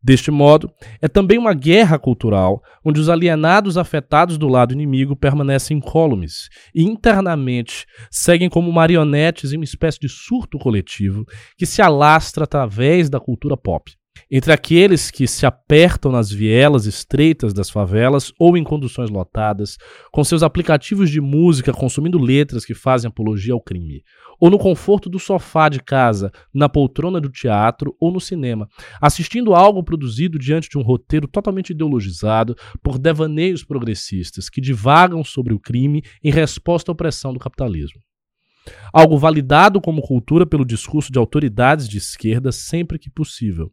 Deste 0.02 0.30
modo, 0.30 0.70
é 1.02 1.08
também 1.08 1.36
uma 1.36 1.52
guerra 1.52 1.98
cultural 1.98 2.62
onde 2.84 3.00
os 3.00 3.08
alienados 3.08 3.76
afetados 3.76 4.38
do 4.38 4.46
lado 4.46 4.72
inimigo 4.72 5.16
permanecem 5.16 5.78
incólumes 5.78 6.48
e 6.72 6.84
internamente 6.84 7.86
seguem 8.08 8.48
como 8.48 8.72
marionetes 8.72 9.52
em 9.52 9.56
uma 9.56 9.64
espécie 9.64 9.98
de 9.98 10.08
surto 10.08 10.58
coletivo 10.58 11.24
que 11.58 11.66
se 11.66 11.82
alastra 11.82 12.44
através 12.44 13.10
da 13.10 13.18
cultura 13.18 13.56
pop. 13.56 13.92
Entre 14.28 14.52
aqueles 14.52 15.08
que 15.08 15.24
se 15.28 15.46
apertam 15.46 16.10
nas 16.10 16.32
vielas 16.32 16.84
estreitas 16.84 17.52
das 17.52 17.70
favelas 17.70 18.32
ou 18.40 18.56
em 18.56 18.64
conduções 18.64 19.08
lotadas, 19.08 19.78
com 20.10 20.24
seus 20.24 20.42
aplicativos 20.42 21.10
de 21.10 21.20
música 21.20 21.72
consumindo 21.72 22.18
letras 22.18 22.64
que 22.64 22.74
fazem 22.74 23.08
apologia 23.08 23.54
ao 23.54 23.60
crime, 23.60 24.02
ou 24.40 24.50
no 24.50 24.58
conforto 24.58 25.08
do 25.08 25.20
sofá 25.20 25.68
de 25.68 25.80
casa, 25.80 26.32
na 26.52 26.68
poltrona 26.68 27.20
do 27.20 27.30
teatro 27.30 27.96
ou 28.00 28.10
no 28.10 28.20
cinema, 28.20 28.68
assistindo 29.00 29.54
algo 29.54 29.84
produzido 29.84 30.40
diante 30.40 30.68
de 30.68 30.76
um 30.76 30.82
roteiro 30.82 31.28
totalmente 31.28 31.70
ideologizado 31.70 32.56
por 32.82 32.98
devaneios 32.98 33.62
progressistas 33.62 34.50
que 34.50 34.60
divagam 34.60 35.22
sobre 35.22 35.54
o 35.54 35.60
crime 35.60 36.02
em 36.24 36.32
resposta 36.32 36.90
à 36.90 36.92
opressão 36.92 37.32
do 37.32 37.38
capitalismo. 37.38 38.00
Algo 38.92 39.18
validado 39.18 39.80
como 39.80 40.02
cultura 40.02 40.46
pelo 40.46 40.64
discurso 40.64 41.12
de 41.12 41.18
autoridades 41.18 41.88
de 41.88 41.98
esquerda 41.98 42.50
sempre 42.52 42.98
que 42.98 43.10
possível. 43.10 43.70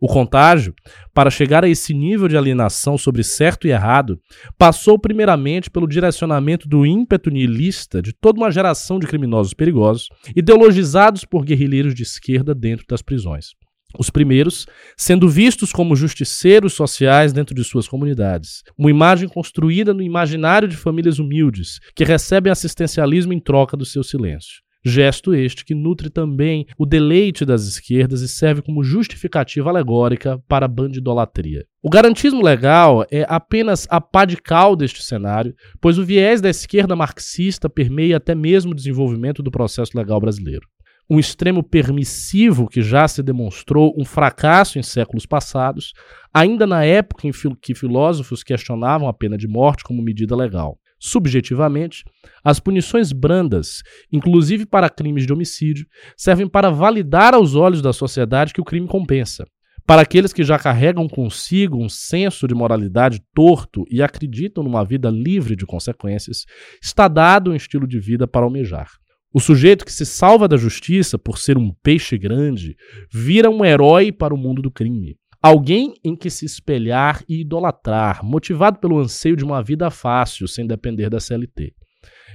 O 0.00 0.06
contágio, 0.06 0.74
para 1.14 1.30
chegar 1.30 1.64
a 1.64 1.68
esse 1.68 1.94
nível 1.94 2.28
de 2.28 2.36
alienação 2.36 2.98
sobre 2.98 3.24
certo 3.24 3.66
e 3.66 3.70
errado, 3.70 4.20
passou 4.58 4.98
primeiramente 4.98 5.70
pelo 5.70 5.88
direcionamento 5.88 6.68
do 6.68 6.84
ímpeto 6.84 7.30
nihilista 7.30 8.02
de 8.02 8.12
toda 8.12 8.38
uma 8.38 8.50
geração 8.50 8.98
de 8.98 9.06
criminosos 9.06 9.54
perigosos, 9.54 10.08
ideologizados 10.34 11.24
por 11.24 11.44
guerrilheiros 11.44 11.94
de 11.94 12.02
esquerda 12.02 12.54
dentro 12.54 12.86
das 12.86 13.02
prisões. 13.02 13.54
Os 13.98 14.10
primeiros 14.10 14.66
sendo 14.96 15.28
vistos 15.28 15.72
como 15.72 15.96
justiceiros 15.96 16.74
sociais 16.74 17.32
dentro 17.32 17.54
de 17.54 17.64
suas 17.64 17.88
comunidades, 17.88 18.62
uma 18.76 18.90
imagem 18.90 19.28
construída 19.28 19.94
no 19.94 20.02
imaginário 20.02 20.68
de 20.68 20.76
famílias 20.76 21.18
humildes 21.18 21.80
que 21.94 22.04
recebem 22.04 22.50
assistencialismo 22.50 23.32
em 23.32 23.40
troca 23.40 23.76
do 23.76 23.84
seu 23.84 24.02
silêncio. 24.02 24.66
Gesto 24.88 25.34
este 25.34 25.64
que 25.64 25.74
nutre 25.74 26.08
também 26.08 26.64
o 26.78 26.86
deleite 26.86 27.44
das 27.44 27.64
esquerdas 27.66 28.20
e 28.20 28.28
serve 28.28 28.62
como 28.62 28.84
justificativa 28.84 29.68
alegórica 29.68 30.40
para 30.46 30.66
a 30.66 30.68
bandidolatria. 30.68 31.64
O 31.82 31.90
garantismo 31.90 32.40
legal 32.40 33.04
é 33.10 33.26
apenas 33.28 33.88
a 33.90 34.00
pá 34.00 34.24
de 34.24 34.36
cal 34.36 34.76
deste 34.76 35.02
cenário, 35.02 35.56
pois 35.80 35.98
o 35.98 36.04
viés 36.04 36.40
da 36.40 36.48
esquerda 36.48 36.94
marxista 36.94 37.68
permeia 37.68 38.18
até 38.18 38.32
mesmo 38.32 38.70
o 38.70 38.76
desenvolvimento 38.76 39.42
do 39.42 39.50
processo 39.50 39.98
legal 39.98 40.20
brasileiro 40.20 40.68
um 41.08 41.18
extremo 41.18 41.62
permissivo 41.62 42.68
que 42.68 42.82
já 42.82 43.06
se 43.06 43.22
demonstrou 43.22 43.94
um 43.96 44.04
fracasso 44.04 44.78
em 44.78 44.82
séculos 44.82 45.24
passados, 45.24 45.92
ainda 46.34 46.66
na 46.66 46.84
época 46.84 47.26
em 47.26 47.32
que 47.60 47.74
filósofos 47.74 48.42
questionavam 48.42 49.08
a 49.08 49.14
pena 49.14 49.36
de 49.36 49.46
morte 49.46 49.84
como 49.84 50.02
medida 50.02 50.34
legal. 50.34 50.78
Subjetivamente, 50.98 52.04
as 52.42 52.58
punições 52.58 53.12
brandas, 53.12 53.82
inclusive 54.10 54.64
para 54.64 54.88
crimes 54.88 55.26
de 55.26 55.32
homicídio, 55.32 55.86
servem 56.16 56.48
para 56.48 56.70
validar 56.70 57.34
aos 57.34 57.54
olhos 57.54 57.82
da 57.82 57.92
sociedade 57.92 58.52
que 58.52 58.60
o 58.60 58.64
crime 58.64 58.88
compensa. 58.88 59.44
Para 59.86 60.02
aqueles 60.02 60.32
que 60.32 60.42
já 60.42 60.58
carregam 60.58 61.06
consigo 61.06 61.76
um 61.80 61.88
senso 61.88 62.48
de 62.48 62.54
moralidade 62.54 63.22
torto 63.32 63.84
e 63.88 64.02
acreditam 64.02 64.64
numa 64.64 64.84
vida 64.84 65.08
livre 65.10 65.54
de 65.54 65.64
consequências, 65.64 66.44
está 66.82 67.06
dado 67.06 67.52
um 67.52 67.54
estilo 67.54 67.86
de 67.86 68.00
vida 68.00 68.26
para 68.26 68.44
almejar. 68.44 68.88
O 69.32 69.40
sujeito 69.40 69.84
que 69.84 69.92
se 69.92 70.06
salva 70.06 70.48
da 70.48 70.56
justiça 70.56 71.18
por 71.18 71.38
ser 71.38 71.58
um 71.58 71.72
peixe 71.82 72.16
grande 72.16 72.76
vira 73.12 73.50
um 73.50 73.64
herói 73.64 74.10
para 74.10 74.34
o 74.34 74.38
mundo 74.38 74.62
do 74.62 74.70
crime. 74.70 75.16
Alguém 75.42 75.94
em 76.02 76.16
que 76.16 76.30
se 76.30 76.44
espelhar 76.44 77.22
e 77.28 77.42
idolatrar, 77.42 78.24
motivado 78.24 78.78
pelo 78.78 78.98
anseio 78.98 79.36
de 79.36 79.44
uma 79.44 79.62
vida 79.62 79.90
fácil, 79.90 80.48
sem 80.48 80.66
depender 80.66 81.10
da 81.10 81.20
CLT. 81.20 81.74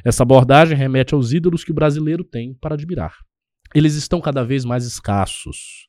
Essa 0.06 0.24
abordagem 0.24 0.78
remete 0.78 1.14
aos 1.14 1.34
ídolos 1.34 1.64
que 1.64 1.72
o 1.72 1.76
brasileiro 1.76 2.24
tem 2.24 2.54
para 2.54 2.76
admirar. 2.76 3.16
Eles 3.74 3.96
estão 3.96 4.22
cada 4.22 4.44
vez 4.44 4.66
mais 4.66 4.86
escassos. 4.86 5.88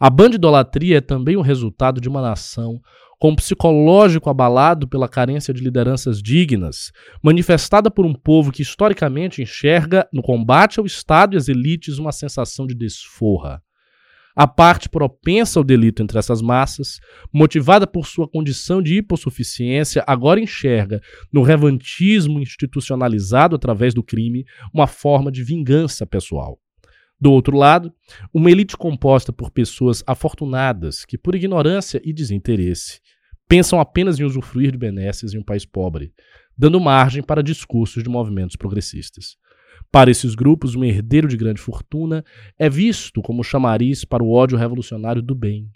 A 0.00 0.10
bandidolatria 0.10 0.98
é 0.98 1.00
também 1.00 1.36
o 1.36 1.42
resultado 1.42 2.00
de 2.00 2.08
uma 2.08 2.20
nação 2.20 2.80
com 3.22 3.30
um 3.30 3.36
psicológico 3.36 4.28
abalado 4.28 4.88
pela 4.88 5.08
carência 5.08 5.54
de 5.54 5.62
lideranças 5.62 6.20
dignas, 6.20 6.90
manifestada 7.22 7.88
por 7.88 8.04
um 8.04 8.12
povo 8.12 8.50
que 8.50 8.62
historicamente 8.62 9.40
enxerga 9.40 10.08
no 10.12 10.20
combate 10.20 10.80
ao 10.80 10.86
Estado 10.86 11.34
e 11.34 11.36
às 11.36 11.46
elites 11.46 11.98
uma 11.98 12.10
sensação 12.10 12.66
de 12.66 12.74
desforra. 12.74 13.62
A 14.34 14.48
parte 14.48 14.88
propensa 14.88 15.60
ao 15.60 15.62
delito 15.62 16.02
entre 16.02 16.18
essas 16.18 16.42
massas, 16.42 16.98
motivada 17.32 17.86
por 17.86 18.08
sua 18.08 18.28
condição 18.28 18.82
de 18.82 18.96
hipossuficiência, 18.96 20.02
agora 20.04 20.40
enxerga 20.40 21.00
no 21.32 21.42
revantismo 21.42 22.40
institucionalizado 22.40 23.54
através 23.54 23.94
do 23.94 24.02
crime 24.02 24.44
uma 24.74 24.88
forma 24.88 25.30
de 25.30 25.44
vingança 25.44 26.04
pessoal. 26.04 26.58
Do 27.22 27.30
outro 27.30 27.56
lado, 27.56 27.94
uma 28.34 28.50
elite 28.50 28.76
composta 28.76 29.32
por 29.32 29.52
pessoas 29.52 30.02
afortunadas 30.08 31.04
que, 31.04 31.16
por 31.16 31.36
ignorância 31.36 32.02
e 32.04 32.12
desinteresse, 32.12 32.98
pensam 33.46 33.78
apenas 33.78 34.18
em 34.18 34.24
usufruir 34.24 34.72
de 34.72 34.78
benesses 34.78 35.32
em 35.32 35.38
um 35.38 35.42
país 35.44 35.64
pobre, 35.64 36.12
dando 36.58 36.80
margem 36.80 37.22
para 37.22 37.40
discursos 37.40 38.02
de 38.02 38.08
movimentos 38.08 38.56
progressistas. 38.56 39.36
Para 39.88 40.10
esses 40.10 40.34
grupos, 40.34 40.74
um 40.74 40.82
herdeiro 40.82 41.28
de 41.28 41.36
grande 41.36 41.60
fortuna 41.60 42.24
é 42.58 42.68
visto 42.68 43.22
como 43.22 43.44
chamariz 43.44 44.04
para 44.04 44.24
o 44.24 44.32
ódio 44.32 44.58
revolucionário 44.58 45.22
do 45.22 45.36
bem. 45.36 45.70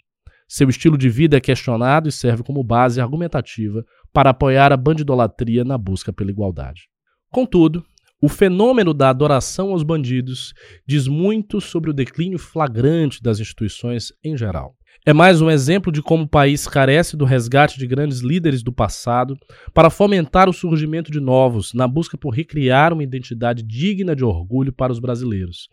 Seu 0.49 0.67
estilo 0.67 0.97
de 0.97 1.07
vida 1.07 1.37
é 1.37 1.39
questionado 1.39 2.09
e 2.09 2.11
serve 2.11 2.43
como 2.43 2.61
base 2.61 2.99
argumentativa 2.99 3.85
para 4.11 4.31
apoiar 4.31 4.73
a 4.73 4.77
bandidolatria 4.77 5.63
na 5.63 5.77
busca 5.77 6.11
pela 6.11 6.29
igualdade. 6.29 6.89
Contudo, 7.31 7.85
o 8.21 8.27
fenômeno 8.27 8.93
da 8.93 9.09
adoração 9.09 9.71
aos 9.71 9.83
bandidos 9.83 10.53
diz 10.87 11.07
muito 11.07 11.61
sobre 11.61 11.89
o 11.89 11.93
declínio 11.93 12.39
flagrante 12.39 13.21
das 13.21 13.39
instituições 13.39 14.11
em 14.23 14.35
geral. 14.35 14.75
É 15.05 15.13
mais 15.13 15.39
um 15.39 15.49
exemplo 15.49 15.91
de 15.91 16.01
como 16.01 16.23
o 16.23 16.27
país 16.27 16.67
carece 16.67 17.15
do 17.15 17.23
resgate 17.23 17.77
de 17.77 17.87
grandes 17.87 18.19
líderes 18.19 18.63
do 18.63 18.73
passado 18.73 19.37
para 19.73 19.89
fomentar 19.89 20.49
o 20.49 20.53
surgimento 20.53 21.11
de 21.11 21.19
novos, 21.19 21.73
na 21.73 21.87
busca 21.87 22.17
por 22.17 22.31
recriar 22.31 22.91
uma 22.91 23.03
identidade 23.03 23.63
digna 23.63 24.15
de 24.15 24.25
orgulho 24.25 24.73
para 24.73 24.91
os 24.91 24.99
brasileiros. 24.99 25.69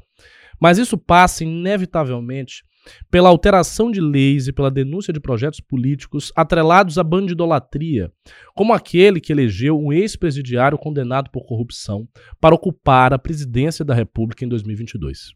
Mas 0.61 0.79
isso 0.79 0.97
passa 0.97 1.43
inevitavelmente 1.43 2.63
pela 3.11 3.29
alteração 3.29 3.91
de 3.91 4.01
leis 4.01 4.49
e 4.49 4.53
pela 4.53 4.71
denúncia 4.71 5.13
de 5.13 5.21
projetos 5.21 5.61
políticos 5.61 6.33
atrelados 6.37 6.99
à 6.99 7.05
bandidolatria, 7.05 8.11
como 8.55 8.73
aquele 8.73 9.21
que 9.21 9.33
elegeu 9.33 9.79
um 9.79 9.93
ex-presidiário 9.93 10.79
condenado 10.79 11.31
por 11.31 11.47
corrupção 11.47 12.09
para 12.41 12.55
ocupar 12.55 13.13
a 13.13 13.19
presidência 13.19 13.85
da 13.85 13.95
República 13.95 14.45
em 14.45 14.49
2022. 14.49 15.33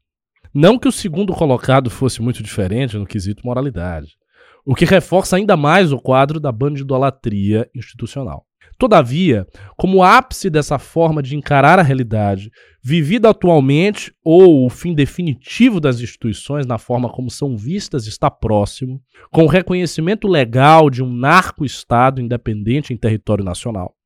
Não 0.55 0.79
que 0.79 0.89
o 0.89 0.93
segundo 0.93 1.35
colocado 1.35 1.91
fosse 1.91 2.23
muito 2.23 2.43
diferente 2.43 2.97
no 2.97 3.07
quesito 3.07 3.45
moralidade, 3.45 4.17
o 4.65 4.75
que 4.75 4.85
reforça 4.85 5.37
ainda 5.37 5.57
mais 5.57 5.93
o 5.93 5.99
quadro 5.99 6.41
da 6.41 6.51
bandidolatria 6.51 7.69
institucional. 7.75 8.48
Todavia, 8.79 9.45
como 9.77 10.05
ápice 10.05 10.49
dessa 10.49 10.79
forma 10.79 11.21
de 11.21 11.35
encarar 11.35 11.81
a 11.81 11.83
realidade, 11.83 12.49
vivida 12.81 13.31
atualmente, 13.31 14.15
ou 14.25 14.65
o 14.65 14.71
fim 14.71 14.95
definitivo 14.95 15.81
das 15.81 16.01
instituições 16.01 16.65
na 16.65 16.79
forma 16.79 17.11
como 17.11 17.29
são 17.29 17.57
vistas 17.57 18.07
está 18.07 18.31
próximo, 18.31 19.03
com 19.33 19.43
o 19.43 19.49
reconhecimento 19.49 20.29
legal 20.29 20.89
de 20.89 21.03
um 21.03 21.13
narco-estado 21.13 22.21
independente 22.21 22.95
em 22.95 22.97
território 22.97 23.45
nacional, 23.45 23.97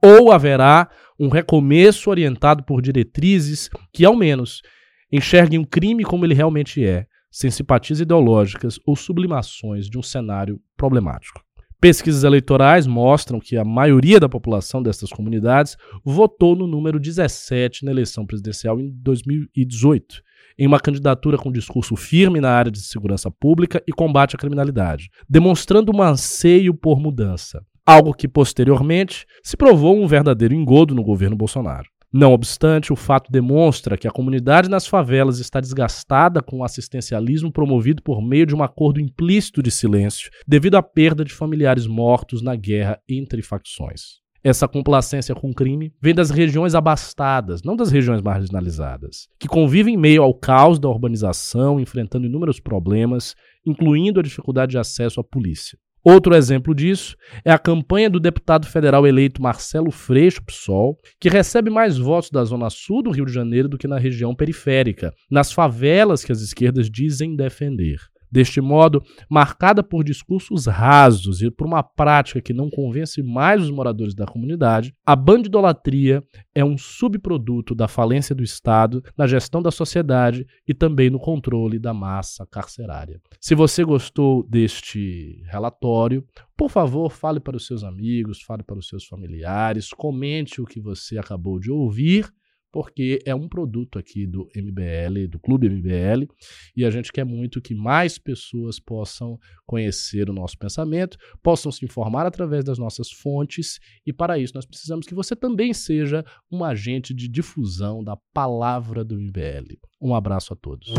ou 0.00 0.30
haverá 0.30 0.88
um 1.18 1.28
recomeço 1.28 2.08
orientado 2.08 2.62
por 2.62 2.80
diretrizes 2.80 3.68
que, 3.92 4.04
ao 4.04 4.14
menos, 4.14 4.62
enxerguem 5.10 5.58
o 5.58 5.66
crime 5.66 6.04
como 6.04 6.24
ele 6.24 6.34
realmente 6.34 6.84
é, 6.86 7.06
sem 7.28 7.50
simpatias 7.50 7.98
ideológicas 7.98 8.78
ou 8.86 8.94
sublimações 8.94 9.88
de 9.88 9.98
um 9.98 10.02
cenário 10.02 10.60
problemático. 10.76 11.42
Pesquisas 11.82 12.22
eleitorais 12.22 12.86
mostram 12.86 13.40
que 13.40 13.56
a 13.56 13.64
maioria 13.64 14.20
da 14.20 14.28
população 14.28 14.80
dessas 14.80 15.10
comunidades 15.10 15.76
votou 16.04 16.54
no 16.54 16.64
número 16.64 17.00
17 17.00 17.84
na 17.84 17.90
eleição 17.90 18.24
presidencial 18.24 18.78
em 18.78 18.88
2018, 18.88 20.22
em 20.56 20.64
uma 20.64 20.78
candidatura 20.78 21.36
com 21.36 21.50
discurso 21.50 21.96
firme 21.96 22.40
na 22.40 22.50
área 22.50 22.70
de 22.70 22.78
segurança 22.78 23.32
pública 23.32 23.82
e 23.84 23.90
combate 23.90 24.36
à 24.36 24.38
criminalidade, 24.38 25.10
demonstrando 25.28 25.90
um 25.92 26.00
anseio 26.00 26.72
por 26.72 27.00
mudança, 27.00 27.60
algo 27.84 28.14
que 28.14 28.28
posteriormente 28.28 29.26
se 29.42 29.56
provou 29.56 30.00
um 30.00 30.06
verdadeiro 30.06 30.54
engodo 30.54 30.94
no 30.94 31.02
governo 31.02 31.34
Bolsonaro. 31.34 31.88
Não 32.14 32.32
obstante, 32.32 32.92
o 32.92 32.96
fato 32.96 33.32
demonstra 33.32 33.96
que 33.96 34.06
a 34.06 34.10
comunidade 34.10 34.68
nas 34.68 34.86
favelas 34.86 35.38
está 35.38 35.60
desgastada 35.60 36.42
com 36.42 36.58
o 36.58 36.64
assistencialismo 36.64 37.50
promovido 37.50 38.02
por 38.02 38.20
meio 38.20 38.44
de 38.44 38.54
um 38.54 38.62
acordo 38.62 39.00
implícito 39.00 39.62
de 39.62 39.70
silêncio, 39.70 40.30
devido 40.46 40.74
à 40.74 40.82
perda 40.82 41.24
de 41.24 41.32
familiares 41.32 41.86
mortos 41.86 42.42
na 42.42 42.54
guerra 42.54 43.00
entre 43.08 43.40
facções. 43.40 44.20
Essa 44.44 44.68
complacência 44.68 45.34
com 45.34 45.50
o 45.50 45.54
crime 45.54 45.94
vem 46.02 46.14
das 46.14 46.28
regiões 46.28 46.74
abastadas, 46.74 47.62
não 47.62 47.76
das 47.76 47.90
regiões 47.90 48.20
marginalizadas, 48.20 49.28
que 49.38 49.48
convivem 49.48 49.94
em 49.94 49.98
meio 49.98 50.22
ao 50.22 50.34
caos 50.34 50.78
da 50.78 50.90
urbanização, 50.90 51.80
enfrentando 51.80 52.26
inúmeros 52.26 52.60
problemas, 52.60 53.34
incluindo 53.64 54.20
a 54.20 54.22
dificuldade 54.22 54.72
de 54.72 54.78
acesso 54.78 55.18
à 55.18 55.24
polícia. 55.24 55.78
Outro 56.04 56.34
exemplo 56.34 56.74
disso 56.74 57.16
é 57.44 57.52
a 57.52 57.58
campanha 57.58 58.10
do 58.10 58.18
deputado 58.18 58.66
federal 58.66 59.06
eleito 59.06 59.40
Marcelo 59.40 59.92
Freixo 59.92 60.42
PSOL, 60.42 60.98
que 61.20 61.28
recebe 61.28 61.70
mais 61.70 61.96
votos 61.96 62.28
da 62.28 62.44
zona 62.44 62.68
sul 62.70 63.04
do 63.04 63.10
Rio 63.12 63.24
de 63.24 63.32
Janeiro 63.32 63.68
do 63.68 63.78
que 63.78 63.86
na 63.86 63.98
região 63.98 64.34
periférica, 64.34 65.14
nas 65.30 65.52
favelas 65.52 66.24
que 66.24 66.32
as 66.32 66.40
esquerdas 66.40 66.90
dizem 66.90 67.36
defender. 67.36 68.00
Deste 68.32 68.62
modo, 68.62 69.02
marcada 69.28 69.82
por 69.82 70.02
discursos 70.02 70.64
rasos 70.66 71.42
e 71.42 71.50
por 71.50 71.66
uma 71.66 71.82
prática 71.82 72.40
que 72.40 72.54
não 72.54 72.70
convence 72.70 73.22
mais 73.22 73.62
os 73.62 73.70
moradores 73.70 74.14
da 74.14 74.24
comunidade, 74.24 74.94
a 75.04 75.14
bandidolatria 75.14 76.24
é 76.54 76.64
um 76.64 76.78
subproduto 76.78 77.74
da 77.74 77.86
falência 77.86 78.34
do 78.34 78.42
Estado 78.42 79.04
na 79.18 79.26
gestão 79.26 79.60
da 79.60 79.70
sociedade 79.70 80.46
e 80.66 80.72
também 80.72 81.10
no 81.10 81.18
controle 81.18 81.78
da 81.78 81.92
massa 81.92 82.46
carcerária. 82.46 83.20
Se 83.38 83.54
você 83.54 83.84
gostou 83.84 84.42
deste 84.48 85.42
relatório, 85.44 86.24
por 86.56 86.70
favor, 86.70 87.10
fale 87.12 87.38
para 87.38 87.56
os 87.56 87.66
seus 87.66 87.84
amigos, 87.84 88.40
fale 88.40 88.62
para 88.62 88.78
os 88.78 88.88
seus 88.88 89.04
familiares, 89.04 89.90
comente 89.90 90.58
o 90.58 90.64
que 90.64 90.80
você 90.80 91.18
acabou 91.18 91.60
de 91.60 91.70
ouvir 91.70 92.32
porque 92.72 93.20
é 93.26 93.34
um 93.34 93.48
produto 93.48 93.98
aqui 93.98 94.26
do 94.26 94.48
MBL, 94.56 95.28
do 95.28 95.38
Clube 95.38 95.68
MBL, 95.68 96.26
e 96.74 96.84
a 96.84 96.90
gente 96.90 97.12
quer 97.12 97.24
muito 97.24 97.60
que 97.60 97.74
mais 97.74 98.18
pessoas 98.18 98.80
possam 98.80 99.38
conhecer 99.66 100.30
o 100.30 100.32
nosso 100.32 100.58
pensamento, 100.58 101.18
possam 101.42 101.70
se 101.70 101.84
informar 101.84 102.26
através 102.26 102.64
das 102.64 102.78
nossas 102.78 103.10
fontes, 103.10 103.78
e 104.06 104.12
para 104.12 104.38
isso 104.38 104.54
nós 104.54 104.64
precisamos 104.64 105.06
que 105.06 105.14
você 105.14 105.36
também 105.36 105.74
seja 105.74 106.24
um 106.50 106.64
agente 106.64 107.12
de 107.12 107.28
difusão 107.28 108.02
da 108.02 108.16
palavra 108.32 109.04
do 109.04 109.14
MBL. 109.14 109.78
Um 110.00 110.14
abraço 110.14 110.52
a 110.52 110.56
todos. 110.56 110.92